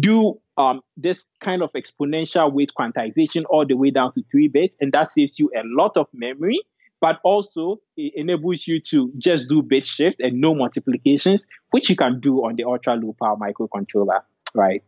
Do 0.00 0.40
um, 0.56 0.80
this 0.96 1.26
kind 1.40 1.62
of 1.62 1.70
exponential 1.72 2.52
weight 2.52 2.70
quantization 2.78 3.44
all 3.48 3.66
the 3.66 3.74
way 3.74 3.90
down 3.90 4.12
to 4.14 4.22
three 4.30 4.48
bits, 4.48 4.76
and 4.80 4.92
that 4.92 5.08
saves 5.12 5.38
you 5.38 5.50
a 5.54 5.62
lot 5.64 5.96
of 5.96 6.06
memory, 6.12 6.60
but 7.00 7.20
also 7.22 7.80
it 7.96 8.12
enables 8.16 8.66
you 8.66 8.80
to 8.80 9.12
just 9.18 9.48
do 9.48 9.62
bit 9.62 9.84
shift 9.84 10.20
and 10.20 10.40
no 10.40 10.54
multiplications, 10.54 11.44
which 11.70 11.88
you 11.90 11.96
can 11.96 12.18
do 12.20 12.38
on 12.38 12.56
the 12.56 12.64
ultra 12.64 12.94
low 12.96 13.14
power 13.22 13.36
microcontroller, 13.36 14.20
right? 14.54 14.82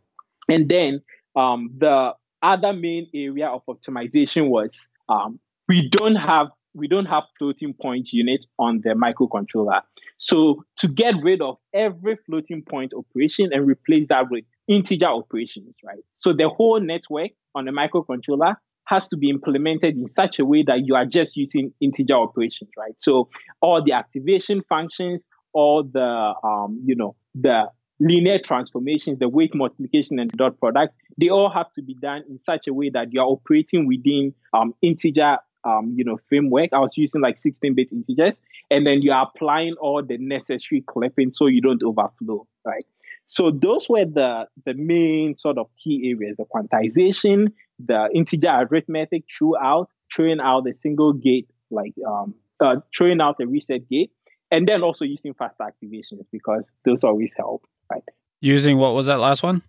And 0.48 0.68
then 0.68 1.02
um, 1.36 1.70
the 1.76 2.12
other 2.42 2.72
main 2.72 3.08
area 3.14 3.48
of 3.48 3.62
optimization 3.66 4.48
was 4.48 4.70
um, 5.08 5.38
we 5.68 5.88
don't 5.88 6.16
have 6.16 6.48
we 6.76 6.86
don't 6.86 7.06
have 7.06 7.24
floating 7.38 7.74
point 7.74 8.12
units 8.12 8.46
on 8.58 8.82
the 8.84 8.90
microcontroller. 8.90 9.80
So 10.18 10.62
to 10.78 10.88
get 10.88 11.14
rid 11.22 11.40
of 11.40 11.56
every 11.74 12.16
floating 12.26 12.62
point 12.62 12.92
operation 12.94 13.48
and 13.52 13.66
replace 13.66 14.06
that 14.10 14.26
with 14.30 14.44
integer 14.68 15.06
operations, 15.06 15.74
right? 15.84 16.04
So 16.16 16.32
the 16.32 16.48
whole 16.48 16.80
network 16.80 17.30
on 17.54 17.64
the 17.64 17.72
microcontroller 17.72 18.56
has 18.86 19.08
to 19.08 19.16
be 19.16 19.30
implemented 19.30 19.96
in 19.96 20.08
such 20.08 20.38
a 20.38 20.44
way 20.44 20.62
that 20.66 20.82
you 20.84 20.94
are 20.94 21.06
just 21.06 21.36
using 21.36 21.72
integer 21.80 22.14
operations, 22.14 22.70
right? 22.78 22.94
So 23.00 23.28
all 23.60 23.82
the 23.82 23.92
activation 23.92 24.62
functions, 24.68 25.22
all 25.52 25.82
the 25.82 26.34
um, 26.44 26.80
you 26.84 26.94
know 26.94 27.16
the 27.34 27.64
linear 27.98 28.38
transformations, 28.38 29.18
the 29.18 29.28
weight 29.28 29.54
multiplication 29.54 30.18
and 30.18 30.30
dot 30.32 30.58
product, 30.60 30.94
they 31.18 31.30
all 31.30 31.50
have 31.50 31.72
to 31.72 31.82
be 31.82 31.94
done 31.94 32.22
in 32.28 32.38
such 32.38 32.66
a 32.68 32.74
way 32.74 32.90
that 32.90 33.08
you 33.10 33.20
are 33.20 33.26
operating 33.26 33.86
within 33.86 34.34
um, 34.52 34.74
integer 34.82 35.38
um, 35.66 35.94
you 35.96 36.04
know, 36.04 36.18
framework. 36.28 36.72
I 36.72 36.78
was 36.78 36.92
using 36.96 37.20
like 37.20 37.42
16-bit 37.42 37.88
integers, 37.92 38.38
and 38.70 38.86
then 38.86 39.02
you're 39.02 39.20
applying 39.20 39.74
all 39.80 40.02
the 40.02 40.16
necessary 40.18 40.84
clipping 40.86 41.32
so 41.34 41.46
you 41.46 41.60
don't 41.60 41.82
overflow, 41.82 42.46
right? 42.64 42.86
So 43.28 43.50
those 43.50 43.88
were 43.88 44.04
the 44.04 44.46
the 44.64 44.74
main 44.74 45.36
sort 45.36 45.58
of 45.58 45.66
key 45.82 46.14
areas: 46.14 46.36
the 46.36 46.44
quantization, 46.44 47.52
the 47.78 48.08
integer 48.14 48.66
arithmetic 48.70 49.24
throughout, 49.36 49.90
throwing 50.14 50.38
out 50.40 50.62
the 50.64 50.74
single 50.74 51.12
gate, 51.12 51.50
like 51.70 51.92
um, 52.06 52.34
uh, 52.60 52.76
throwing 52.96 53.20
out 53.20 53.38
the 53.38 53.46
reset 53.46 53.88
gate, 53.88 54.12
and 54.52 54.68
then 54.68 54.82
also 54.82 55.04
using 55.04 55.34
fast 55.34 55.56
activations 55.58 56.24
because 56.30 56.62
those 56.84 57.02
always 57.02 57.32
help, 57.36 57.66
right? 57.90 58.04
Using 58.40 58.78
what 58.78 58.94
was 58.94 59.06
that 59.06 59.18
last 59.18 59.42
one? 59.42 59.62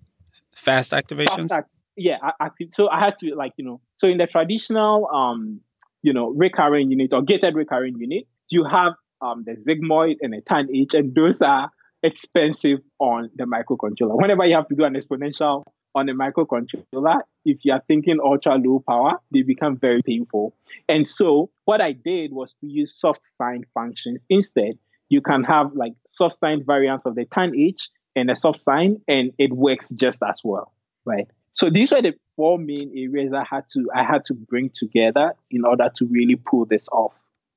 Fast 0.53 0.91
activations. 0.91 1.49
Fast 1.49 1.67
yeah, 1.95 2.17
active. 2.39 2.69
So 2.73 2.89
I 2.89 2.99
had 2.99 3.17
to 3.21 3.35
like 3.35 3.53
you 3.57 3.65
know, 3.65 3.81
so 3.95 4.07
in 4.07 4.19
the 4.19 4.27
traditional 4.27 5.09
um 5.09 5.61
you 6.01 6.13
know, 6.13 6.29
recurring 6.29 6.91
unit 6.91 7.13
or 7.13 7.21
gated 7.21 7.55
recurring 7.55 7.95
unit, 7.97 8.25
you 8.49 8.63
have 8.63 8.93
um, 9.21 9.43
the 9.45 9.53
sigmoid 9.53 10.17
and 10.21 10.33
the 10.33 10.41
tanh, 10.41 10.67
and 10.93 11.15
those 11.15 11.41
are 11.41 11.71
expensive 12.03 12.79
on 12.99 13.29
the 13.35 13.45
microcontroller. 13.45 14.15
Whenever 14.15 14.45
you 14.45 14.55
have 14.55 14.67
to 14.67 14.75
do 14.75 14.83
an 14.83 14.95
exponential 14.95 15.63
on 15.95 16.07
a 16.09 16.13
microcontroller, 16.13 17.21
if 17.45 17.57
you 17.63 17.73
are 17.73 17.81
thinking 17.87 18.17
ultra 18.23 18.55
low 18.55 18.83
power, 18.87 19.13
they 19.31 19.41
become 19.41 19.77
very 19.77 20.01
painful. 20.03 20.55
And 20.87 21.09
so 21.09 21.49
what 21.65 21.81
I 21.81 21.93
did 21.93 22.31
was 22.33 22.55
to 22.61 22.67
use 22.67 22.93
soft 22.95 23.21
sign 23.37 23.63
functions 23.73 24.19
instead. 24.29 24.77
You 25.09 25.21
can 25.21 25.43
have 25.45 25.71
like 25.73 25.93
soft 26.07 26.39
sign 26.39 26.63
variants 26.65 27.05
of 27.05 27.15
the 27.15 27.25
tanh 27.25 27.75
and 28.15 28.29
a 28.29 28.35
soft 28.35 28.63
sign, 28.63 29.01
and 29.07 29.31
it 29.37 29.53
works 29.53 29.87
just 29.89 30.19
as 30.27 30.41
well, 30.43 30.73
right? 31.05 31.27
So 31.57 31.69
these 31.69 31.91
were 31.91 32.01
the 32.01 32.13
four 32.35 32.57
main 32.59 32.91
areas 32.95 33.33
I 33.33 33.43
had 33.43 33.65
to 33.73 33.89
I 33.93 34.03
had 34.03 34.25
to 34.25 34.33
bring 34.33 34.71
together 34.73 35.33
in 35.49 35.65
order 35.65 35.89
to 35.97 36.05
really 36.05 36.35
pull 36.35 36.65
this 36.65 36.85
off. 36.91 37.13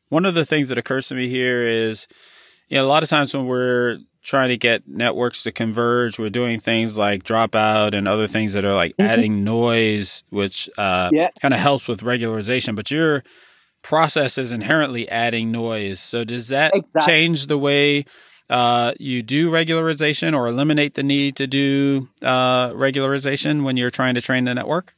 One 0.08 0.24
of 0.24 0.34
the 0.34 0.46
things 0.46 0.70
that 0.70 0.78
occurs 0.78 1.08
to 1.08 1.14
me 1.14 1.28
here 1.28 1.62
is, 1.62 2.08
you 2.68 2.78
know, 2.78 2.84
a 2.84 2.88
lot 2.88 3.02
of 3.02 3.08
times 3.08 3.34
when 3.34 3.46
we're 3.46 3.98
trying 4.22 4.48
to 4.48 4.56
get 4.56 4.88
networks 4.88 5.42
to 5.44 5.52
converge, 5.52 6.18
we're 6.18 6.30
doing 6.30 6.58
things 6.58 6.98
like 6.98 7.22
dropout 7.22 7.94
and 7.94 8.08
other 8.08 8.26
things 8.26 8.54
that 8.54 8.64
are 8.64 8.74
like 8.74 8.96
mm-hmm. 8.96 9.08
adding 9.08 9.44
noise, 9.44 10.24
which 10.30 10.68
uh, 10.76 11.10
yeah. 11.12 11.28
kind 11.40 11.54
of 11.54 11.60
helps 11.60 11.86
with 11.86 12.00
regularization. 12.00 12.74
But 12.74 12.90
your 12.90 13.22
process 13.82 14.38
is 14.38 14.52
inherently 14.52 15.08
adding 15.08 15.50
noise. 15.50 16.00
So 16.00 16.24
does 16.24 16.48
that 16.48 16.74
exactly. 16.74 17.12
change 17.12 17.46
the 17.46 17.58
way 17.58 18.04
uh, 18.50 18.92
you 18.98 19.22
do 19.22 19.50
regularization 19.50 20.36
or 20.36 20.48
eliminate 20.48 20.94
the 20.94 21.02
need 21.02 21.36
to 21.36 21.46
do 21.46 22.08
uh, 22.22 22.70
regularization 22.70 23.62
when 23.62 23.76
you're 23.76 23.90
trying 23.90 24.14
to 24.16 24.20
train 24.20 24.44
the 24.44 24.54
network? 24.54 24.94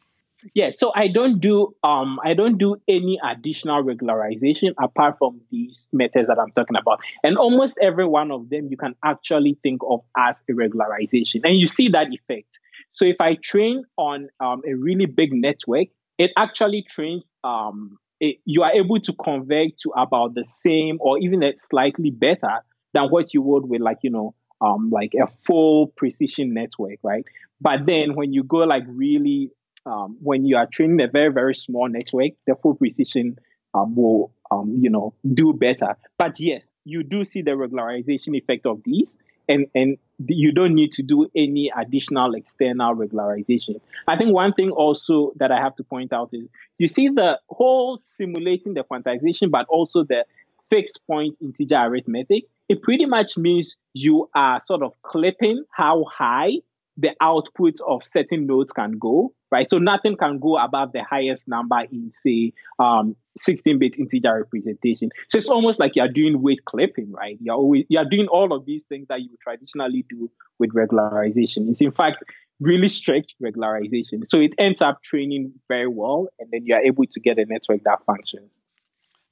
Yeah, 0.55 0.71
so 0.77 0.91
I 0.95 1.07
don't 1.07 1.41
do 1.41 1.75
um 1.85 2.19
I 2.25 2.35
don't 2.35 2.59
do 2.59 2.77
any 2.89 3.21
additional 3.23 3.85
regularization 3.85 4.75
apart 4.83 5.19
from 5.19 5.41
these 5.53 5.87
methods 5.93 6.27
that 6.27 6.39
I'm 6.39 6.51
talking 6.51 6.77
about. 6.77 6.99
And 7.23 7.39
almost 7.39 7.79
every 7.81 8.07
one 8.07 8.33
of 8.33 8.51
them 8.51 8.67
you 8.69 8.77
can 8.77 8.97
actually 9.05 9.57
think 9.63 9.83
of 9.89 10.01
as 10.17 10.43
a 10.51 10.53
regularization. 10.53 11.43
And 11.45 11.57
you 11.57 11.69
see 11.69 11.91
that 11.91 12.09
effect. 12.11 12.49
So 12.91 13.05
if 13.05 13.17
I 13.21 13.37
train 13.43 13.85
on 13.97 14.31
um, 14.41 14.63
a 14.67 14.75
really 14.75 15.07
big 15.07 15.33
network, 15.33 15.89
it 16.19 16.33
actually 16.37 16.85
trains 16.89 17.33
um 17.45 17.99
it, 18.19 18.39
you 18.45 18.63
are 18.63 18.73
able 18.73 19.01
to 19.01 19.13
convert 19.13 19.79
to 19.83 19.91
about 19.97 20.35
the 20.35 20.45
same 20.45 20.99
or 21.01 21.19
even 21.19 21.43
slightly 21.59 22.11
better 22.11 22.63
than 22.93 23.05
what 23.09 23.35
you 23.35 23.43
would 23.43 23.69
with 23.69 23.81
like, 23.81 23.99
you 24.03 24.11
know, 24.11 24.35
um, 24.61 24.91
like 24.91 25.13
a 25.15 25.27
full 25.45 25.89
precision 25.89 26.55
network, 26.55 26.99
right? 27.03 27.25
But 27.61 27.87
then 27.87 28.15
when 28.15 28.33
you 28.33 28.45
go 28.45 28.59
like 28.59 28.85
really, 28.87 29.51
um, 29.87 30.17
when 30.23 30.45
you 30.45 30.57
are 30.57 30.69
training 30.73 31.01
a 31.01 31.09
very, 31.09 31.33
very 31.33 31.55
small 31.55 31.89
network, 31.89 32.33
the 32.47 32.55
full 32.63 32.75
precision 32.75 33.39
um, 33.75 33.95
will, 33.95 34.33
um, 34.51 34.77
you 34.79 34.91
know, 34.91 35.15
do 35.35 35.53
better. 35.53 35.97
But 36.19 36.39
yes, 36.39 36.65
you 36.85 37.03
do 37.03 37.25
see 37.25 37.43
the 37.43 37.53
regularization 37.53 38.37
effect 38.37 38.67
of 38.67 38.83
these, 38.85 39.13
and 39.49 39.67
and 39.75 39.99
you 40.27 40.53
don't 40.53 40.75
need 40.75 40.93
to 40.93 41.03
do 41.03 41.29
any 41.35 41.71
additional 41.77 42.35
external 42.35 42.95
regularization. 42.95 43.81
I 44.07 44.17
think 44.17 44.33
one 44.33 44.53
thing 44.53 44.71
also 44.71 45.33
that 45.37 45.51
I 45.51 45.59
have 45.59 45.75
to 45.77 45.85
point 45.85 46.13
out 46.13 46.31
is 46.33 46.49
you 46.79 46.89
see 46.89 47.09
the 47.09 47.39
whole 47.49 47.99
simulating 47.99 48.75
the 48.75 48.85
quantization, 48.85 49.51
but 49.51 49.67
also 49.69 50.05
the 50.05 50.25
fixed 50.71 51.01
point 51.07 51.37
integer 51.41 51.77
arithmetic, 51.77 52.45
it 52.73 52.83
pretty 52.83 53.07
much 53.07 53.37
means 53.37 53.77
you 53.93 54.29
are 54.35 54.61
sort 54.65 54.83
of 54.83 54.93
clipping 55.03 55.65
how 55.71 56.05
high 56.05 56.53
the 56.97 57.11
output 57.21 57.75
of 57.87 58.03
certain 58.05 58.47
nodes 58.47 58.73
can 58.73 58.99
go, 58.99 59.33
right? 59.51 59.69
So 59.71 59.79
nothing 59.79 60.17
can 60.17 60.39
go 60.39 60.59
above 60.59 60.93
the 60.93 61.03
highest 61.03 61.49
number 61.49 61.81
in, 61.91 62.11
say, 62.13 62.53
um, 62.79 63.17
16-bit 63.47 63.99
integer 63.99 64.35
representation. 64.35 65.11
So 65.31 65.39
it's 65.39 65.49
almost 65.49 65.81
like 65.81 65.97
you're 65.97 66.13
doing 66.13 66.43
weight 66.43 66.65
clipping, 66.65 67.13
right? 67.13 67.39
You're 67.41 67.57
always 67.57 67.85
you're 67.89 68.05
doing 68.05 68.29
all 68.29 68.53
of 68.53 68.67
these 68.67 68.85
things 68.85 69.09
that 69.09 69.21
you 69.21 69.31
traditionally 69.43 70.05
do 70.09 70.31
with 70.59 70.71
regularization. 70.75 71.71
It's 71.71 71.81
in 71.81 71.93
fact 71.93 72.25
really 72.61 72.89
strict 72.89 73.35
regularization. 73.43 74.23
So 74.29 74.39
it 74.39 74.53
ends 74.59 74.83
up 74.83 75.03
training 75.03 75.53
very 75.69 75.89
well, 75.89 76.29
and 76.39 76.51
then 76.53 76.63
you're 76.65 76.81
able 76.81 77.05
to 77.11 77.21
get 77.21 77.39
a 77.39 77.45
network 77.47 77.85
that 77.85 78.05
functions. 78.07 78.51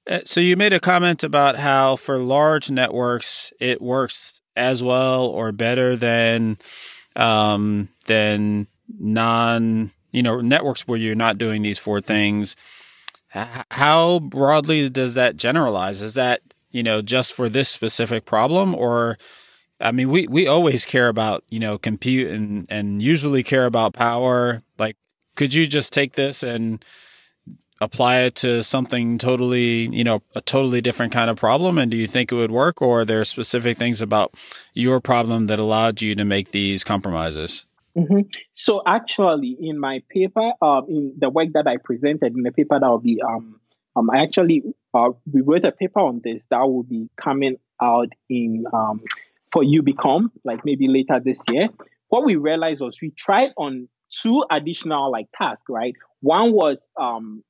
Uh, 0.09 0.21
so 0.25 0.41
you 0.41 0.57
made 0.57 0.73
a 0.73 0.81
comment 0.81 1.23
about 1.23 1.57
how 1.57 1.97
for 1.97 2.19
large 2.19 2.71
networks 2.71 3.53
it 3.61 3.81
works 3.83 4.41
as 4.57 4.83
well 4.83 5.27
or 5.27 5.53
better 5.53 5.97
than 5.97 6.59
um, 7.17 7.89
than 8.07 8.67
non 8.99 9.91
you 10.13 10.23
know 10.23 10.41
networks 10.41 10.87
where 10.89 10.99
you're 10.99 11.15
not 11.15 11.39
doing 11.39 11.63
these 11.63 11.79
four 11.79 12.01
things. 12.01 12.57
How 13.29 14.19
broadly 14.19 14.91
does 14.91 15.15
that 15.15 15.37
generalize? 15.37 16.03
Is 16.03 16.15
that 16.15 16.41
you 16.71 16.83
know 16.83 17.01
just 17.01 17.33
for 17.33 17.49
this 17.49 17.69
specific 17.69 18.25
problem, 18.25 18.75
or 18.75 19.19
I 19.81 19.93
mean, 19.93 20.11
we 20.11 20.27
we 20.27 20.47
always 20.47 20.85
care 20.85 21.09
about 21.09 21.45
you 21.51 21.61
know 21.61 21.79
compute 21.79 22.31
and 22.31 22.67
and 22.69 23.01
usually 23.01 23.43
care 23.43 23.67
about 23.67 23.95
power. 23.95 24.63
Like, 24.79 24.97
could 25.37 25.55
you 25.55 25.67
just 25.67 25.93
take 25.93 26.15
this 26.15 26.43
and 26.43 26.85
apply 27.81 28.21
it 28.21 28.35
to 28.37 28.63
something 28.63 29.19
totally, 29.19 29.89
you 29.89 30.05
know, 30.05 30.23
a 30.35 30.41
totally 30.41 30.81
different 30.81 31.13
kind 31.13 31.31
of 31.31 31.37
problem? 31.37 31.79
And 31.79 31.91
do 31.91 31.97
you 31.97 32.07
think 32.07 32.31
it 32.31 32.35
would 32.35 32.51
work, 32.51 32.83
or 32.83 33.01
are 33.01 33.05
there 33.05 33.25
specific 33.25 33.79
things 33.79 34.03
about 34.03 34.35
your 34.75 35.01
problem 35.01 35.47
that 35.47 35.59
allowed 35.59 36.03
you 36.03 36.15
to 36.15 36.25
make 36.25 36.51
these 36.53 36.85
compromises? 36.85 37.67
Mm-hmm. 37.97 38.21
So 38.55 38.83
actually, 38.87 39.57
in 39.61 39.79
my 39.79 40.03
paper, 40.11 40.53
uh, 40.63 40.83
in 40.89 41.15
the 41.19 41.29
work 41.29 41.49
that 41.55 41.67
I 41.67 41.77
presented 41.83 42.37
in 42.37 42.43
the 42.43 42.53
paper 42.53 42.79
that 42.79 42.89
will 42.89 42.99
be, 42.99 43.21
um, 43.21 43.59
um, 43.97 44.11
I 44.11 44.23
actually 44.23 44.63
uh, 44.95 45.11
we 45.31 45.41
wrote 45.41 45.65
a 45.65 45.73
paper 45.73 46.01
on 46.01 46.21
this 46.23 46.43
that 46.51 46.61
will 46.61 46.85
be 46.85 47.09
coming 47.17 47.57
out 47.83 48.13
in 48.29 48.65
um, 48.73 49.01
for 49.53 49.65
UbiComp, 49.65 50.31
like 50.45 50.65
maybe 50.65 50.87
later 50.87 51.21
this 51.25 51.41
year. 51.49 51.69
What 52.09 52.25
we 52.25 52.37
realized 52.37 52.81
was 52.81 52.97
we 53.01 53.11
tried 53.11 53.51
on 53.57 53.89
two 54.11 54.45
additional 54.51 55.11
like 55.11 55.27
tasks, 55.37 55.65
right? 55.69 55.95
One 56.21 56.53
was 56.53 56.79
um, 57.01 57.43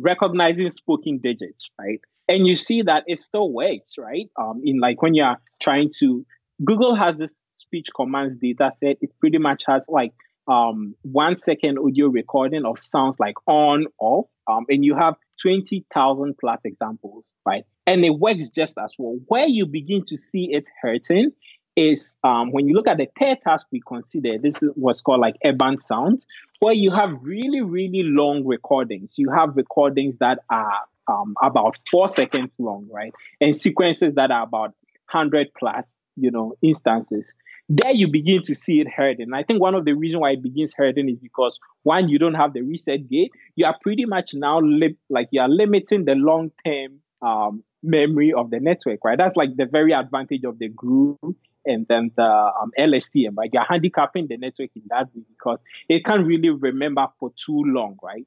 recognizing 0.00 0.70
spoken 0.70 1.18
digits, 1.22 1.70
right? 1.78 2.00
And 2.28 2.46
you 2.46 2.56
see 2.56 2.82
that 2.82 3.04
it 3.06 3.22
still 3.22 3.50
works, 3.52 3.94
right? 3.98 4.28
Um, 4.38 4.60
in 4.64 4.80
like 4.80 5.00
when 5.02 5.14
you're 5.14 5.36
trying 5.60 5.90
to, 6.00 6.26
Google 6.64 6.94
has 6.94 7.16
this 7.16 7.46
speech 7.54 7.86
commands 7.94 8.38
data 8.40 8.70
set. 8.80 8.96
It 9.00 9.10
pretty 9.20 9.38
much 9.38 9.62
has 9.66 9.82
like 9.88 10.12
um, 10.46 10.94
one 11.02 11.36
second 11.36 11.78
audio 11.78 12.08
recording 12.08 12.64
of 12.64 12.80
sounds 12.80 13.16
like 13.18 13.34
on, 13.46 13.86
off, 14.00 14.26
um, 14.48 14.64
and 14.68 14.84
you 14.84 14.96
have 14.96 15.14
20,000 15.42 16.34
plus 16.40 16.60
examples, 16.64 17.26
right? 17.46 17.64
And 17.86 18.04
it 18.04 18.18
works 18.18 18.48
just 18.48 18.74
as 18.78 18.94
well. 18.98 19.18
Where 19.28 19.46
you 19.46 19.66
begin 19.66 20.04
to 20.08 20.16
see 20.16 20.48
it 20.52 20.64
hurting 20.82 21.32
is 21.78 22.16
um, 22.24 22.50
when 22.50 22.66
you 22.66 22.74
look 22.74 22.88
at 22.88 22.96
the 22.96 23.06
third 23.18 23.38
task 23.44 23.66
we 23.70 23.80
consider, 23.86 24.36
this 24.36 24.60
is 24.62 24.70
what's 24.74 25.00
called 25.00 25.20
like 25.20 25.36
urban 25.44 25.78
sounds, 25.78 26.26
where 26.58 26.74
you 26.74 26.90
have 26.90 27.10
really, 27.22 27.60
really 27.60 28.02
long 28.02 28.44
recordings. 28.44 29.12
You 29.16 29.30
have 29.30 29.56
recordings 29.56 30.16
that 30.18 30.40
are 30.50 30.80
um, 31.06 31.36
about 31.40 31.76
four 31.88 32.08
seconds 32.08 32.56
long, 32.58 32.88
right? 32.92 33.12
And 33.40 33.56
sequences 33.56 34.14
that 34.16 34.32
are 34.32 34.42
about 34.42 34.74
100 35.12 35.48
plus, 35.56 35.98
you 36.16 36.32
know, 36.32 36.54
instances. 36.62 37.24
There 37.68 37.92
you 37.92 38.08
begin 38.10 38.42
to 38.44 38.54
see 38.54 38.80
it 38.80 38.88
hurting. 38.88 39.32
I 39.32 39.44
think 39.44 39.60
one 39.60 39.74
of 39.74 39.84
the 39.84 39.92
reasons 39.92 40.20
why 40.20 40.30
it 40.30 40.42
begins 40.42 40.72
hurting 40.74 41.08
is 41.08 41.18
because 41.18 41.58
one, 41.84 42.08
you 42.08 42.18
don't 42.18 42.34
have 42.34 42.54
the 42.54 42.62
reset 42.62 43.08
gate. 43.08 43.30
You 43.56 43.66
are 43.66 43.76
pretty 43.82 44.04
much 44.04 44.30
now 44.32 44.60
li- 44.60 44.96
like 45.10 45.28
you 45.30 45.40
are 45.42 45.48
limiting 45.48 46.06
the 46.06 46.14
long 46.14 46.50
term 46.64 47.00
um, 47.22 47.62
memory 47.82 48.32
of 48.32 48.50
the 48.50 48.58
network, 48.58 49.00
right? 49.04 49.18
That's 49.18 49.36
like 49.36 49.56
the 49.56 49.66
very 49.66 49.92
advantage 49.92 50.44
of 50.44 50.58
the 50.58 50.68
GRU 50.68 51.18
and 51.64 51.86
then 51.88 52.10
the 52.16 52.22
um, 52.22 52.70
LSTM, 52.78 53.36
right? 53.36 53.50
You're 53.52 53.64
handicapping 53.68 54.26
the 54.28 54.36
network 54.36 54.70
in 54.74 54.82
that 54.88 55.08
way 55.14 55.22
because 55.28 55.58
it 55.88 56.04
can't 56.04 56.26
really 56.26 56.50
remember 56.50 57.06
for 57.18 57.30
too 57.30 57.62
long, 57.66 57.96
right? 58.02 58.26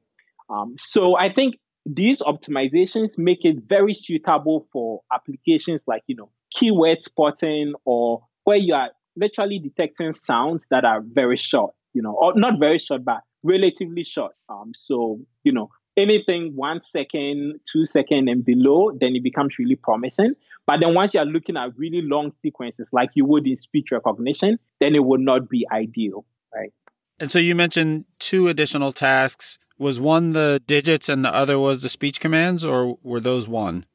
Um, 0.50 0.76
so 0.78 1.18
I 1.18 1.34
think 1.34 1.56
these 1.86 2.20
optimizations 2.20 3.18
make 3.18 3.44
it 3.44 3.58
very 3.68 3.94
suitable 3.94 4.68
for 4.72 5.02
applications 5.12 5.84
like, 5.88 6.04
you 6.08 6.16
know, 6.16 6.30
keyword 6.52 7.02
spotting 7.04 7.74
or 7.86 8.24
where 8.44 8.58
you 8.58 8.74
are 8.74 8.90
literally 9.16 9.60
detecting 9.60 10.14
sounds 10.14 10.66
that 10.70 10.86
are 10.86 11.02
very 11.02 11.38
short, 11.38 11.74
you 11.94 12.02
know, 12.02 12.16
or 12.20 12.34
not 12.36 12.60
very 12.60 12.80
short, 12.80 13.04
but 13.04 13.22
relatively 13.44 14.04
short. 14.04 14.34
Um, 14.50 14.72
so, 14.76 15.20
you 15.44 15.52
know, 15.52 15.70
anything 15.98 16.54
one 16.56 16.82
second, 16.82 17.60
two 17.72 17.86
second 17.86 18.30
and 18.30 18.46
below, 18.46 18.92
then 18.98 19.16
it 19.16 19.24
becomes 19.24 19.56
really 19.58 19.76
promising. 19.76 20.34
But 20.68 20.80
then 20.80 20.94
once 20.94 21.14
you're 21.14 21.26
looking 21.26 21.58
at 21.58 21.78
really 21.78 22.02
long 22.02 22.32
sequences 22.42 22.90
like 22.92 23.10
you 23.16 23.26
would 23.26 23.48
in 23.48 23.58
speech 23.58 23.92
recognition, 23.92 24.60
then 24.80 24.96
it 24.96 25.04
would 25.04 25.22
not 25.22 25.50
be 25.50 25.68
ideal, 25.72 26.26
right? 26.54 26.72
And 27.20 27.30
so 27.30 27.40
you 27.40 27.56
mentioned 27.56 28.06
two 28.20 28.48
additional 28.48 28.92
tasks. 28.92 29.60
Was 29.78 30.00
one 30.00 30.34
the 30.34 30.62
digits 30.66 31.10
and 31.10 31.26
the 31.26 31.34
other 31.34 31.58
was 31.58 31.82
the 31.82 31.90
speech 31.90 32.20
commands, 32.20 32.64
or 32.64 32.98
were 33.02 33.20
those 33.20 33.48
one? 33.48 33.86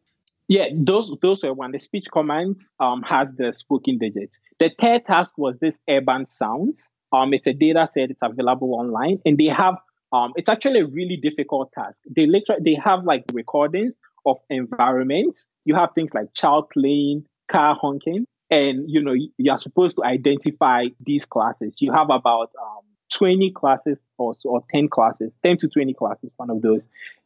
Yeah, 0.48 0.66
those 0.74 1.10
those 1.22 1.42
were 1.42 1.52
one. 1.52 1.72
The 1.72 1.80
speech 1.80 2.06
commands 2.12 2.72
um, 2.80 3.02
has 3.02 3.32
the 3.34 3.52
spoken 3.52 3.98
digits. 3.98 4.38
The 4.58 4.70
third 4.80 5.06
task 5.06 5.32
was 5.36 5.56
this 5.60 5.78
urban 5.88 6.26
sounds. 6.26 6.88
Um, 7.12 7.34
it's 7.34 7.46
a 7.46 7.52
data 7.52 7.88
set. 7.92 8.10
It's 8.10 8.20
available 8.22 8.74
online, 8.74 9.20
and 9.24 9.38
they 9.38 9.46
have 9.46 9.76
um, 10.12 10.32
it's 10.36 10.48
actually 10.48 10.80
a 10.80 10.86
really 10.86 11.16
difficult 11.16 11.72
task. 11.72 12.00
They 12.14 12.26
literally 12.26 12.62
they 12.64 12.80
have 12.82 13.04
like 13.04 13.24
recordings 13.32 13.94
of 14.26 14.38
environments. 14.50 15.46
You 15.64 15.74
have 15.76 15.90
things 15.94 16.12
like 16.12 16.34
child 16.34 16.68
playing, 16.70 17.26
car 17.50 17.76
honking, 17.80 18.26
and 18.50 18.88
you 18.88 19.02
know 19.02 19.14
you 19.14 19.50
are 19.50 19.58
supposed 19.58 19.96
to 19.96 20.04
identify 20.04 20.86
these 21.00 21.24
classes. 21.24 21.74
You 21.78 21.92
have 21.92 22.10
about 22.10 22.50
um, 22.60 22.84
20 23.12 23.52
classes 23.52 23.98
or 24.18 24.34
so, 24.34 24.50
or 24.50 24.64
10 24.70 24.88
classes, 24.88 25.32
10 25.44 25.58
to 25.58 25.68
20 25.68 25.94
classes, 25.94 26.30
one 26.36 26.50
of 26.50 26.62
those. 26.62 26.80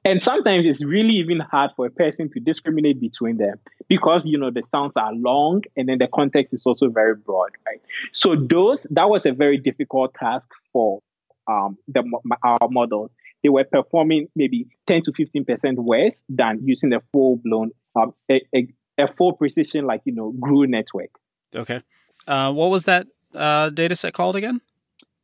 And 0.05 0.23
sometimes 0.23 0.65
it's 0.67 0.85
really 0.85 1.15
even 1.15 1.41
hard 1.41 1.73
for 1.77 1.87
a 1.87 1.91
person 1.91 2.31
to 2.31 2.41
discriminate 2.41 3.01
between 3.01 3.37
them 3.37 3.59
because, 3.89 4.25
you 4.25 4.39
know, 4.39 4.51
the 4.51 4.63
sounds 4.71 4.97
are 4.97 5.13
long 5.15 5.63
and 5.77 5.89
then 5.89 5.99
the 5.99 6.09
context 6.09 6.55
is 6.55 6.63
also 6.65 6.89
very 6.89 7.15
broad, 7.15 7.51
right? 7.67 7.81
So 8.13 8.35
those, 8.35 8.87
that 8.91 9.11
was 9.11 9.27
a 9.27 9.33
very 9.33 9.59
difficult 9.59 10.15
task 10.15 10.49
for 10.73 11.01
um, 11.49 11.77
the, 11.89 12.03
our 12.43 12.69
models. 12.71 13.11
They 13.43 13.49
were 13.49 13.65
performing 13.65 14.29
maybe 14.37 14.67
10 14.87 15.03
to 15.05 15.13
15% 15.13 15.77
worse 15.77 16.25
than 16.29 16.61
using 16.65 16.93
a 16.93 17.01
full 17.13 17.37
blown, 17.37 17.71
um, 17.97 18.15
a, 18.31 18.43
a, 18.55 18.69
a, 18.99 19.13
full 19.15 19.33
precision, 19.33 19.87
like, 19.87 20.03
you 20.05 20.15
know, 20.15 20.33
GRU 20.39 20.67
network. 20.67 21.11
Okay. 21.55 21.83
Uh, 22.27 22.53
what 22.53 22.71
was 22.71 22.85
that 22.85 23.07
uh, 23.35 23.71
data 23.71 23.95
set 23.95 24.13
called 24.13 24.37
again? 24.37 24.61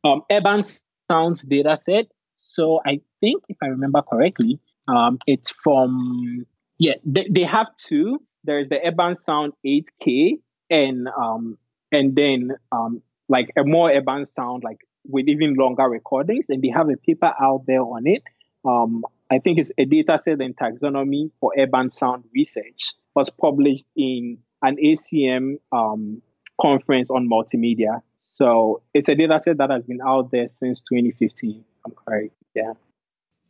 Um, 0.03 0.23
Urban 0.31 0.63
Sounds 1.09 1.43
data 1.43 1.77
set. 1.77 2.07
So 2.33 2.81
I 2.85 3.01
think, 3.21 3.43
if 3.49 3.57
I 3.61 3.67
remember 3.67 4.01
correctly, 4.01 4.59
um, 4.87 5.19
it's 5.27 5.51
from, 5.51 6.45
yeah, 6.77 6.93
they, 7.05 7.27
they 7.29 7.43
have 7.43 7.67
two. 7.77 8.21
There's 8.43 8.69
the 8.69 8.79
Urban 8.83 9.15
Sound 9.17 9.53
8K 9.65 10.39
and 10.69 11.07
um, 11.07 11.57
and 11.91 12.15
then 12.15 12.51
um, 12.71 13.01
like 13.29 13.51
a 13.57 13.63
more 13.63 13.91
urban 13.91 14.25
sound, 14.25 14.63
like 14.63 14.79
with 15.07 15.27
even 15.27 15.55
longer 15.55 15.83
recordings, 15.83 16.45
and 16.49 16.61
they 16.61 16.69
have 16.69 16.89
a 16.89 16.97
paper 16.97 17.33
out 17.41 17.63
there 17.65 17.81
on 17.81 18.07
it. 18.07 18.23
Um, 18.65 19.03
I 19.29 19.39
think 19.39 19.59
it's 19.59 19.71
a 19.77 19.85
data 19.85 20.19
set 20.23 20.41
and 20.41 20.55
taxonomy 20.55 21.31
for 21.39 21.53
urban 21.57 21.91
sound 21.91 22.25
research 22.33 22.93
was 23.15 23.29
published 23.29 23.85
in 23.95 24.37
an 24.61 24.77
ACM 24.77 25.59
um, 25.71 26.21
conference 26.59 27.09
on 27.09 27.29
multimedia. 27.29 28.01
So 28.31 28.83
it's 28.93 29.09
a 29.09 29.15
data 29.15 29.41
set 29.43 29.57
that 29.57 29.71
has 29.71 29.83
been 29.83 29.99
out 30.05 30.31
there 30.31 30.49
since 30.59 30.81
2015. 30.81 31.63
I'm 31.85 31.91
correct. 31.93 32.33
Yeah. 32.53 32.73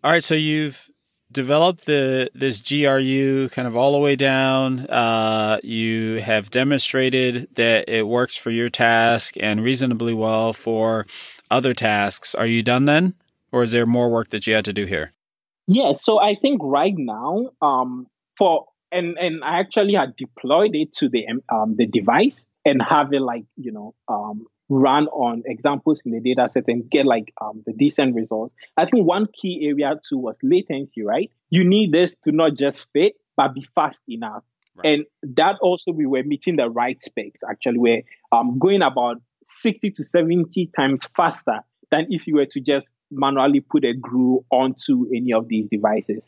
All 0.03 0.12
right. 0.12 0.24
So 0.24 0.36
you've 0.36 0.89
developed 1.32 1.86
the 1.86 2.30
this 2.34 2.62
GRU 2.62 3.49
kind 3.49 3.68
of 3.68 3.76
all 3.76 3.91
the 3.91 3.99
way 3.99 4.16
down. 4.16 4.80
Uh, 4.88 5.60
you 5.64 6.22
have 6.22 6.49
demonstrated 6.49 7.49
that 7.55 7.89
it 7.89 8.08
works 8.08 8.38
for 8.38 8.49
your 8.49 8.70
task 8.70 9.36
and 9.39 9.62
reasonably 9.64 10.14
well 10.14 10.53
for 10.53 11.05
other 11.49 11.73
tasks. 11.73 12.35
Are 12.35 12.45
you 12.45 12.63
done 12.63 12.85
then, 12.85 13.15
or 13.51 13.63
is 13.63 13.71
there 13.71 13.85
more 13.85 14.09
work 14.09 14.29
that 14.29 14.47
you 14.47 14.53
had 14.55 14.65
to 14.65 14.73
do 14.73 14.85
here? 14.85 15.13
Yeah, 15.67 15.93
so 15.99 16.19
I 16.19 16.35
think 16.41 16.61
right 16.63 16.95
now, 16.95 17.49
um, 17.61 18.07
for 18.37 18.67
and 18.91 19.17
and 19.17 19.43
I 19.43 19.59
actually 19.59 19.93
had 19.93 20.15
deployed 20.15 20.71
it 20.73 20.93
to 20.97 21.09
the 21.09 21.25
um, 21.49 21.75
the 21.77 21.85
device 21.85 22.43
and 22.63 22.81
have 22.81 23.11
it 23.13 23.21
like 23.21 23.45
you 23.57 23.71
know 23.71 23.93
um, 24.07 24.45
run 24.69 25.07
on 25.07 25.43
examples 25.45 26.01
in 26.05 26.11
the 26.11 26.19
data 26.19 26.49
set 26.51 26.65
and 26.67 26.89
get 26.89 27.05
like 27.05 27.33
um, 27.41 27.63
the 27.65 27.73
decent 27.73 28.15
results. 28.15 28.55
I 28.75 28.85
think 28.85 29.05
one 29.05 29.27
key 29.39 29.67
area 29.69 29.99
too 30.07 30.17
was 30.17 30.35
latency, 30.43 31.03
right? 31.03 31.31
You 31.49 31.63
need 31.63 31.91
this 31.91 32.15
to 32.23 32.31
not 32.31 32.55
just 32.55 32.87
fit, 32.93 33.13
but 33.35 33.53
be 33.53 33.67
fast 33.75 34.01
enough. 34.07 34.43
Right. 34.75 34.93
And 34.93 35.35
that 35.35 35.55
also 35.61 35.91
we 35.91 36.05
were 36.05 36.23
meeting 36.23 36.57
the 36.57 36.69
right 36.69 37.01
specs. 37.01 37.39
Actually, 37.49 37.79
we're 37.79 38.01
um, 38.31 38.59
going 38.59 38.81
about 38.81 39.21
60 39.47 39.91
to 39.91 40.03
70 40.03 40.71
times 40.75 41.01
faster 41.15 41.59
than 41.91 42.07
if 42.09 42.27
you 42.27 42.35
were 42.35 42.45
to 42.45 42.59
just 42.59 42.87
manually 43.11 43.61
put 43.61 43.85
a 43.85 43.93
GRU 43.93 44.43
onto 44.51 45.07
any 45.15 45.33
of 45.33 45.47
these 45.47 45.67
devices. 45.71 46.21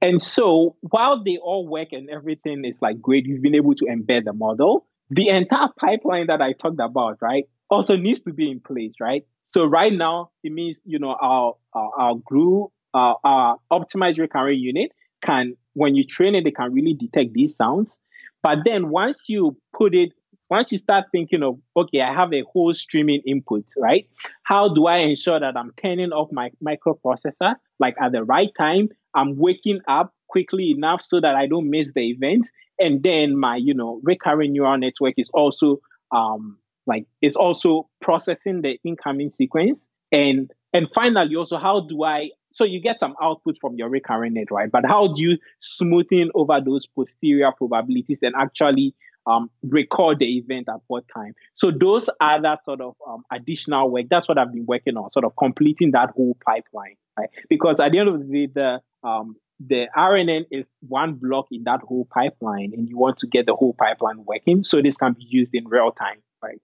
And 0.00 0.20
so 0.20 0.76
while 0.80 1.22
they 1.22 1.38
all 1.38 1.66
work 1.68 1.88
and 1.92 2.10
everything 2.10 2.64
is 2.64 2.82
like 2.82 3.00
great, 3.00 3.26
you've 3.26 3.42
been 3.42 3.54
able 3.54 3.74
to 3.76 3.84
embed 3.86 4.24
the 4.24 4.32
model, 4.32 4.86
the 5.10 5.28
entire 5.28 5.68
pipeline 5.78 6.26
that 6.26 6.40
I 6.40 6.52
talked 6.52 6.80
about, 6.80 7.18
right, 7.20 7.44
also 7.70 7.96
needs 7.96 8.22
to 8.24 8.32
be 8.32 8.50
in 8.50 8.60
place, 8.60 8.94
right? 9.00 9.24
So 9.44 9.64
right 9.64 9.92
now, 9.92 10.30
it 10.42 10.52
means, 10.52 10.76
you 10.84 10.98
know, 10.98 11.16
our, 11.20 11.54
our, 11.72 11.90
our 11.98 12.14
GRU, 12.14 12.70
uh, 12.94 13.14
our 13.22 13.56
optimized 13.72 14.18
recurring 14.18 14.58
unit 14.58 14.90
can, 15.24 15.56
when 15.74 15.94
you 15.94 16.04
train 16.04 16.34
it, 16.34 16.44
they 16.44 16.50
can 16.50 16.72
really 16.72 16.94
detect 16.94 17.32
these 17.32 17.56
sounds. 17.56 17.98
But 18.42 18.58
then 18.64 18.90
once 18.90 19.18
you 19.28 19.56
put 19.76 19.94
it 19.94 20.12
once 20.52 20.70
you 20.70 20.78
start 20.78 21.06
thinking 21.10 21.42
of, 21.42 21.58
okay, 21.74 22.02
I 22.02 22.12
have 22.12 22.30
a 22.34 22.42
whole 22.52 22.74
streaming 22.74 23.22
input, 23.26 23.64
right? 23.74 24.06
How 24.42 24.68
do 24.74 24.86
I 24.86 24.98
ensure 24.98 25.40
that 25.40 25.56
I'm 25.56 25.72
turning 25.80 26.12
off 26.12 26.28
my 26.30 26.50
microprocessor 26.62 27.54
like 27.80 27.94
at 27.98 28.12
the 28.12 28.22
right 28.22 28.50
time? 28.58 28.90
I'm 29.14 29.38
waking 29.38 29.80
up 29.88 30.12
quickly 30.28 30.70
enough 30.70 31.02
so 31.08 31.20
that 31.22 31.34
I 31.34 31.46
don't 31.46 31.70
miss 31.70 31.90
the 31.94 32.02
event. 32.10 32.50
And 32.78 33.02
then 33.02 33.34
my, 33.34 33.56
you 33.56 33.72
know, 33.72 34.02
recurring 34.02 34.52
neural 34.52 34.76
network 34.76 35.14
is 35.16 35.30
also 35.32 35.78
um 36.14 36.58
like 36.86 37.06
it's 37.22 37.36
also 37.36 37.88
processing 38.02 38.60
the 38.60 38.76
incoming 38.84 39.30
sequence. 39.38 39.86
And 40.10 40.50
and 40.74 40.86
finally 40.94 41.34
also 41.34 41.56
how 41.56 41.86
do 41.88 42.04
I 42.04 42.28
so 42.52 42.64
you 42.64 42.82
get 42.82 43.00
some 43.00 43.14
output 43.22 43.56
from 43.58 43.76
your 43.76 43.88
recurring 43.88 44.34
net, 44.34 44.50
right? 44.50 44.70
But 44.70 44.84
how 44.86 45.14
do 45.14 45.22
you 45.22 45.38
smoothing 45.60 46.28
over 46.34 46.60
those 46.62 46.86
posterior 46.86 47.52
probabilities 47.56 48.18
and 48.20 48.34
actually 48.38 48.94
um, 49.26 49.50
record 49.62 50.18
the 50.18 50.38
event 50.38 50.68
at 50.68 50.80
what 50.86 51.04
time. 51.14 51.34
So 51.54 51.70
those 51.70 52.08
are 52.20 52.42
that 52.42 52.64
sort 52.64 52.80
of 52.80 52.94
um, 53.06 53.22
additional 53.32 53.90
work. 53.90 54.06
That's 54.10 54.28
what 54.28 54.38
I've 54.38 54.52
been 54.52 54.66
working 54.66 54.96
on, 54.96 55.10
sort 55.10 55.24
of 55.24 55.32
completing 55.36 55.92
that 55.92 56.10
whole 56.10 56.36
pipeline, 56.44 56.96
right? 57.18 57.28
Because 57.48 57.80
at 57.80 57.92
the 57.92 57.98
end 57.98 58.08
of 58.08 58.18
the 58.18 58.46
day, 58.46 58.52
the 58.52 59.08
um, 59.08 59.36
the 59.64 59.86
RNN 59.96 60.46
is 60.50 60.66
one 60.80 61.14
block 61.14 61.46
in 61.52 61.64
that 61.64 61.80
whole 61.80 62.06
pipeline, 62.12 62.72
and 62.74 62.88
you 62.88 62.98
want 62.98 63.18
to 63.18 63.26
get 63.26 63.46
the 63.46 63.54
whole 63.54 63.74
pipeline 63.74 64.24
working 64.24 64.64
so 64.64 64.82
this 64.82 64.96
can 64.96 65.12
be 65.12 65.24
used 65.28 65.54
in 65.54 65.66
real 65.68 65.92
time, 65.92 66.16
right? 66.42 66.60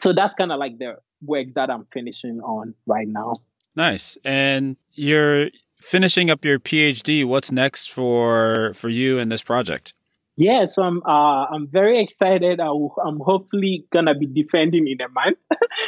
So 0.00 0.12
that's 0.12 0.34
kind 0.34 0.52
of 0.52 0.58
like 0.58 0.78
the 0.78 0.96
work 1.22 1.48
that 1.54 1.70
I'm 1.70 1.86
finishing 1.92 2.40
on 2.40 2.74
right 2.86 3.08
now. 3.08 3.36
Nice. 3.74 4.16
And 4.24 4.76
you're 4.92 5.50
finishing 5.80 6.30
up 6.30 6.44
your 6.44 6.58
PhD. 6.58 7.24
What's 7.24 7.50
next 7.50 7.90
for 7.90 8.72
for 8.74 8.88
you 8.88 9.18
in 9.18 9.28
this 9.28 9.42
project? 9.42 9.94
Yeah, 10.36 10.66
so 10.66 10.82
I'm 10.82 11.02
uh, 11.02 11.46
I'm 11.46 11.66
very 11.66 12.02
excited. 12.02 12.60
I 12.60 12.66
am 12.66 13.20
hopefully 13.20 13.86
gonna 13.90 14.14
be 14.14 14.26
defending 14.26 14.86
in 14.86 15.00
a 15.00 15.08
month. 15.08 15.38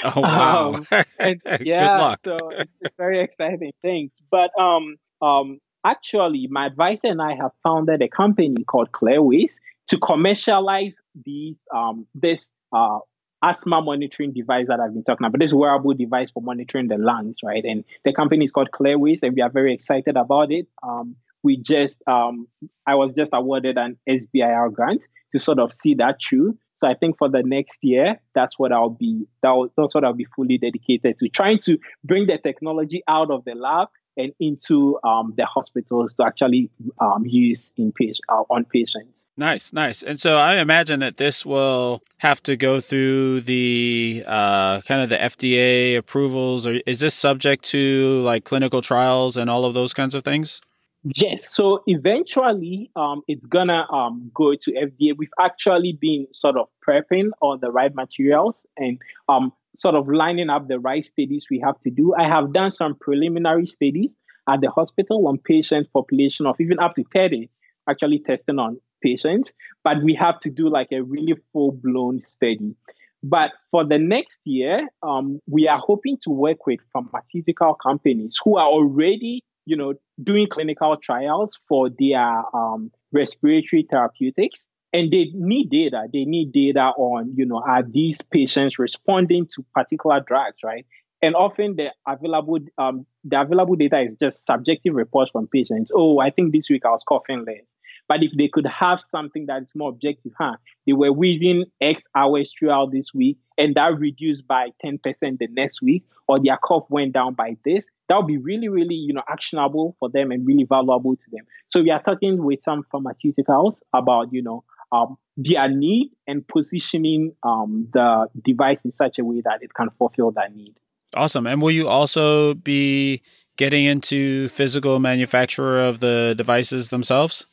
Oh 0.05 0.21
wow! 0.23 0.75
um, 0.75 0.87
and, 1.19 1.43
yeah, 1.61 2.15
so 2.25 2.39
it's, 2.51 2.73
it's, 2.81 2.97
very 2.97 3.23
exciting. 3.23 3.73
Thanks. 3.83 4.23
But 4.31 4.51
um 4.59 4.97
um 5.21 5.59
actually, 5.85 6.49
my 6.51 6.67
advisor 6.67 7.09
and 7.09 7.21
I 7.21 7.35
have 7.35 7.51
founded 7.63 8.01
a 8.01 8.09
company 8.09 8.65
called 8.65 8.91
Clairways 8.93 9.61
to 9.89 9.99
commercialize 9.99 10.97
these 11.27 11.59
um 11.75 12.07
this 12.15 12.49
uh 12.73 13.01
asthma 13.43 13.83
monitoring 13.83 14.33
device 14.33 14.67
that 14.69 14.81
I've 14.81 14.95
been 14.95 15.05
talking 15.05 15.27
about. 15.27 15.39
This 15.39 15.53
wearable 15.53 15.93
device 15.93 16.31
for 16.31 16.43
monitoring 16.43 16.89
the 16.89 16.97
lungs, 16.97 17.37
right? 17.45 17.65
And 17.65 17.85
the 18.05 18.15
company 18.15 18.47
is 18.47 18.51
called 18.51 18.71
Clairways, 18.73 19.23
and 19.23 19.35
we 19.35 19.43
are 19.43 19.51
very 19.51 19.75
excited 19.75 20.17
about 20.17 20.51
it. 20.51 20.67
Um, 20.83 21.17
we 21.43 21.57
just 21.57 22.03
um, 22.07 22.49
I 22.87 22.95
was 22.95 23.13
just 23.15 23.31
awarded 23.33 23.79
an 23.79 23.99
SBIR 24.09 24.73
grant 24.73 25.07
to 25.33 25.39
sort 25.39 25.59
of 25.59 25.73
see 25.81 25.95
that 25.95 26.19
through. 26.27 26.59
So 26.79 26.89
I 26.89 26.95
think 26.95 27.19
for 27.19 27.29
the 27.29 27.43
next 27.43 27.79
year, 27.83 28.21
that's 28.35 28.59
what 28.59 28.73
I'll 28.73 28.91
be 28.91 29.27
that 29.43 29.71
that's 29.77 29.95
what 29.95 30.05
I'll 30.05 30.13
be 30.13 30.27
fully 30.37 30.59
dedicated 30.59 31.19
to 31.19 31.29
trying 31.29 31.59
to 31.61 31.79
bring 32.05 32.27
the 32.27 32.39
technology 32.39 33.03
out 33.09 33.31
of 33.31 33.45
the 33.45 33.55
lab 33.55 33.89
and 34.17 34.33
into 34.41 34.99
um, 35.05 35.35
the 35.37 35.47
hospitals 35.47 36.13
to 36.15 36.25
actually 36.25 36.71
um, 37.01 37.25
use 37.25 37.63
in 37.77 37.93
patient, 37.93 38.19
uh, 38.29 38.43
on 38.51 38.65
patients. 38.65 39.13
Nice, 39.37 39.73
nice. 39.73 40.03
And 40.03 40.19
so 40.19 40.37
I 40.37 40.57
imagine 40.57 40.99
that 40.99 41.17
this 41.17 41.47
will 41.47 42.03
have 42.19 42.43
to 42.43 42.57
go 42.57 42.81
through 42.81 43.43
the 43.43 44.25
uh, 44.27 44.81
kind 44.81 45.01
of 45.01 45.11
the 45.11 45.17
FDA 45.17 45.97
approvals, 45.97 46.67
or 46.67 46.81
is 46.87 46.99
this 46.99 47.15
subject 47.15 47.65
to 47.67 48.21
like 48.23 48.43
clinical 48.43 48.83
trials 48.83 49.37
and 49.37 49.49
all 49.49 49.65
of 49.65 49.75
those 49.75 49.95
kinds 49.95 50.17
of 50.17 50.25
things? 50.25 50.61
Yes. 51.05 51.55
So 51.55 51.83
eventually, 51.87 52.91
um, 52.97 53.23
it's 53.29 53.47
gonna 53.47 53.87
um, 53.93 54.31
go 54.35 54.55
to 54.55 54.73
FDA. 54.73 55.17
We've 55.17 55.29
actually 55.41 55.93
been 55.93 56.27
sort 56.33 56.57
of 56.57 56.69
prepping 56.87 57.31
all 57.41 57.57
the 57.57 57.71
right 57.71 57.95
materials 57.95 58.57
and 58.77 58.99
um, 59.29 59.53
sort 59.77 59.95
of 59.95 60.09
lining 60.09 60.51
up 60.51 60.67
the 60.67 60.81
right 60.81 61.05
studies 61.05 61.47
we 61.51 61.61
have 61.61 61.81
to 61.83 61.91
do. 61.91 62.15
I 62.19 62.27
have 62.27 62.53
done 62.53 62.73
some 62.73 62.97
preliminary 62.97 63.67
studies 63.67 64.15
at 64.49 64.61
the 64.61 64.71
hospital 64.71 65.27
on 65.29 65.39
patient 65.39 65.89
population 65.93 66.47
of 66.47 66.57
even 66.61 66.81
up 66.81 66.95
to 66.97 67.05
30, 67.13 67.49
actually 67.89 68.19
testing 68.19 68.59
on 68.59 68.81
patients. 69.03 69.53
But 69.85 70.03
we 70.03 70.15
have 70.15 70.41
to 70.41 70.51
do 70.51 70.69
like 70.69 70.89
a 70.91 71.03
really 71.03 71.35
full 71.53 71.73
blown 71.73 72.23
study. 72.25 72.75
But 73.23 73.51
for 73.71 73.85
the 73.85 73.99
next 73.99 74.39
year, 74.45 74.89
um, 75.03 75.41
we 75.49 75.69
are 75.69 75.79
hoping 75.79 76.19
to 76.23 76.31
work 76.31 76.67
with 76.67 76.81
pharmaceutical 76.93 77.75
companies 77.75 78.39
who 78.43 78.57
are 78.57 78.67
already 78.69 79.45
you 79.69 79.77
know, 79.77 79.93
doing 80.23 80.47
clinical 80.51 80.97
trials 80.97 81.59
for 81.69 81.91
their 81.91 82.43
um, 82.57 82.91
respiratory 83.13 83.87
therapeutics. 83.89 84.67
And 84.95 85.13
they 85.13 85.27
need 85.35 85.69
data. 85.69 86.05
They 86.11 86.25
need 86.25 86.53
data 86.53 86.93
on, 86.97 87.35
you 87.37 87.45
know, 87.45 87.63
are 87.67 87.83
these 87.83 88.19
patients 88.33 88.79
responding 88.79 89.47
to 89.55 89.65
particular 89.75 90.21
drugs, 90.27 90.57
right? 90.65 90.87
And 91.21 91.35
often 91.35 91.77
the 91.77 91.89
available 92.07 92.61
um, 92.79 93.05
the 93.25 93.39
available 93.39 93.77
data 93.77 94.01
is 94.01 94.17
just 94.19 94.47
subjective 94.47 94.95
reports 94.95 95.31
from 95.33 95.47
patients. 95.49 95.91
Oh, 95.95 96.21
I 96.21 96.31
think 96.31 96.55
this 96.55 96.71
week 96.71 96.87
I 96.87 96.91
was 96.91 97.03
coughing 97.07 97.45
less. 97.45 97.67
But 98.09 98.23
if 98.23 98.33
they 98.39 98.49
could 98.49 98.67
have 98.67 99.03
something 99.03 99.45
that 99.47 99.63
is 99.63 99.69
more 99.75 99.91
objective, 99.91 100.33
huh? 100.39 100.57
They 100.87 100.95
were 100.95 101.13
wheezing 101.13 101.67
X 101.83 102.05
hours 102.15 102.51
throughout 102.59 102.93
this 102.93 103.13
week, 103.13 103.37
and 103.59 103.75
that 103.75 103.99
reduced 103.99 104.47
by 104.47 104.71
10% 104.83 105.03
the 105.21 105.49
next 105.51 105.83
week, 105.83 106.05
or 106.27 106.37
their 106.43 106.57
cough 106.57 106.87
went 106.89 107.13
down 107.13 107.35
by 107.35 107.59
this, 107.67 107.85
that 108.09 108.17
would 108.17 108.27
be 108.27 108.39
really, 108.39 108.69
really, 108.69 108.95
you 108.95 109.13
know, 109.13 109.23
actionable 109.29 109.97
for 109.99 110.09
them 110.09 110.31
and 110.31 110.47
really 110.47 110.65
valuable 110.65 111.15
to 111.15 111.31
them. 111.31 111.45
So 111.71 111.83
we 111.83 111.91
are 111.91 112.03
talking 112.03 112.43
with 112.43 112.61
some 112.65 112.85
pharmaceuticals 112.93 113.75
about, 113.93 114.33
you 114.33 114.43
know, 114.43 114.65
um, 114.93 115.19
their 115.37 115.69
need 115.69 116.11
and 116.27 116.47
positioning 116.49 117.33
um, 117.43 117.89
the 117.93 118.29
device 118.45 118.79
in 118.85 118.93
such 118.93 119.19
a 119.19 119.25
way 119.25 119.43
that 119.45 119.63
it 119.63 119.75
can 119.75 119.91
fulfill 119.99 120.31
that 120.33 120.57
need. 120.57 120.75
Awesome. 121.15 121.47
And 121.47 121.61
will 121.61 121.71
you 121.71 121.89
also 121.89 122.55
be 122.55 123.23
getting 123.57 123.85
into 123.85 124.49
physical 124.49 124.99
manufacturer 124.99 125.81
of 125.81 126.01
the 126.01 126.35
devices 126.37 126.91
themselves? 126.91 127.47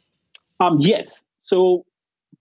Um, 0.60 0.80
yes. 0.80 1.20
So 1.40 1.86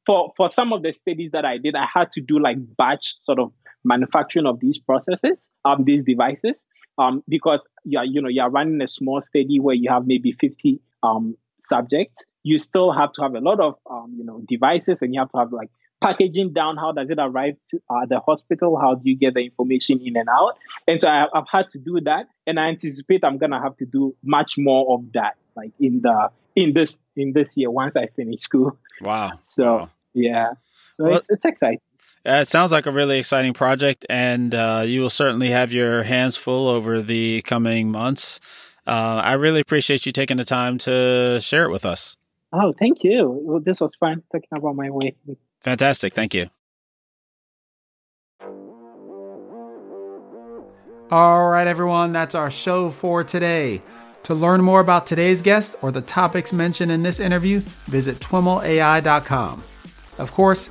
for 0.07 0.33
for 0.37 0.51
some 0.51 0.73
of 0.73 0.83
the 0.83 0.93
studies 0.93 1.33
that 1.33 1.45
I 1.45 1.59
did, 1.59 1.75
I 1.75 1.87
had 1.93 2.13
to 2.13 2.21
do 2.21 2.39
like 2.39 2.59
batch 2.77 3.15
sort 3.25 3.39
of 3.39 3.53
manufacturing 3.85 4.47
of 4.47 4.61
these 4.61 4.79
processes, 4.79 5.37
um, 5.65 5.85
these 5.85 6.05
devices, 6.05 6.67
um, 6.99 7.23
because 7.29 7.67
you're 7.85 8.05
you 8.05 8.23
know 8.23 8.29
you're 8.29 8.51
running 8.51 8.81
a 8.83 8.89
small 8.89 9.23
study 9.23 9.59
where 9.61 9.75
you 9.75 9.91
have 9.91 10.07
maybe 10.07 10.33
50 10.33 10.81
um 11.03 11.37
subjects. 11.69 12.25
You 12.43 12.59
still 12.59 12.93
have 12.93 13.13
to 13.13 13.23
have 13.23 13.35
a 13.35 13.41
lot 13.41 13.61
of 13.61 13.77
um, 13.91 14.15
you 14.17 14.25
know 14.25 14.43
devices, 14.49 15.03
and 15.03 15.15
you 15.15 15.21
have 15.21 15.31
to 15.31 15.39
have 15.39 15.53
like 15.53 15.71
packaging 16.01 16.53
down 16.53 16.77
how 16.77 16.93
does 16.93 17.09
it 17.09 17.19
arrive 17.19 17.57
to 17.71 17.81
uh, 17.89 18.05
the 18.07 18.21
hospital 18.21 18.79
how 18.79 18.95
do 18.95 19.09
you 19.09 19.17
get 19.17 19.33
the 19.33 19.41
information 19.41 19.99
in 20.05 20.17
and 20.17 20.29
out 20.29 20.59
and 20.87 21.01
so 21.01 21.09
I, 21.09 21.27
have 21.33 21.47
had 21.51 21.71
to 21.71 21.79
do 21.79 21.99
that 22.03 22.27
and 22.47 22.61
i 22.61 22.67
anticipate 22.67 23.25
i'm 23.25 23.39
gonna 23.39 23.63
have 23.63 23.75
to 23.79 23.87
do 23.87 24.15
much 24.23 24.57
more 24.59 24.99
of 24.99 25.13
that 25.15 25.37
like 25.57 25.71
in 25.81 26.03
the 26.03 26.31
in 26.57 26.73
this 26.73 26.99
in 27.17 27.33
this 27.33 27.57
year 27.57 27.71
once 27.71 27.97
I 27.97 28.07
finish 28.07 28.43
school. 28.43 28.79
Wow. 29.01 29.39
So 29.45 29.65
wow. 29.65 29.91
yeah, 30.15 30.53
so 30.97 31.05
well, 31.05 31.17
it's, 31.17 31.27
it's 31.31 31.45
exciting. 31.45 31.81
It 32.25 32.49
sounds 32.49 32.73
like 32.73 32.87
a 32.87 32.91
really 32.91 33.19
exciting 33.19 33.53
project, 33.53 34.07
and 34.09 34.55
uh, 34.55 34.83
you 34.85 35.01
will 35.01 35.11
certainly 35.11 35.49
have 35.49 35.73
your 35.73 36.03
hands 36.03 36.37
full 36.37 36.69
over 36.69 37.03
the 37.03 37.43
coming 37.43 37.91
months. 37.91 38.41
Uh, 38.87 39.21
I 39.25 39.33
really 39.35 39.61
appreciate 39.61 40.07
you 40.07 40.13
taking 40.13 40.37
the 40.37 40.45
time 40.45 40.79
to 40.79 41.39
share 41.41 41.65
it 41.65 41.71
with 41.71 41.85
us. 41.85 42.17
Oh, 42.53 42.73
thank 42.79 43.03
you. 43.03 43.41
Well, 43.43 43.61
this 43.61 43.81
was 43.81 43.95
fun 43.97 44.23
talking 44.31 44.49
about 44.53 44.77
my 44.77 44.91
way. 44.91 45.17
Fantastic. 45.63 46.13
Thank 46.13 46.35
you. 46.35 46.49
All 51.11 51.49
right, 51.49 51.67
everyone, 51.67 52.13
that's 52.13 52.35
our 52.35 52.51
show 52.51 52.91
for 52.91 53.23
today. 53.23 53.83
To 54.25 54.35
learn 54.35 54.63
more 54.63 54.81
about 54.81 55.07
today's 55.07 55.43
guest 55.43 55.77
or 55.83 55.91
the 55.91 56.01
topics 56.01 56.53
mentioned 56.53 56.91
in 56.91 57.03
this 57.03 57.21
interview, 57.21 57.61
visit 57.87 58.21
twimlai.com. 58.21 59.63
Of 60.19 60.33
course, 60.33 60.71